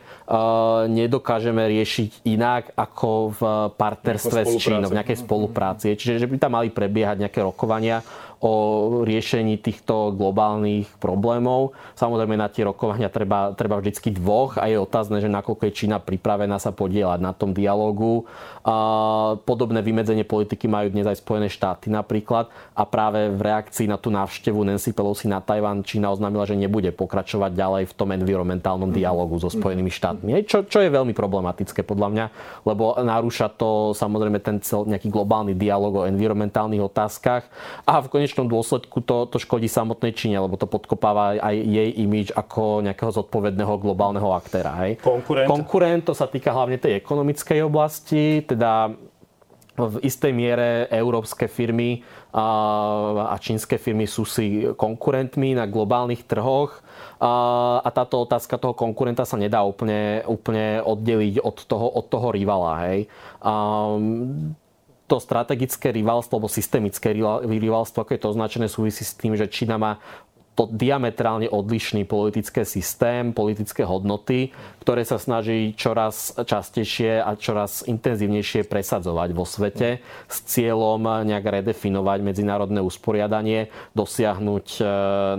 nedokážeme 0.91 1.63
riešiť 1.63 2.26
inak 2.28 2.73
ako 2.76 3.10
v 3.38 3.41
partnerstve 3.78 4.39
s 4.43 4.54
Čínou, 4.60 4.89
v 4.89 4.97
nejakej 4.99 5.23
spolupráci. 5.23 5.93
Čiže 5.93 6.19
že 6.19 6.28
by 6.28 6.36
tam 6.41 6.58
mali 6.58 6.73
prebiehať 6.73 7.23
nejaké 7.23 7.39
rokovania 7.45 8.02
o 8.43 8.53
riešení 9.08 9.56
týchto 9.56 10.12
globálnych 10.12 10.91
problémov. 10.99 11.71
Samozrejme 11.95 12.36
na 12.36 12.51
tie 12.51 12.67
rokovania 12.67 13.08
treba, 13.08 13.56
treba 13.56 13.79
vždycky 13.79 14.12
dvoch 14.12 14.60
a 14.60 14.67
je 14.67 14.75
otázne, 14.75 15.23
že 15.23 15.32
nakoľko 15.32 15.71
je 15.71 15.77
Čína 15.79 16.03
pripravená 16.03 16.60
sa 16.60 16.75
podielať 16.75 17.23
na 17.23 17.32
tom 17.32 17.56
dialogu. 17.56 18.27
Podobné 19.47 19.79
vymedzenie 19.79 20.27
politiky 20.27 20.67
majú 20.67 20.91
dnes 20.91 21.08
aj 21.08 21.23
Spojené 21.23 21.47
štáty 21.47 21.88
napríklad 21.88 22.51
a 22.75 22.84
práve 22.84 23.32
v 23.32 23.39
reakcii 23.39 23.88
na 23.88 23.95
tú 23.95 24.12
návštevu 24.12 24.60
Nancy 24.67 24.91
Pelosi 24.91 25.32
na 25.32 25.39
Tajván 25.39 25.88
Čína 25.88 26.12
oznámila, 26.12 26.43
že 26.43 26.60
nebude 26.60 26.91
pokračovať 26.91 27.56
ďalej 27.56 27.84
v 27.88 27.93
tom 27.95 28.12
environmentálnom 28.12 28.91
mhm. 28.91 28.97
dialogu 28.99 29.39
so 29.39 29.47
Spojenými 29.47 29.88
štátmi. 29.88 30.36
Čo, 30.43 30.67
čo 30.67 30.84
je 30.84 30.91
veľmi 30.91 31.15
problematické 31.15 31.88
podľa 31.88 32.08
mňa, 32.12 32.25
lebo 32.67 32.99
narúša 32.99 33.56
to 33.56 33.95
samozrejme 33.95 34.43
ten 34.43 34.60
cel, 34.60 34.84
nejaký 34.84 35.08
globálny 35.08 35.56
dialog 35.56 36.03
o 36.03 36.08
environmentálnych 36.10 36.84
otázkach 36.84 37.47
a 37.88 38.03
v 38.03 38.12
konečnom 38.12 38.33
konečnom 38.34 38.50
dôsledku 38.50 39.06
to, 39.06 39.30
to 39.30 39.38
škodí 39.38 39.69
samotnej 39.69 40.10
Číne, 40.17 40.41
lebo 40.41 40.58
to 40.58 40.65
podkopáva 40.65 41.38
aj 41.38 41.54
jej 41.54 41.89
imič 42.02 42.34
ako 42.34 42.82
nejakého 42.82 43.13
zodpovedného 43.13 43.78
globálneho 43.78 44.34
aktéra. 44.34 44.74
Hej. 44.82 44.98
Konkurent. 45.06 45.46
Konkurent, 45.46 46.02
to 46.10 46.17
sa 46.17 46.26
týka 46.26 46.50
hlavne 46.50 46.82
tej 46.82 46.98
ekonomickej 46.98 47.62
oblasti, 47.62 48.41
teda 48.41 48.89
v 49.74 49.96
istej 50.06 50.34
miere 50.34 50.86
európske 50.89 51.46
firmy 51.46 52.02
a, 52.34 53.38
čínske 53.38 53.78
firmy 53.78 54.10
sú 54.10 54.26
si 54.26 54.65
konkurentmi 54.74 55.58
na 55.58 55.69
globálnych 55.69 56.26
trhoch 56.26 56.82
a, 57.17 57.34
a 57.82 57.89
táto 57.93 58.22
otázka 58.22 58.58
toho 58.58 58.74
konkurenta 58.74 59.26
sa 59.26 59.38
nedá 59.38 59.62
úplne, 59.62 60.26
úplne 60.26 60.82
oddeliť 60.82 61.41
od 61.41 61.58
toho, 61.69 61.86
od 61.89 62.06
toho 62.10 62.34
rivala. 62.34 62.86
Hej. 62.89 63.10
To 65.13 65.21
strategické 65.21 65.93
rivalstvo 65.93 66.41
alebo 66.41 66.49
systemické 66.49 67.13
rivalstvo, 67.45 68.02
ako 68.02 68.17
je 68.17 68.21
to 68.26 68.34
označené, 68.34 68.65
súvisí 68.65 69.06
s 69.06 69.13
tým, 69.13 69.38
že 69.38 69.45
Čína 69.45 69.78
má 69.78 70.02
to 70.54 70.70
diametrálne 70.70 71.50
odlišný 71.50 72.06
politický 72.06 72.62
systém, 72.62 73.34
politické 73.34 73.82
hodnoty, 73.82 74.54
ktoré 74.86 75.02
sa 75.02 75.18
snaží 75.18 75.74
čoraz 75.74 76.38
častejšie 76.38 77.18
a 77.26 77.34
čoraz 77.34 77.82
intenzívnejšie 77.89 78.70
presadzovať 78.70 79.30
vo 79.34 79.50
svete 79.50 80.04
s 80.30 80.38
cieľom 80.46 81.25
nejak 81.25 81.63
redefinovať 81.63 82.19
medzinárodné 82.21 82.86
usporiadanie, 82.86 83.73
dosiahnuť 83.98 84.67
e, 84.77 84.84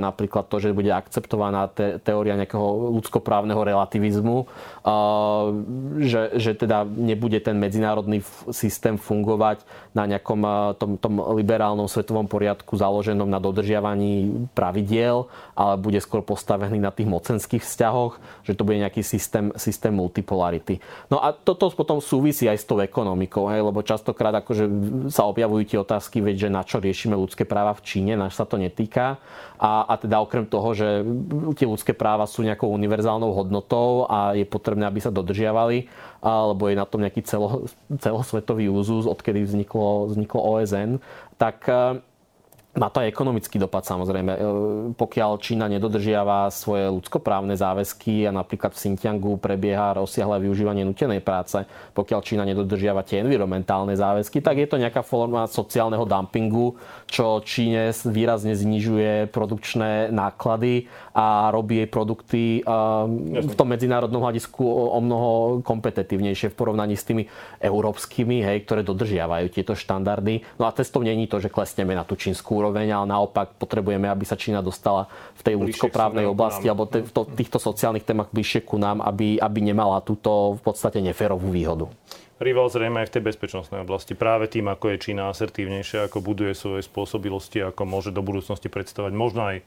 napríklad 0.03 0.51
to, 0.51 0.59
že 0.59 0.75
bude 0.75 0.91
akceptovaná 0.91 1.71
te- 1.71 2.03
teória 2.03 2.35
nejakého 2.35 2.99
ľudskoprávneho 2.99 3.63
relativizmu, 3.63 4.43
e, 4.43 4.47
že, 6.03 6.23
že 6.43 6.59
teda 6.59 6.83
nebude 6.83 7.39
ten 7.39 7.55
medzinárodný 7.55 8.27
systém 8.51 8.99
fungovať 8.99 9.63
na 9.95 10.11
nejakom 10.11 10.41
e, 10.43 10.51
tom, 10.77 10.91
tom 10.99 11.23
liberálnom 11.39 11.87
svetovom 11.87 12.27
poriadku 12.27 12.75
založenom 12.75 13.31
na 13.31 13.39
dodržiavaní 13.39 14.47
pravidiel, 14.53 15.31
ale 15.55 15.79
bude 15.79 16.03
skôr 16.03 16.21
postavený 16.21 16.83
na 16.83 16.91
tých 16.91 17.07
mocenských 17.07 17.63
vzťahoch, 17.63 18.19
že 18.43 18.59
to 18.59 18.67
bude 18.67 18.83
nejaký 18.83 19.07
systém, 19.07 19.55
systém 19.55 19.95
multipolarity. 19.95 20.83
No 21.09 21.23
a 21.23 21.31
toto 21.31 21.71
potom 21.71 22.03
súvisí 22.03 22.51
aj 22.51 22.59
s 22.59 22.67
tou 22.67 22.83
ekonomikou, 22.83 23.47
hej, 23.47 23.63
lebo 23.63 23.87
častokrát 23.87 24.35
akože 24.43 24.67
sa 25.15 25.31
objavujú 25.31 25.63
tie 25.71 25.79
otázky, 25.79 26.19
veď, 26.19 26.47
že 26.47 26.49
na 26.51 26.67
čo 26.67 26.83
riešime 26.83 27.15
ľudské 27.15 27.47
práva 27.47 27.71
v 27.79 27.87
Číne, 27.87 28.19
náš 28.19 28.35
sa 28.35 28.45
to 28.45 28.59
netýka. 28.59 29.23
A, 29.55 29.87
a 29.87 29.95
teda 29.95 30.19
okrem 30.19 30.45
toho, 30.51 30.75
že 30.75 31.07
tie 31.55 31.65
ľudské 31.71 31.95
práva 31.95 32.27
sú 32.27 32.43
nejakou 32.43 32.67
univerzálnou 32.75 33.31
hodnotou 33.31 34.11
a 34.11 34.35
je 34.35 34.43
potrebné, 34.43 34.83
aby 34.91 34.99
sa 34.99 35.15
dodržiavali, 35.15 35.87
alebo 36.25 36.73
je 36.73 36.81
na 36.81 36.89
tom 36.89 37.05
nejaký 37.05 37.21
celo, 37.29 37.69
celosvetový 38.01 38.73
úzus, 38.73 39.05
odkedy 39.05 39.45
vzniklo, 39.45 40.09
vzniklo 40.09 40.41
OSN, 40.41 41.05
tak 41.37 41.69
má 42.75 42.91
to 42.91 43.03
aj 43.03 43.11
ekonomický 43.15 43.63
dopad 43.63 43.87
samozrejme. 43.87 44.33
E, 44.35 44.39
pokiaľ 44.99 45.39
Čína 45.39 45.71
nedodržiava 45.71 46.51
svoje 46.51 46.91
ľudskoprávne 46.91 47.55
záväzky 47.55 48.27
a 48.27 48.35
napríklad 48.35 48.75
v 48.75 48.81
Xinjiangu 48.83 49.39
prebieha 49.39 49.95
rozsiahle 49.95 50.43
využívanie 50.43 50.83
nutenej 50.83 51.23
práce, 51.23 51.63
pokiaľ 51.95 52.21
Čína 52.27 52.43
nedodržiava 52.43 53.07
tie 53.07 53.23
environmentálne 53.23 53.95
záväzky, 53.95 54.43
tak 54.43 54.59
je 54.59 54.67
to 54.67 54.83
nejaká 54.83 55.07
forma 55.07 55.47
sociálneho 55.47 56.03
dumpingu, 56.03 56.75
čo 57.07 57.39
Číne 57.47 57.95
výrazne 57.95 58.59
znižuje 58.59 59.31
produkčné 59.31 60.11
náklady 60.11 60.91
a 61.15 61.55
robí 61.55 61.79
jej 61.79 61.89
produkty 61.89 62.43
v 63.31 63.55
tom 63.55 63.71
medzinárodnom 63.71 64.19
hľadisku 64.19 64.67
o 64.67 64.99
mnoho 64.99 65.63
kompetitívnejšie 65.63 66.51
v 66.51 66.59
porovnaní 66.59 66.99
s 66.99 67.07
tými 67.07 67.31
európskymi, 67.63 68.43
hej, 68.43 68.67
ktoré 68.67 68.83
dodržiavajú 68.83 69.47
tieto 69.55 69.79
štandardy. 69.79 70.43
No 70.59 70.67
a 70.67 70.75
cestou 70.75 71.07
není 71.07 71.31
to, 71.31 71.39
že 71.39 71.53
klesneme 71.53 71.95
na 71.95 72.03
tú 72.03 72.19
čínsku 72.19 72.64
úroveň, 72.65 72.97
ale 72.97 73.13
naopak 73.13 73.61
potrebujeme, 73.61 74.09
aby 74.09 74.25
sa 74.25 74.41
Čína 74.41 74.65
dostala 74.65 75.05
v 75.37 75.43
tej 75.45 75.55
ľudskoprávnej 75.61 76.25
oblasti 76.25 76.65
alebo 76.65 76.89
v 76.89 77.37
týchto 77.37 77.61
sociálnych 77.61 78.09
témach 78.09 78.33
bližšie 78.33 78.65
ku 78.65 78.81
nám, 78.81 79.05
aby, 79.05 79.37
aby 79.37 79.61
nemala 79.61 80.01
túto 80.01 80.57
v 80.57 80.63
podstate 80.65 81.05
neférovú 81.05 81.53
výhodu 81.53 81.93
rival 82.43 82.69
zrejme 82.69 83.01
aj 83.01 83.09
v 83.09 83.15
tej 83.17 83.23
bezpečnostnej 83.25 83.81
oblasti. 83.81 84.13
Práve 84.13 84.53
tým, 84.53 84.69
ako 84.69 84.93
je 84.93 85.03
Čína 85.11 85.33
asertívnejšia, 85.33 86.13
ako 86.13 86.21
buduje 86.21 86.53
svoje 86.53 86.85
spôsobilosti, 86.85 87.65
ako 87.65 87.89
môže 87.89 88.13
do 88.13 88.21
budúcnosti 88.21 88.69
predstavať 88.69 89.17
možno 89.17 89.49
aj 89.49 89.65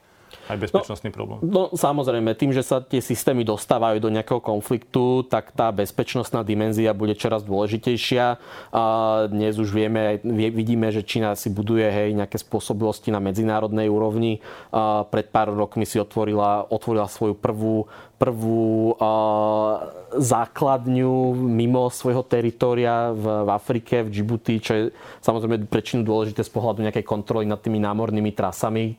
aj 0.48 0.56
bezpečnostný 0.56 1.10
no, 1.12 1.16
problém. 1.16 1.38
No 1.44 1.62
samozrejme, 1.72 2.32
tým, 2.36 2.52
že 2.56 2.64
sa 2.64 2.80
tie 2.80 3.04
systémy 3.04 3.44
dostávajú 3.44 4.00
do 4.00 4.12
nejakého 4.12 4.40
konfliktu, 4.40 5.26
tak 5.28 5.52
tá 5.52 5.68
bezpečnostná 5.74 6.44
dimenzia 6.44 6.96
bude 6.96 7.12
čoraz 7.16 7.44
dôležitejšia. 7.44 8.40
A 8.72 8.84
dnes 9.28 9.60
už 9.60 9.68
vieme, 9.72 10.20
vidíme, 10.24 10.88
že 10.88 11.04
Čína 11.04 11.36
si 11.36 11.52
buduje 11.52 11.84
hej, 11.88 12.16
nejaké 12.16 12.40
spôsobilosti 12.40 13.12
na 13.12 13.20
medzinárodnej 13.20 13.88
úrovni. 13.92 14.40
A 14.72 15.04
pred 15.08 15.28
pár 15.28 15.52
rokmi 15.52 15.84
si 15.84 16.00
otvorila, 16.00 16.64
otvorila 16.68 17.08
svoju 17.08 17.36
prvú 17.36 17.88
prvú 18.18 18.98
uh, 18.98 19.78
základňu 20.18 21.38
mimo 21.38 21.86
svojho 21.86 22.26
teritória 22.26 23.14
v, 23.14 23.46
v 23.46 23.48
Afrike, 23.54 24.02
v 24.02 24.10
Djibouti, 24.10 24.58
čo 24.58 24.72
je 24.74 24.82
samozrejme 25.22 25.70
prečinu 25.70 26.02
dôležité 26.02 26.42
z 26.42 26.50
pohľadu 26.50 26.82
nejakej 26.82 27.06
kontroly 27.06 27.46
nad 27.46 27.62
tými 27.62 27.78
námornými 27.78 28.34
trasami 28.34 28.98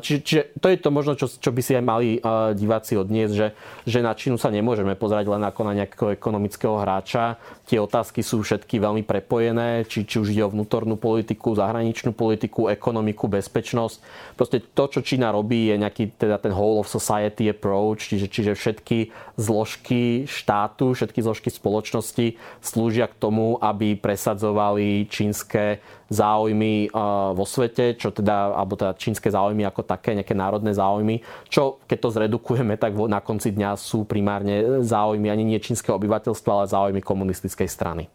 Čiže, 0.00 0.20
čiže 0.24 0.42
to 0.64 0.72
je 0.72 0.78
to 0.80 0.88
možno, 0.88 1.12
čo, 1.12 1.28
čo 1.28 1.52
by 1.52 1.60
si 1.60 1.76
aj 1.76 1.84
mali 1.84 2.16
diváci 2.56 2.96
odniesť, 2.96 3.34
že, 3.36 3.48
že 3.84 4.00
na 4.00 4.16
Čínu 4.16 4.40
sa 4.40 4.48
nemôžeme 4.48 4.96
pozerať 4.96 5.28
len 5.28 5.44
ako 5.44 5.60
na 5.68 5.76
nejakého 5.76 6.16
ekonomického 6.16 6.80
hráča. 6.80 7.36
Tie 7.68 7.76
otázky 7.76 8.24
sú 8.24 8.40
všetky 8.40 8.80
veľmi 8.80 9.04
prepojené, 9.04 9.84
či, 9.84 10.08
či 10.08 10.24
už 10.24 10.32
ide 10.32 10.40
o 10.40 10.48
vnútornú 10.48 10.96
politiku, 10.96 11.52
zahraničnú 11.52 12.16
politiku, 12.16 12.72
ekonomiku, 12.72 13.28
bezpečnosť. 13.28 14.00
Proste 14.40 14.64
to, 14.72 14.88
čo 14.88 15.04
Čína 15.04 15.36
robí, 15.36 15.68
je 15.68 15.76
nejaký 15.76 16.16
teda 16.16 16.40
ten 16.40 16.56
whole 16.56 16.80
of 16.80 16.88
society 16.88 17.52
approach, 17.52 18.08
čiže, 18.08 18.32
čiže 18.32 18.56
všetky 18.56 19.12
zložky 19.36 20.24
štátu, 20.24 20.96
všetky 20.96 21.20
zložky 21.20 21.52
spoločnosti 21.52 22.40
slúžia 22.64 23.04
k 23.04 23.20
tomu, 23.20 23.60
aby 23.60 24.00
presadzovali 24.00 25.04
čínske 25.12 25.84
záujmy 26.08 26.88
vo 27.36 27.44
svete, 27.44 27.92
čo 28.00 28.08
teda, 28.08 28.56
alebo 28.56 28.80
teda 28.80 28.96
čínske 28.96 29.28
záujmy 29.28 29.57
ako 29.64 29.86
také, 29.86 30.14
nejaké 30.14 30.34
národné 30.36 30.74
záujmy, 30.74 31.24
čo 31.48 31.82
keď 31.86 31.98
to 31.98 32.08
zredukujeme, 32.14 32.76
tak 32.76 32.94
na 33.08 33.18
konci 33.22 33.54
dňa 33.54 33.78
sú 33.78 34.04
primárne 34.04 34.84
záujmy 34.84 35.30
ani 35.32 35.44
nie 35.46 35.58
čínskeho 35.58 35.96
obyvateľstva, 35.96 36.50
ale 36.52 36.66
záujmy 36.70 37.00
komunistickej 37.00 37.68
strany. 37.70 38.06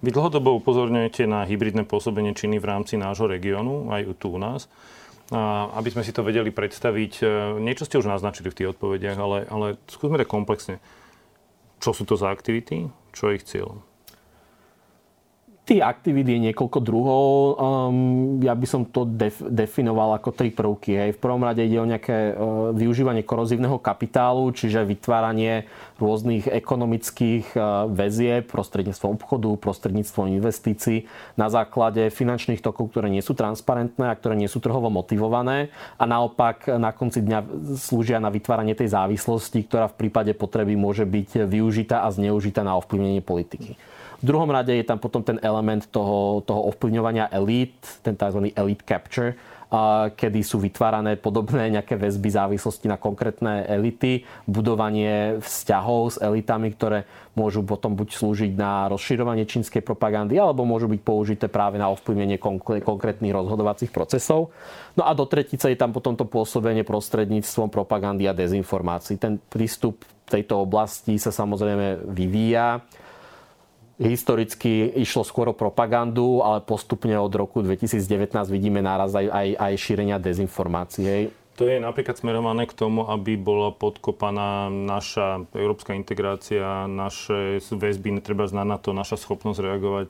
Vy 0.00 0.12
dlhodobo 0.12 0.60
upozorňujete 0.60 1.24
na 1.24 1.44
hybridné 1.48 1.88
pôsobenie 1.88 2.36
Číny 2.36 2.60
v 2.60 2.68
rámci 2.68 3.00
nášho 3.00 3.28
regiónu, 3.28 3.88
aj 3.92 4.12
tu 4.20 4.32
u 4.32 4.38
nás. 4.40 4.68
A 5.30 5.70
aby 5.78 5.94
sme 5.94 6.02
si 6.02 6.10
to 6.10 6.26
vedeli 6.26 6.50
predstaviť, 6.50 7.12
e, 7.22 7.24
niečo 7.62 7.86
ste 7.86 8.02
už 8.02 8.10
naznačili 8.10 8.50
v 8.50 8.56
tých 8.56 8.70
odpovediach, 8.74 9.14
ale, 9.14 9.38
ale 9.46 9.66
skúsme 9.86 10.18
to 10.18 10.26
komplexne. 10.26 10.82
Čo 11.78 11.94
sú 11.94 12.02
to 12.02 12.18
za 12.18 12.34
aktivity? 12.34 12.90
Čo 13.14 13.30
je 13.30 13.38
ich 13.38 13.46
cieľom? 13.46 13.78
Tých 15.70 15.86
aktivít 15.86 16.26
je 16.26 16.50
niekoľko 16.50 16.82
druhov. 16.82 17.30
Um, 17.54 18.42
ja 18.42 18.58
by 18.58 18.66
som 18.66 18.82
to 18.82 19.06
def- 19.06 19.38
definoval 19.38 20.18
ako 20.18 20.34
tri 20.34 20.50
prvky. 20.50 20.98
Hej. 20.98 21.10
V 21.14 21.22
prvom 21.22 21.46
rade 21.46 21.62
ide 21.62 21.78
o 21.78 21.86
nejaké 21.86 22.34
uh, 22.34 22.74
využívanie 22.74 23.22
korozívneho 23.22 23.78
kapitálu, 23.78 24.50
čiže 24.50 24.82
vytváranie 24.82 25.70
rôznych 26.02 26.50
ekonomických 26.50 27.54
uh, 27.54 27.86
väzie 27.86 28.42
prostredníctvom 28.50 29.14
obchodu, 29.14 29.46
prostredníctvom 29.62 30.42
investícií 30.42 31.06
na 31.38 31.46
základe 31.46 32.10
finančných 32.10 32.66
tokov, 32.66 32.90
ktoré 32.90 33.06
nie 33.06 33.22
sú 33.22 33.38
transparentné 33.38 34.10
a 34.10 34.18
ktoré 34.18 34.34
nie 34.34 34.50
sú 34.50 34.58
trhovo 34.58 34.90
motivované 34.90 35.70
a 36.02 36.04
naopak 36.04 36.66
na 36.82 36.90
konci 36.90 37.22
dňa 37.22 37.46
slúžia 37.78 38.18
na 38.18 38.34
vytváranie 38.34 38.74
tej 38.74 38.90
závislosti, 38.90 39.70
ktorá 39.70 39.86
v 39.86 40.02
prípade 40.02 40.34
potreby 40.34 40.74
môže 40.74 41.06
byť 41.06 41.46
využitá 41.46 42.02
a 42.02 42.10
zneužitá 42.10 42.66
na 42.66 42.74
ovplyvnenie 42.74 43.22
politiky. 43.22 43.78
V 44.20 44.28
druhom 44.28 44.52
rade 44.52 44.76
je 44.76 44.84
tam 44.84 45.00
potom 45.00 45.24
ten 45.24 45.40
element 45.40 45.88
toho, 45.88 46.44
toho 46.44 46.68
ovplyvňovania 46.68 47.32
elít, 47.32 47.80
ten 48.04 48.12
tzv. 48.12 48.52
elite 48.52 48.84
capture, 48.84 49.32
kedy 50.18 50.42
sú 50.42 50.58
vytvárané 50.58 51.14
podobné 51.14 51.70
nejaké 51.70 51.94
väzby 51.94 52.26
závislosti 52.26 52.90
na 52.90 52.98
konkrétne 52.98 53.62
elity, 53.70 54.26
budovanie 54.44 55.38
vzťahov 55.38 56.00
s 56.10 56.16
elitami, 56.18 56.74
ktoré 56.74 57.06
môžu 57.38 57.62
potom 57.62 57.94
buď 57.94 58.18
slúžiť 58.18 58.52
na 58.58 58.90
rozširovanie 58.90 59.46
čínskej 59.46 59.86
propagandy, 59.86 60.34
alebo 60.42 60.66
môžu 60.66 60.90
byť 60.90 61.00
použité 61.06 61.46
práve 61.46 61.78
na 61.78 61.86
ovplyvnenie 61.86 62.42
konkrétnych 62.82 63.30
rozhodovacích 63.30 63.94
procesov. 63.94 64.50
No 64.98 65.06
a 65.06 65.14
do 65.14 65.22
tretice 65.30 65.70
je 65.70 65.78
tam 65.78 65.94
potom 65.94 66.18
to 66.18 66.26
pôsobenie 66.26 66.82
prostredníctvom 66.82 67.70
propagandy 67.70 68.26
a 68.26 68.34
dezinformácií. 68.34 69.22
Ten 69.22 69.38
prístup 69.38 70.02
tejto 70.26 70.66
oblasti 70.66 71.14
sa 71.14 71.30
samozrejme 71.30 72.10
vyvíja 72.10 72.82
Historicky 74.00 74.96
išlo 74.96 75.28
skôr 75.28 75.52
o 75.52 75.54
propagandu, 75.54 76.40
ale 76.40 76.64
postupne 76.64 77.20
od 77.20 77.28
roku 77.36 77.60
2019 77.60 78.32
vidíme 78.48 78.80
náraz 78.80 79.12
aj, 79.12 79.28
aj, 79.28 79.48
aj 79.60 79.72
šírenia 79.76 80.16
dezinformácií. 80.16 81.28
To 81.60 81.68
je 81.68 81.76
napríklad 81.76 82.16
smerované 82.16 82.64
k 82.64 82.72
tomu, 82.72 83.04
aby 83.04 83.36
bola 83.36 83.76
podkopaná 83.76 84.72
naša 84.72 85.44
európska 85.52 85.92
integrácia, 85.92 86.88
naše 86.88 87.60
väzby, 87.60 88.24
treba 88.24 88.48
na 88.48 88.80
to, 88.80 88.96
naša 88.96 89.20
schopnosť 89.20 89.60
reagovať 89.60 90.08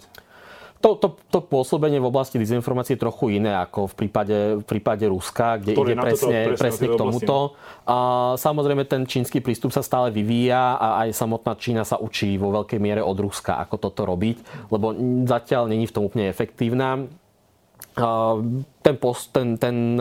to, 0.80 0.96
to, 0.96 1.08
to 1.28 1.38
pôsobenie 1.44 2.00
v 2.00 2.08
oblasti 2.08 2.40
dezinformácie 2.40 2.96
je 2.96 3.04
trochu 3.04 3.36
iné 3.36 3.52
ako 3.52 3.92
v 3.92 3.94
prípade, 4.00 4.36
v 4.60 4.64
prípade 4.64 5.04
Ruska, 5.04 5.60
kde 5.60 5.76
Ktorý 5.76 5.92
ide 5.92 6.00
presne, 6.00 6.38
presne, 6.48 6.56
presne 6.56 6.86
k 6.88 6.96
tomuto. 6.96 7.36
A 7.84 7.96
samozrejme 8.40 8.88
ten 8.88 9.04
čínsky 9.04 9.44
prístup 9.44 9.76
sa 9.76 9.84
stále 9.84 10.08
vyvíja 10.08 10.80
a 10.80 11.04
aj 11.04 11.12
samotná 11.12 11.52
Čína 11.60 11.84
sa 11.84 12.00
učí 12.00 12.40
vo 12.40 12.48
veľkej 12.56 12.80
miere 12.80 13.04
od 13.04 13.12
Ruska, 13.20 13.60
ako 13.60 13.76
toto 13.76 14.08
robiť, 14.08 14.40
lebo 14.72 14.96
zatiaľ 15.28 15.68
není 15.68 15.84
v 15.84 15.94
tom 15.94 16.08
úplne 16.08 16.32
efektívna. 16.32 17.04
Ten, 18.80 18.96
post, 18.96 19.36
ten, 19.36 19.60
ten 19.60 20.00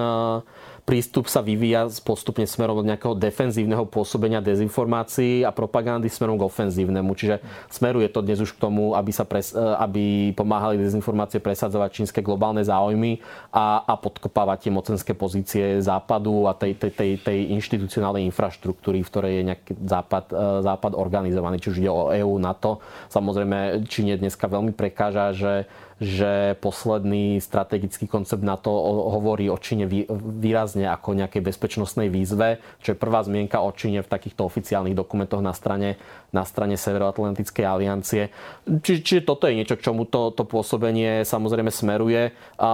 prístup 0.90 1.30
sa 1.30 1.46
vyvíja 1.46 1.86
postupne 2.02 2.50
smerom 2.50 2.82
od 2.82 2.90
nejakého 2.90 3.14
defenzívneho 3.14 3.86
pôsobenia 3.86 4.42
dezinformácií 4.42 5.46
a 5.46 5.54
propagandy 5.54 6.10
smerom 6.10 6.42
k 6.42 6.50
ofenzívnemu. 6.50 7.14
Čiže 7.14 7.46
smeruje 7.70 8.10
to 8.10 8.26
dnes 8.26 8.42
už 8.42 8.58
k 8.58 8.62
tomu, 8.66 8.98
aby, 8.98 9.14
sa 9.14 9.22
pres, 9.22 9.54
aby 9.54 10.34
pomáhali 10.34 10.82
dezinformácie 10.82 11.38
presadzovať 11.38 11.90
čínske 11.94 12.26
globálne 12.26 12.66
záujmy 12.66 13.22
a, 13.54 13.86
a 13.86 13.94
podkopávať 14.02 14.66
tie 14.66 14.72
mocenské 14.74 15.14
pozície 15.14 15.78
západu 15.78 16.50
a 16.50 16.58
tej, 16.58 16.74
tej, 16.74 16.92
tej, 16.98 17.12
tej 17.22 17.40
inštitucionálnej 17.54 18.26
infraštruktúry, 18.26 19.06
v 19.06 19.12
ktorej 19.14 19.34
je 19.38 19.44
nejaký 19.54 19.72
západ, 19.86 20.26
západ 20.66 20.98
organizovaný, 20.98 21.62
či 21.62 21.70
už 21.70 21.78
ide 21.86 21.92
o 21.94 22.10
EÚ, 22.10 22.42
NATO. 22.42 22.82
Samozrejme, 23.14 23.86
Číne 23.86 24.18
dneska 24.18 24.50
veľmi 24.50 24.74
prekáža, 24.74 25.38
že 25.38 25.54
že 26.00 26.56
posledný 26.64 27.44
strategický 27.44 28.08
koncept 28.08 28.40
na 28.40 28.56
to 28.56 28.72
hovorí 29.20 29.52
o 29.52 29.60
Číne 29.60 29.84
výrazne 30.16 30.88
ako 30.88 31.12
nejakej 31.12 31.44
bezpečnostnej 31.44 32.08
výzve, 32.08 32.64
čo 32.80 32.96
je 32.96 33.02
prvá 33.02 33.20
zmienka 33.20 33.60
o 33.60 33.76
Číne 33.76 34.00
v 34.00 34.08
takýchto 34.08 34.48
oficiálnych 34.48 34.96
dokumentoch 34.96 35.44
na 35.44 35.52
strane, 35.52 36.00
na 36.32 36.48
strane 36.48 36.80
Severoatlantickej 36.80 37.66
aliancie. 37.68 38.32
Či, 38.64 39.04
čiže 39.04 39.28
toto 39.28 39.52
je 39.52 39.60
niečo, 39.60 39.76
k 39.76 39.92
čomu 39.92 40.08
to, 40.08 40.32
to 40.32 40.48
pôsobenie 40.48 41.28
samozrejme 41.28 41.68
smeruje. 41.68 42.32
A, 42.56 42.70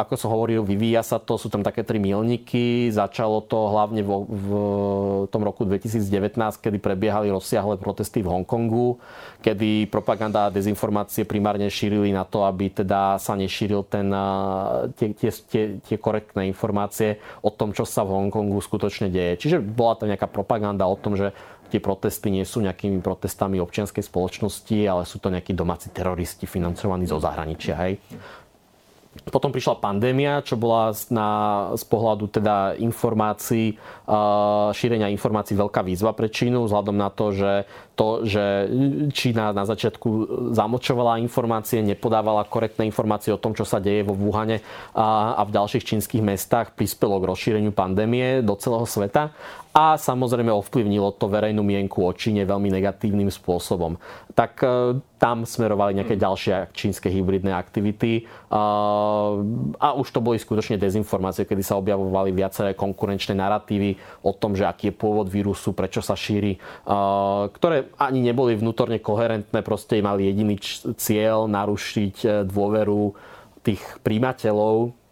ako 0.00 0.14
som 0.16 0.32
hovoril, 0.32 0.64
vyvíja 0.64 1.04
sa 1.04 1.20
to, 1.20 1.36
sú 1.36 1.52
tam 1.52 1.60
také 1.60 1.84
tri 1.84 2.00
milníky. 2.00 2.88
Začalo 2.88 3.44
to 3.44 3.68
hlavne 3.76 4.00
vo, 4.00 4.24
v 4.24 4.48
tom 5.28 5.44
roku 5.44 5.68
2019, 5.68 6.40
kedy 6.64 6.80
prebiehali 6.80 7.28
rozsiahle 7.28 7.76
protesty 7.76 8.24
v 8.24 8.32
Hongkongu, 8.32 8.96
kedy 9.44 9.92
propaganda 9.92 10.48
a 10.48 10.54
dezinformácie 10.54 11.28
primárne 11.28 11.68
šírili 11.68 12.08
na 12.08 12.24
to, 12.24 12.46
aby 12.46 12.53
teda 12.70 13.18
sa 13.18 13.34
nešíril 13.34 13.82
ten, 13.86 14.08
tie, 14.94 15.08
tie, 15.14 15.30
tie, 15.30 15.62
tie 15.82 15.96
korektné 15.98 16.46
informácie 16.46 17.18
o 17.42 17.50
tom, 17.50 17.74
čo 17.74 17.82
sa 17.82 18.06
v 18.06 18.14
Hongkongu 18.14 18.58
skutočne 18.62 19.10
deje. 19.10 19.40
Čiže 19.46 19.56
bola 19.62 19.98
to 19.98 20.06
nejaká 20.06 20.30
propaganda 20.30 20.86
o 20.86 20.96
tom, 20.96 21.18
že 21.18 21.34
tie 21.74 21.82
protesty 21.82 22.30
nie 22.30 22.46
sú 22.46 22.62
nejakými 22.62 23.02
protestami 23.02 23.58
občianskej 23.58 24.06
spoločnosti, 24.06 24.78
ale 24.86 25.02
sú 25.02 25.18
to 25.18 25.32
nejakí 25.34 25.50
domáci 25.58 25.90
teroristi 25.90 26.46
financovaní 26.46 27.08
zo 27.08 27.18
zahraničia. 27.18 27.74
Hej. 27.74 27.98
Potom 29.30 29.54
prišla 29.54 29.78
pandémia, 29.78 30.42
čo 30.42 30.58
bola 30.58 30.90
na, 31.14 31.28
z 31.78 31.84
pohľadu 31.86 32.34
teda 32.34 32.74
informácií, 32.82 33.78
šírenia 34.74 35.06
informácií 35.06 35.54
veľká 35.54 35.86
výzva 35.86 36.10
pre 36.10 36.26
Čínu, 36.26 36.66
vzhľadom 36.66 36.98
na 36.98 37.14
to, 37.14 37.30
že 37.30 37.62
to, 37.94 38.26
že 38.26 38.68
Čína 39.14 39.54
na 39.54 39.62
začiatku 39.62 40.08
zamočovala 40.54 41.22
informácie, 41.22 41.80
nepodávala 41.80 42.46
korektné 42.46 42.86
informácie 42.86 43.30
o 43.30 43.40
tom, 43.40 43.54
čo 43.54 43.62
sa 43.62 43.78
deje 43.78 44.02
vo 44.02 44.18
Wuhane 44.18 44.60
a, 44.92 45.42
v 45.46 45.54
ďalších 45.54 45.86
čínskych 45.86 46.22
mestách, 46.22 46.74
prispelo 46.74 47.22
k 47.22 47.28
rozšíreniu 47.30 47.70
pandémie 47.70 48.42
do 48.42 48.58
celého 48.58 48.84
sveta 48.84 49.30
a 49.74 49.98
samozrejme 49.98 50.54
ovplyvnilo 50.54 51.18
to 51.18 51.26
verejnú 51.26 51.66
mienku 51.66 52.06
o 52.06 52.14
Číne 52.14 52.46
veľmi 52.46 52.70
negatívnym 52.70 53.26
spôsobom. 53.26 53.98
Tak 54.30 54.62
e, 54.62 55.02
tam 55.18 55.42
smerovali 55.42 55.98
nejaké 55.98 56.14
ďalšie 56.14 56.70
čínske 56.70 57.10
hybridné 57.10 57.50
aktivity 57.50 58.28
a 58.54 59.88
už 59.96 60.14
to 60.14 60.20
boli 60.22 60.38
skutočne 60.38 60.78
dezinformácie, 60.78 61.42
kedy 61.48 61.64
sa 61.64 61.80
objavovali 61.80 62.30
viaceré 62.30 62.76
konkurenčné 62.78 63.34
narratívy 63.34 63.98
o 64.22 64.30
tom, 64.36 64.54
že 64.54 64.68
aký 64.68 64.92
je 64.92 64.94
pôvod 64.94 65.26
vírusu, 65.26 65.72
prečo 65.74 66.04
sa 66.04 66.14
šíri, 66.14 66.60
ktoré 67.50 67.83
ani 68.00 68.20
neboli 68.24 68.56
vnútorne 68.58 68.98
koherentné, 68.98 69.60
proste 69.60 70.00
mali 70.00 70.28
jediný 70.30 70.56
cieľ 70.96 71.46
narušiť 71.50 72.16
e, 72.24 72.28
dôveru 72.48 73.14
tých 73.64 73.80
príjimateľov 74.04 75.03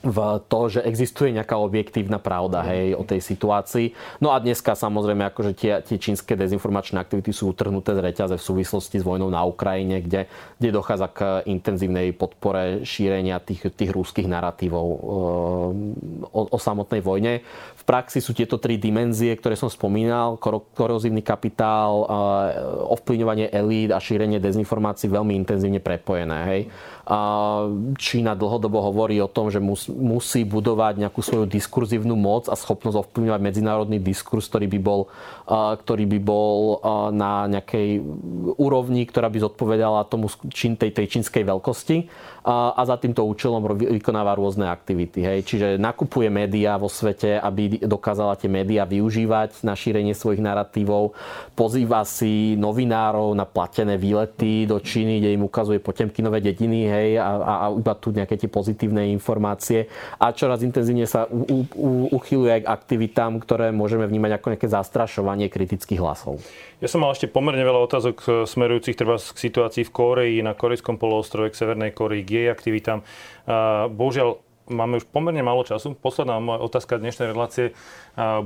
v 0.00 0.40
to, 0.48 0.60
že 0.72 0.80
existuje 0.80 1.28
nejaká 1.28 1.60
objektívna 1.60 2.16
pravda 2.16 2.64
hej, 2.64 2.96
o 2.96 3.04
tej 3.04 3.20
situácii. 3.20 3.92
No 4.24 4.32
a 4.32 4.40
dneska 4.40 4.72
samozrejme 4.72 5.28
akože 5.28 5.52
tie, 5.52 5.84
tie 5.84 6.00
čínske 6.00 6.32
dezinformačné 6.40 6.96
aktivity 6.96 7.36
sú 7.36 7.52
utrhnuté 7.52 7.92
z 7.92 8.00
reťaze 8.00 8.34
v 8.40 8.46
súvislosti 8.48 8.96
s 8.96 9.04
vojnou 9.04 9.28
na 9.28 9.44
Ukrajine, 9.44 10.00
kde, 10.00 10.24
kde 10.56 10.68
dochádza 10.72 11.08
k 11.12 11.20
intenzívnej 11.44 12.16
podpore 12.16 12.80
šírenia 12.88 13.44
tých, 13.44 13.68
tých 13.76 13.92
rúských 13.92 14.24
narratívov 14.24 14.86
e, 14.88 14.96
o, 16.32 16.40
o 16.48 16.58
samotnej 16.58 17.04
vojne. 17.04 17.44
V 17.76 17.82
praxi 17.84 18.24
sú 18.24 18.32
tieto 18.32 18.56
tri 18.56 18.80
dimenzie, 18.80 19.36
ktoré 19.36 19.52
som 19.52 19.68
spomínal, 19.68 20.40
korozívny 20.72 21.20
kapitál, 21.20 21.92
e, 21.92 22.16
ovplyvňovanie 22.88 23.52
elít 23.52 23.92
a 23.92 24.00
šírenie 24.00 24.40
dezinformácií 24.40 25.12
veľmi 25.12 25.36
intenzívne 25.36 25.84
prepojené. 25.84 26.38
Hej. 26.48 26.60
Čína 27.96 28.36
dlhodobo 28.36 28.84
hovorí 28.84 29.18
o 29.18 29.30
tom, 29.30 29.48
že 29.48 29.58
musí 29.88 30.44
budovať 30.44 31.00
nejakú 31.00 31.24
svoju 31.24 31.48
diskurzívnu 31.48 32.12
moc 32.14 32.46
a 32.46 32.54
schopnosť 32.54 33.08
ovplyvňovať 33.08 33.40
medzinárodný 33.40 33.98
diskurs, 33.98 34.46
ktorý 34.46 34.68
by 34.68 34.80
bol, 34.84 35.00
ktorý 35.48 36.04
by 36.06 36.20
bol 36.20 36.78
na 37.10 37.48
nejakej 37.48 38.04
úrovni, 38.60 39.08
ktorá 39.08 39.32
by 39.32 39.48
zodpovedala 39.48 40.06
tomu 40.06 40.28
tej, 40.52 40.90
tej 40.92 41.06
čínskej 41.18 41.42
veľkosti 41.42 41.96
a, 42.44 42.82
za 42.84 42.96
týmto 42.96 43.24
účelom 43.26 43.62
vykonáva 43.76 44.36
rôzne 44.36 44.66
aktivity. 44.68 45.20
Hej. 45.20 45.38
Čiže 45.46 45.66
nakupuje 45.76 46.32
médiá 46.32 46.80
vo 46.80 46.88
svete, 46.88 47.36
aby 47.36 47.80
dokázala 47.84 48.36
tie 48.36 48.48
médiá 48.48 48.88
využívať 48.88 49.62
na 49.62 49.76
šírenie 49.76 50.16
svojich 50.16 50.40
narratívov, 50.40 51.12
pozýva 51.54 52.02
si 52.08 52.56
novinárov 52.56 53.36
na 53.36 53.44
platené 53.44 54.00
výlety 54.00 54.64
do 54.64 54.80
Číny, 54.80 55.20
kde 55.20 55.36
im 55.36 55.44
ukazuje 55.44 55.78
potemkinové 55.82 56.40
dediny, 56.40 56.88
hej, 56.88 57.08
a, 57.20 57.28
a, 57.36 57.52
a 57.62 57.66
iba 57.76 57.94
tu 57.96 58.12
nejaké 58.12 58.40
tie 58.40 58.48
pozitívne 58.48 59.08
informácie. 59.12 59.86
A 60.16 60.32
čoraz 60.32 60.64
intenzívne 60.64 61.04
sa 61.04 61.28
u, 61.28 61.64
u, 61.76 61.90
uchyluje 62.14 62.60
aj 62.60 62.62
k 62.64 62.72
aktivitám, 62.72 63.32
ktoré 63.42 63.70
môžeme 63.70 64.08
vnímať 64.08 64.40
ako 64.40 64.46
nejaké 64.56 64.68
zastrašovanie 64.68 65.46
kritických 65.52 66.00
hlasov. 66.00 66.40
Ja 66.80 66.88
som 66.88 67.04
mal 67.04 67.12
ešte 67.12 67.28
pomerne 67.28 67.60
veľa 67.60 67.80
otázok 67.84 68.16
eh, 68.24 68.28
smerujúcich 68.48 68.96
treba 68.96 69.20
k 69.20 69.36
situácii 69.36 69.84
v 69.84 69.92
Koreji, 69.92 70.38
na 70.40 70.56
Korejskom 70.56 70.96
poloostrove, 70.96 71.52
k 71.52 71.60
Severnej 71.60 71.92
Koreji, 71.92 72.24
k 72.24 72.29
jej 72.30 72.46
aktivitám. 72.46 73.02
Bohužiaľ, 73.90 74.38
máme 74.70 75.02
už 75.02 75.10
pomerne 75.10 75.42
málo 75.42 75.66
času. 75.66 75.98
Posledná 75.98 76.38
moja 76.38 76.62
otázka 76.62 77.02
dnešnej 77.02 77.34
relácie 77.34 77.74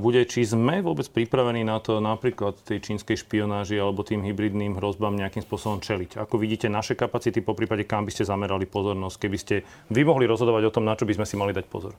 bude, 0.01 0.25
či 0.25 0.49
sme 0.49 0.81
vôbec 0.81 1.05
pripravení 1.13 1.69
na 1.69 1.77
to 1.85 2.01
napríklad 2.01 2.57
tej 2.65 2.81
čínskej 2.81 3.21
špionáži 3.21 3.77
alebo 3.77 4.01
tým 4.01 4.25
hybridným 4.25 4.81
hrozbám 4.81 5.13
nejakým 5.21 5.45
spôsobom 5.45 5.85
čeliť. 5.85 6.17
Ako 6.17 6.41
vidíte 6.41 6.73
naše 6.73 6.97
kapacity, 6.97 7.45
po 7.45 7.53
prípade 7.53 7.85
kam 7.85 8.09
by 8.09 8.13
ste 8.17 8.25
zamerali 8.25 8.65
pozornosť, 8.65 9.17
keby 9.21 9.37
ste 9.37 9.69
vy 9.93 10.01
mohli 10.09 10.25
rozhodovať 10.25 10.73
o 10.73 10.75
tom, 10.75 10.89
na 10.89 10.97
čo 10.97 11.05
by 11.05 11.13
sme 11.13 11.29
si 11.29 11.37
mali 11.37 11.53
dať 11.53 11.69
pozor? 11.69 11.93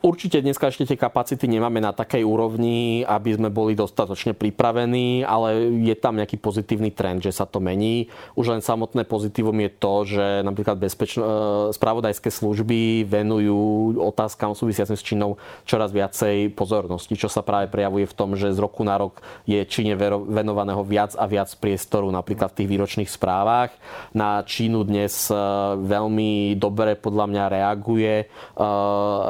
Určite 0.00 0.40
dneska 0.40 0.72
ešte 0.72 0.88
tie 0.88 0.96
kapacity 0.96 1.44
nemáme 1.44 1.76
na 1.76 1.92
takej 1.92 2.24
úrovni, 2.24 3.04
aby 3.04 3.36
sme 3.36 3.52
boli 3.52 3.76
dostatočne 3.76 4.32
pripravení, 4.32 5.20
ale 5.28 5.76
je 5.84 5.92
tam 5.92 6.16
nejaký 6.16 6.40
pozitívny 6.40 6.88
trend, 6.88 7.20
že 7.20 7.36
sa 7.36 7.44
to 7.44 7.60
mení. 7.60 8.08
Už 8.32 8.48
len 8.48 8.64
samotné 8.64 9.04
pozitívum 9.04 9.52
je 9.60 9.70
to, 9.76 9.94
že 10.08 10.26
napríklad 10.40 10.80
bezpečno- 10.80 11.20
e, 11.20 11.32
spravodajské 11.76 12.32
služby 12.32 13.04
venujú 13.12 13.92
otázkam 14.00 14.56
súvisiacim 14.56 14.96
s 14.96 15.04
Čínou 15.04 15.36
čoraz 15.68 15.92
viacej 15.92 16.56
pozornosti, 16.56 17.12
čo 17.20 17.28
sa 17.28 17.44
práve 17.44 17.68
prejavuje 17.68 18.08
v 18.08 18.16
tom, 18.16 18.32
že 18.40 18.56
z 18.56 18.62
roku 18.64 18.80
na 18.80 18.96
rok 18.96 19.20
je 19.44 19.60
Číne 19.68 20.00
venovaného 20.00 20.80
viac 20.80 21.12
a 21.20 21.28
viac 21.28 21.52
priestoru 21.60 22.08
napríklad 22.08 22.56
v 22.56 22.64
tých 22.64 22.70
výročných 22.72 23.10
správach. 23.12 23.68
Na 24.16 24.40
Čínu 24.48 24.80
dnes 24.80 25.28
e, 25.28 25.36
veľmi 25.76 26.56
dobre 26.56 26.96
podľa 26.96 27.26
mňa 27.28 27.44
reaguje, 27.52 28.14
e, 28.56 28.66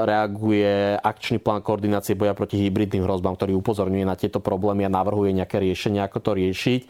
reaguje 0.07 0.60
je 0.61 0.77
akčný 1.01 1.41
plán 1.41 1.65
koordinácie 1.65 2.13
boja 2.13 2.37
proti 2.37 2.61
hybridným 2.61 3.09
hrozbám, 3.09 3.35
ktorý 3.35 3.57
upozorňuje 3.57 4.05
na 4.05 4.15
tieto 4.15 4.45
problémy 4.45 4.85
a 4.85 4.93
navrhuje 4.93 5.33
nejaké 5.33 5.57
riešenia, 5.57 6.05
ako 6.05 6.19
to 6.21 6.31
riešiť. 6.37 6.81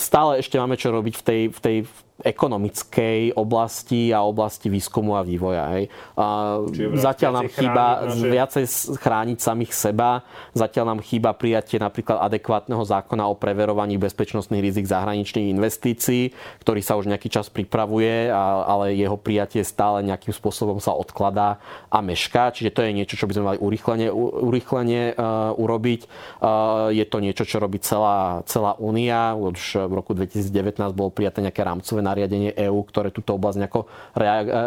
Stále 0.00 0.40
ešte 0.40 0.56
máme 0.56 0.80
čo 0.80 0.88
robiť 0.90 1.14
v 1.20 1.22
tej, 1.22 1.40
v 1.52 1.60
tej 1.60 1.76
ekonomickej 2.16 3.36
oblasti 3.36 4.08
a 4.08 4.24
oblasti 4.24 4.72
výskumu 4.72 5.20
a 5.20 5.22
vývoja. 5.22 5.68
Hej. 5.76 5.92
A 6.16 6.58
zatiaľ 6.96 7.44
nám 7.44 7.48
chýba 7.52 7.86
naše... 8.08 8.24
viacej 8.32 8.64
chrániť 8.96 9.38
samých 9.38 9.72
seba, 9.76 10.24
zatiaľ 10.56 10.96
nám 10.96 11.00
chýba 11.04 11.36
prijatie 11.36 11.76
napríklad 11.76 12.16
adekvátneho 12.24 12.80
zákona 12.80 13.28
o 13.28 13.36
preverovaní 13.36 14.00
bezpečnostných 14.00 14.64
rizik 14.64 14.88
zahraničných 14.88 15.52
investícií, 15.52 16.32
ktorý 16.64 16.80
sa 16.80 16.96
už 16.96 17.12
nejaký 17.12 17.28
čas 17.28 17.52
pripravuje, 17.52 18.32
ale 18.32 18.96
jeho 18.96 19.20
prijatie 19.20 19.60
stále 19.60 20.00
nejakým 20.00 20.32
spôsobom 20.32 20.80
sa 20.80 20.96
odkladá 20.96 21.60
a 21.92 22.00
mešká. 22.00 22.48
Čiže 22.56 22.72
to 22.72 22.80
je 22.80 22.96
niečo, 22.96 23.20
čo 23.20 23.28
by 23.28 23.32
sme 23.36 23.48
mali 23.52 23.58
urýchlenie, 23.60 24.08
urýchlenie 24.40 25.12
uh, 25.12 25.52
urobiť. 25.52 26.00
Uh, 26.40 26.94
je 26.96 27.04
to 27.04 27.20
niečo, 27.20 27.44
čo 27.44 27.60
robí 27.60 27.76
celá, 27.82 28.40
celá 28.48 28.72
únia. 28.80 29.36
Už 29.36 29.84
v 29.84 29.92
roku 29.92 30.16
2019 30.16 30.96
bolo 30.96 31.12
prijaté 31.12 31.44
nejaké 31.44 31.60
rámcové 31.60 32.05
nariadenie 32.06 32.54
EÚ, 32.54 32.86
ktoré 32.86 33.10
túto 33.10 33.34
oblasť 33.34 33.58
nejako 33.58 33.80
re- 34.14 34.46
e, 34.46 34.62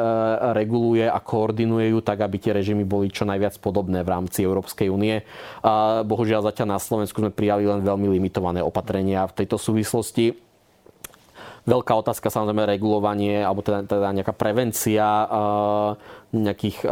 reguluje 0.52 1.08
a 1.08 1.20
koordinuje 1.24 1.96
ju 1.96 2.04
tak, 2.04 2.20
aby 2.20 2.36
tie 2.36 2.52
režimy 2.52 2.84
boli 2.84 3.08
čo 3.08 3.24
najviac 3.24 3.56
podobné 3.64 4.04
v 4.04 4.12
rámci 4.12 4.44
Európskej 4.44 4.92
únie. 4.92 5.24
A 5.64 6.04
bohužiaľ 6.04 6.52
zatiaľ 6.52 6.76
na 6.76 6.80
Slovensku 6.84 7.24
sme 7.24 7.32
prijali 7.32 7.64
len 7.64 7.80
veľmi 7.80 8.12
limitované 8.12 8.60
opatrenia 8.60 9.24
v 9.32 9.36
tejto 9.40 9.56
súvislosti. 9.56 10.36
Veľká 11.70 11.94
otázka 12.02 12.34
samozrejme 12.34 12.66
regulovanie 12.66 13.46
alebo 13.46 13.62
teda, 13.62 13.86
teda 13.86 14.10
nejaká 14.10 14.34
prevencia 14.34 15.06
nejakých 16.30 16.86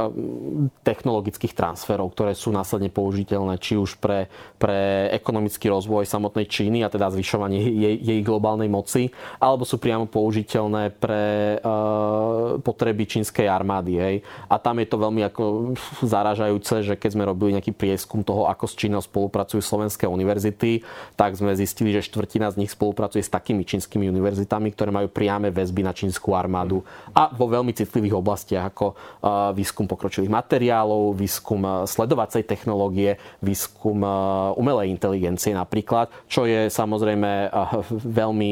technologických 0.82 1.54
transferov, 1.54 2.10
ktoré 2.14 2.34
sú 2.34 2.50
následne 2.50 2.90
použiteľné 2.90 3.62
či 3.62 3.78
už 3.78 4.02
pre, 4.02 4.34
pre 4.58 5.10
ekonomický 5.14 5.70
rozvoj 5.70 6.10
samotnej 6.10 6.50
Číny 6.50 6.82
a 6.82 6.90
teda 6.90 7.14
zvyšovanie 7.14 7.62
jej, 7.62 7.96
jej 8.02 8.20
globálnej 8.26 8.66
moci, 8.66 9.14
alebo 9.38 9.62
sú 9.62 9.78
priamo 9.78 10.10
použiteľné 10.10 10.90
pre 10.98 11.58
uh, 11.62 12.58
potreby 12.66 13.06
čínskej 13.06 13.46
armády. 13.46 13.94
Hej. 14.02 14.16
A 14.50 14.58
tam 14.58 14.82
je 14.82 14.88
to 14.90 14.98
veľmi 14.98 15.22
ako 15.30 15.78
zaražajúce, 16.02 16.82
že 16.82 16.94
keď 16.98 17.10
sme 17.14 17.30
robili 17.30 17.54
nejaký 17.54 17.78
prieskum 17.78 18.26
toho, 18.26 18.50
ako 18.50 18.66
s 18.66 18.74
Čínou 18.74 19.02
spolupracujú 19.06 19.62
slovenské 19.62 20.10
univerzity, 20.10 20.82
tak 21.14 21.38
sme 21.38 21.54
zistili, 21.54 21.94
že 21.94 22.10
štvrtina 22.10 22.50
z 22.50 22.66
nich 22.66 22.74
spolupracuje 22.74 23.22
s 23.22 23.30
takými 23.30 23.62
čínskymi 23.62 24.10
univerzitami, 24.10 24.74
ktoré 24.74 24.90
majú 24.90 25.14
priame 25.14 25.54
väzby 25.54 25.86
na 25.86 25.94
čínsku 25.94 26.34
armádu 26.34 26.82
a 27.14 27.30
vo 27.30 27.46
veľmi 27.46 27.76
citlivých 27.76 28.18
oblastiach 28.18 28.74
ako 28.74 28.86
uh, 28.94 29.27
výskum 29.54 29.86
pokročilých 29.86 30.32
materiálov, 30.32 31.16
výskum 31.18 31.62
uh, 31.64 31.84
sledovacej 31.84 32.46
technológie, 32.48 33.20
výskum 33.44 34.02
uh, 34.02 34.54
umelej 34.56 34.94
inteligencie 34.94 35.52
napríklad, 35.52 36.10
čo 36.28 36.46
je 36.46 36.70
samozrejme 36.70 37.50
veľmi, 37.92 38.52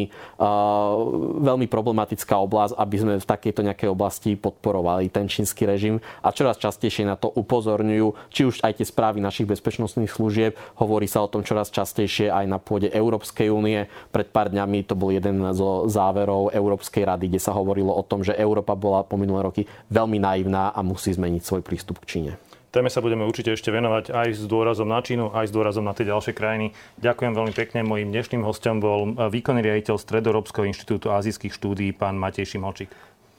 veľmi 1.42 1.68
problematická 1.70 2.38
oblasť, 2.42 2.74
aby 2.76 2.96
sme 2.98 3.14
v 3.22 3.30
takejto 3.30 3.62
nejakej 3.66 3.90
oblasti 3.92 4.34
podporovali 4.36 5.12
ten 5.12 5.30
čínsky 5.30 5.68
režim 5.68 6.02
a 6.24 6.32
čoraz 6.34 6.58
častejšie 6.58 7.06
na 7.06 7.16
to 7.20 7.30
upozorňujú, 7.30 8.32
či 8.32 8.42
už 8.48 8.62
aj 8.66 8.82
tie 8.82 8.88
správy 8.88 9.22
našich 9.22 9.46
bezpečnostných 9.46 10.12
služieb, 10.12 10.58
hovorí 10.80 11.06
sa 11.06 11.22
o 11.22 11.32
tom 11.32 11.46
čoraz 11.46 11.70
častejšie 11.70 12.34
aj 12.34 12.46
na 12.50 12.58
pôde 12.58 12.90
Európskej 12.90 13.52
únie. 13.52 13.86
Pred 14.10 14.34
pár 14.34 14.50
dňami 14.50 14.88
to 14.88 14.98
bol 14.98 15.14
jeden 15.14 15.42
zo 15.54 15.86
záverov 15.86 16.56
Európskej 16.56 17.06
rady, 17.06 17.30
kde 17.30 17.42
sa 17.44 17.54
hovorilo 17.54 17.94
o 17.94 18.04
tom, 18.06 18.26
že 18.26 18.34
Európa 18.34 18.74
bola 18.74 19.06
po 19.06 19.20
minulé 19.20 19.46
roky 19.46 19.64
veľmi 19.92 20.18
naivná 20.18 20.65
a 20.72 20.80
musí 20.86 21.12
zmeniť 21.14 21.42
svoj 21.42 21.62
prístup 21.62 22.02
k 22.02 22.06
Číne. 22.08 22.32
Téme 22.76 22.92
sa 22.92 23.00
budeme 23.00 23.24
určite 23.24 23.56
ešte 23.56 23.72
venovať 23.72 24.12
aj 24.12 24.36
s 24.36 24.44
dôrazom 24.52 24.92
na 24.92 25.00
Čínu, 25.00 25.32
aj 25.32 25.48
s 25.48 25.56
dôrazom 25.56 25.88
na 25.88 25.96
tie 25.96 26.12
ďalšie 26.12 26.36
krajiny. 26.36 26.76
Ďakujem 27.00 27.32
veľmi 27.32 27.54
pekne. 27.56 27.88
Mojím 27.88 28.12
dnešným 28.12 28.44
hostom 28.44 28.84
bol 28.84 29.16
výkonný 29.16 29.64
riaditeľ 29.64 29.96
Stredoeurópskeho 29.96 30.68
inštitútu 30.68 31.08
azijských 31.08 31.56
štúdií, 31.56 31.96
pán 31.96 32.20
Matej 32.20 32.52
Šimolčík. 32.52 32.92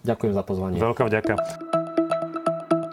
Ďakujem 0.09 0.33
za 0.33 0.41
pozvanie. 0.41 0.81
Veľká 0.81 1.05
vďaka. 1.05 1.76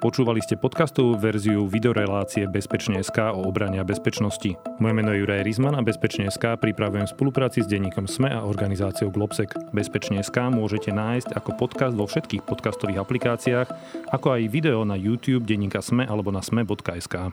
Počúvali 0.03 0.43
ste 0.43 0.59
podcastovú 0.59 1.15
verziu 1.15 1.63
videorelácie 1.63 2.43
Bezpečne.sk 2.51 3.23
o 3.31 3.47
obrane 3.47 3.79
bezpečnosti. 3.87 4.51
Moje 4.83 4.91
meno 4.99 5.15
je 5.15 5.23
Juraj 5.23 5.47
Rizman 5.47 5.79
a 5.79 5.81
Bezpečne.sk 5.81 6.59
pripravujem 6.59 7.07
v 7.07 7.13
spolupráci 7.15 7.63
s 7.63 7.71
denníkom 7.71 8.11
SME 8.11 8.27
a 8.35 8.43
organizáciou 8.43 9.07
Globsec. 9.15 9.55
Bezpečne.sk 9.71 10.35
môžete 10.51 10.91
nájsť 10.91 11.39
ako 11.39 11.55
podcast 11.55 11.95
vo 11.95 12.03
všetkých 12.03 12.43
podcastových 12.43 12.99
aplikáciách, 12.99 13.67
ako 14.11 14.27
aj 14.35 14.51
video 14.51 14.83
na 14.83 14.99
YouTube 14.99 15.47
denníka 15.47 15.79
SME 15.79 16.03
alebo 16.03 16.35
na 16.35 16.43
sme.sk. 16.43 17.31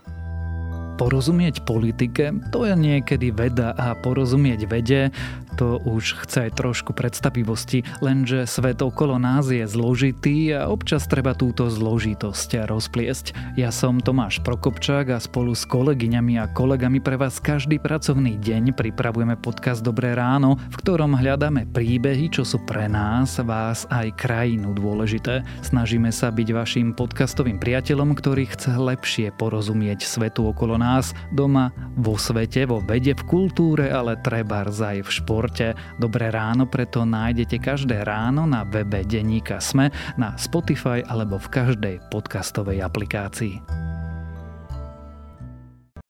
Porozumieť 0.95 1.67
politike, 1.67 2.31
to 2.55 2.71
je 2.71 2.79
niekedy 2.79 3.35
veda 3.35 3.75
a 3.75 3.99
porozumieť 3.99 4.71
vede, 4.71 5.11
to 5.61 5.77
už 5.85 6.25
chce 6.25 6.49
aj 6.49 6.57
trošku 6.57 6.97
predstavivosti, 6.97 7.85
lenže 8.01 8.49
svet 8.49 8.81
okolo 8.81 9.21
nás 9.21 9.45
je 9.53 9.61
zložitý 9.69 10.57
a 10.57 10.73
občas 10.73 11.05
treba 11.05 11.37
túto 11.37 11.69
zložitosť 11.69 12.65
rozpliesť. 12.65 13.37
Ja 13.61 13.69
som 13.69 14.01
Tomáš 14.01 14.41
Prokopčák 14.41 15.13
a 15.13 15.21
spolu 15.21 15.53
s 15.53 15.69
kolegyňami 15.69 16.41
a 16.41 16.49
kolegami 16.49 17.05
pre 17.05 17.21
vás 17.21 17.37
každý 17.37 17.77
pracovný 17.77 18.41
deň 18.41 18.73
pripravujeme 18.73 19.37
podcast 19.37 19.85
Dobré 19.85 20.17
ráno, 20.17 20.57
v 20.73 20.81
ktorom 20.81 21.21
hľadáme 21.21 21.69
príbehy, 21.69 22.33
čo 22.33 22.41
sú 22.41 22.65
pre 22.65 22.89
nás, 22.89 23.37
vás 23.45 23.85
aj 23.93 24.17
krajinu 24.17 24.73
dôležité. 24.73 25.45
Snažíme 25.61 26.09
sa 26.09 26.33
byť 26.33 26.49
vašim 26.57 26.97
podcastovým 26.97 27.61
priateľom, 27.61 28.17
ktorý 28.17 28.49
chce 28.49 28.81
lepšie 28.81 29.29
porozumieť 29.37 30.09
svetu 30.09 30.49
okolo 30.57 30.81
nás, 30.81 31.13
doma, 31.37 31.69
vo 32.01 32.17
svete, 32.17 32.65
vo 32.65 32.81
vede, 32.81 33.13
v 33.13 33.23
kultúre, 33.29 33.93
ale 33.93 34.17
treba 34.25 34.65
aj 34.65 35.05
v 35.05 35.11
športe 35.11 35.50
športe. 35.51 35.75
Dobré 35.99 36.31
ráno 36.31 36.71
preto 36.71 37.03
nájdete 37.03 37.59
každé 37.59 38.07
ráno 38.07 38.47
na 38.47 38.63
webe 38.63 39.03
Deníka 39.03 39.59
Sme, 39.59 39.91
na 40.15 40.39
Spotify 40.39 41.03
alebo 41.03 41.43
v 41.43 41.51
každej 41.51 41.97
podcastovej 42.09 42.81
aplikácii. 42.87 44.00